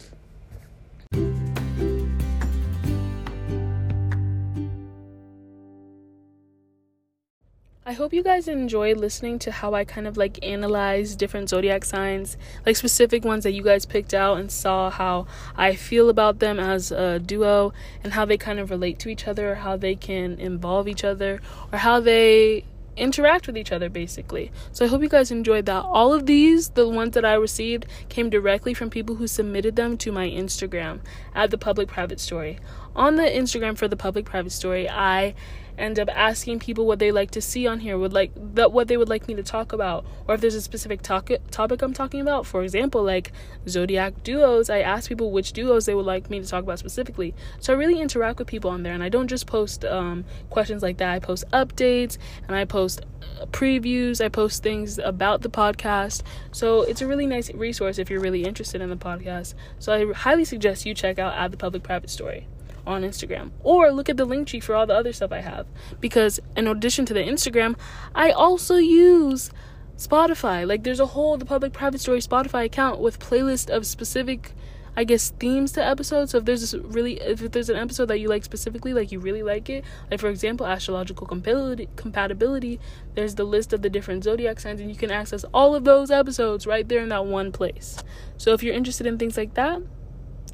Hope 7.94 8.12
you 8.12 8.22
guys 8.22 8.46
enjoy 8.46 8.94
listening 8.94 9.38
to 9.40 9.50
how 9.50 9.74
I 9.74 9.84
kind 9.84 10.06
of 10.06 10.16
like 10.16 10.38
analyze 10.44 11.16
different 11.16 11.48
zodiac 11.48 11.84
signs, 11.84 12.36
like 12.66 12.76
specific 12.76 13.24
ones 13.24 13.42
that 13.44 13.52
you 13.52 13.62
guys 13.62 13.86
picked 13.86 14.14
out 14.14 14.38
and 14.38 14.52
saw 14.52 14.90
how 14.90 15.26
I 15.56 15.74
feel 15.74 16.08
about 16.08 16.38
them 16.38 16.60
as 16.60 16.92
a 16.92 17.18
duo 17.18 17.72
and 18.02 18.12
how 18.12 18.24
they 18.24 18.36
kind 18.36 18.60
of 18.60 18.70
relate 18.70 18.98
to 19.00 19.08
each 19.08 19.26
other, 19.26 19.56
how 19.56 19.76
they 19.76 19.96
can 19.96 20.38
involve 20.38 20.86
each 20.86 21.02
other, 21.02 21.40
or 21.72 21.78
how 21.78 22.00
they 22.00 22.64
interact 22.96 23.46
with 23.46 23.56
each 23.56 23.72
other 23.72 23.88
basically. 23.88 24.52
So 24.72 24.84
I 24.84 24.88
hope 24.88 25.02
you 25.02 25.08
guys 25.08 25.30
enjoyed 25.30 25.66
that. 25.66 25.84
All 25.84 26.12
of 26.12 26.26
these, 26.26 26.70
the 26.70 26.88
ones 26.88 27.14
that 27.14 27.24
I 27.24 27.34
received, 27.34 27.86
came 28.08 28.30
directly 28.30 28.74
from 28.74 28.90
people 28.90 29.16
who 29.16 29.26
submitted 29.26 29.76
them 29.76 29.96
to 29.98 30.12
my 30.12 30.28
Instagram 30.28 31.00
at 31.34 31.50
the 31.50 31.58
public 31.58 31.88
private 31.88 32.20
story. 32.20 32.58
On 32.96 33.16
the 33.16 33.24
Instagram 33.24 33.76
for 33.76 33.88
the 33.88 33.96
public 33.96 34.24
private 34.24 34.52
story, 34.52 34.88
I 34.88 35.34
end 35.76 35.98
up 35.98 36.08
asking 36.14 36.60
people 36.60 36.86
what 36.86 36.98
they 36.98 37.10
like 37.10 37.30
to 37.32 37.40
see 37.40 37.66
on 37.66 37.80
here 37.80 37.98
would 37.98 38.12
like 38.12 38.30
that 38.54 38.72
what 38.72 38.88
they 38.88 38.96
would 38.96 39.08
like 39.08 39.26
me 39.26 39.34
to 39.34 39.42
talk 39.42 39.72
about. 39.72 40.04
Or 40.28 40.34
if 40.34 40.40
there's 40.40 40.54
a 40.54 40.60
specific 40.60 41.02
topic 41.02 41.42
topic 41.50 41.82
I'm 41.82 41.92
talking 41.92 42.20
about 42.20 42.46
for 42.46 42.62
example 42.62 43.02
like 43.02 43.32
zodiac 43.68 44.22
duos 44.22 44.70
I 44.70 44.80
ask 44.80 45.08
people 45.08 45.32
which 45.32 45.52
duos 45.52 45.86
they 45.86 45.94
would 45.94 46.06
like 46.06 46.30
me 46.30 46.40
to 46.40 46.46
talk 46.46 46.62
about 46.62 46.78
specifically. 46.78 47.34
So 47.58 47.72
I 47.72 47.76
really 47.76 48.00
interact 48.00 48.38
with 48.38 48.48
people 48.48 48.70
on 48.70 48.82
there 48.82 48.92
and 48.92 49.02
I 49.02 49.08
don't 49.08 49.28
just 49.28 49.46
post 49.46 49.84
um, 49.84 50.24
questions 50.50 50.82
like 50.82 50.98
that. 50.98 51.10
I 51.10 51.18
post 51.18 51.44
updates 51.52 52.18
and 52.46 52.56
I 52.56 52.64
post 52.64 53.04
uh, 53.40 53.46
previews. 53.46 54.24
I 54.24 54.28
post 54.28 54.62
things 54.62 54.98
about 54.98 55.42
the 55.42 55.50
podcast. 55.50 56.22
So 56.52 56.82
it's 56.82 57.02
a 57.02 57.06
really 57.06 57.26
nice 57.26 57.52
resource 57.52 57.98
if 57.98 58.10
you're 58.10 58.20
really 58.20 58.44
interested 58.44 58.80
in 58.80 58.90
the 58.90 58.96
podcast. 58.96 59.54
So 59.78 59.92
I 59.92 60.12
highly 60.12 60.44
suggest 60.44 60.86
you 60.86 60.94
check 60.94 61.18
out 61.18 61.34
at 61.34 61.50
the 61.50 61.56
public 61.56 61.82
private 61.82 62.10
story 62.10 62.46
on 62.86 63.02
Instagram. 63.02 63.50
Or 63.62 63.90
look 63.90 64.08
at 64.08 64.16
the 64.16 64.24
link 64.24 64.48
tree 64.48 64.60
for 64.60 64.74
all 64.74 64.86
the 64.86 64.94
other 64.94 65.12
stuff 65.12 65.32
I 65.32 65.40
have. 65.40 65.66
Because 66.00 66.40
in 66.56 66.66
addition 66.66 67.06
to 67.06 67.14
the 67.14 67.20
Instagram, 67.20 67.76
I 68.14 68.30
also 68.30 68.76
use 68.76 69.50
Spotify. 69.96 70.66
Like 70.66 70.84
there's 70.84 71.00
a 71.00 71.06
whole 71.06 71.36
the 71.36 71.44
public 71.44 71.72
private 71.72 72.00
story 72.00 72.20
Spotify 72.20 72.64
account 72.64 73.00
with 73.00 73.18
playlist 73.18 73.70
of 73.70 73.86
specific 73.86 74.52
I 74.96 75.04
guess 75.04 75.30
themes 75.30 75.72
to 75.72 75.84
episodes. 75.84 76.30
So 76.30 76.38
if 76.38 76.44
there's 76.44 76.60
this 76.60 76.74
really 76.74 77.20
if 77.20 77.40
there's 77.50 77.68
an 77.68 77.76
episode 77.76 78.06
that 78.06 78.20
you 78.20 78.28
like 78.28 78.44
specifically, 78.44 78.94
like 78.94 79.10
you 79.10 79.18
really 79.18 79.42
like 79.42 79.68
it, 79.68 79.84
like 80.10 80.20
for 80.20 80.28
example, 80.28 80.66
astrological 80.66 81.26
compatibility 81.26 81.88
compatibility, 81.96 82.78
there's 83.14 83.34
the 83.34 83.44
list 83.44 83.72
of 83.72 83.82
the 83.82 83.90
different 83.90 84.24
zodiac 84.24 84.60
signs 84.60 84.80
and 84.80 84.90
you 84.90 84.96
can 84.96 85.10
access 85.10 85.44
all 85.52 85.74
of 85.74 85.84
those 85.84 86.10
episodes 86.10 86.66
right 86.66 86.88
there 86.88 87.00
in 87.00 87.08
that 87.08 87.26
one 87.26 87.50
place. 87.50 88.02
So 88.36 88.52
if 88.52 88.62
you're 88.62 88.74
interested 88.74 89.06
in 89.06 89.18
things 89.18 89.36
like 89.36 89.54
that, 89.54 89.82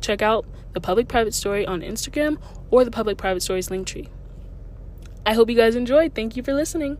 check 0.00 0.22
out 0.22 0.46
the 0.72 0.80
public 0.80 1.08
private 1.08 1.34
story 1.34 1.66
on 1.66 1.80
Instagram 1.80 2.38
or 2.70 2.84
the 2.84 2.90
public 2.90 3.18
private 3.18 3.42
stories 3.42 3.70
link 3.70 3.86
tree. 3.86 4.08
I 5.26 5.34
hope 5.34 5.50
you 5.50 5.56
guys 5.56 5.76
enjoyed. 5.76 6.14
Thank 6.14 6.36
you 6.36 6.42
for 6.42 6.54
listening. 6.54 6.98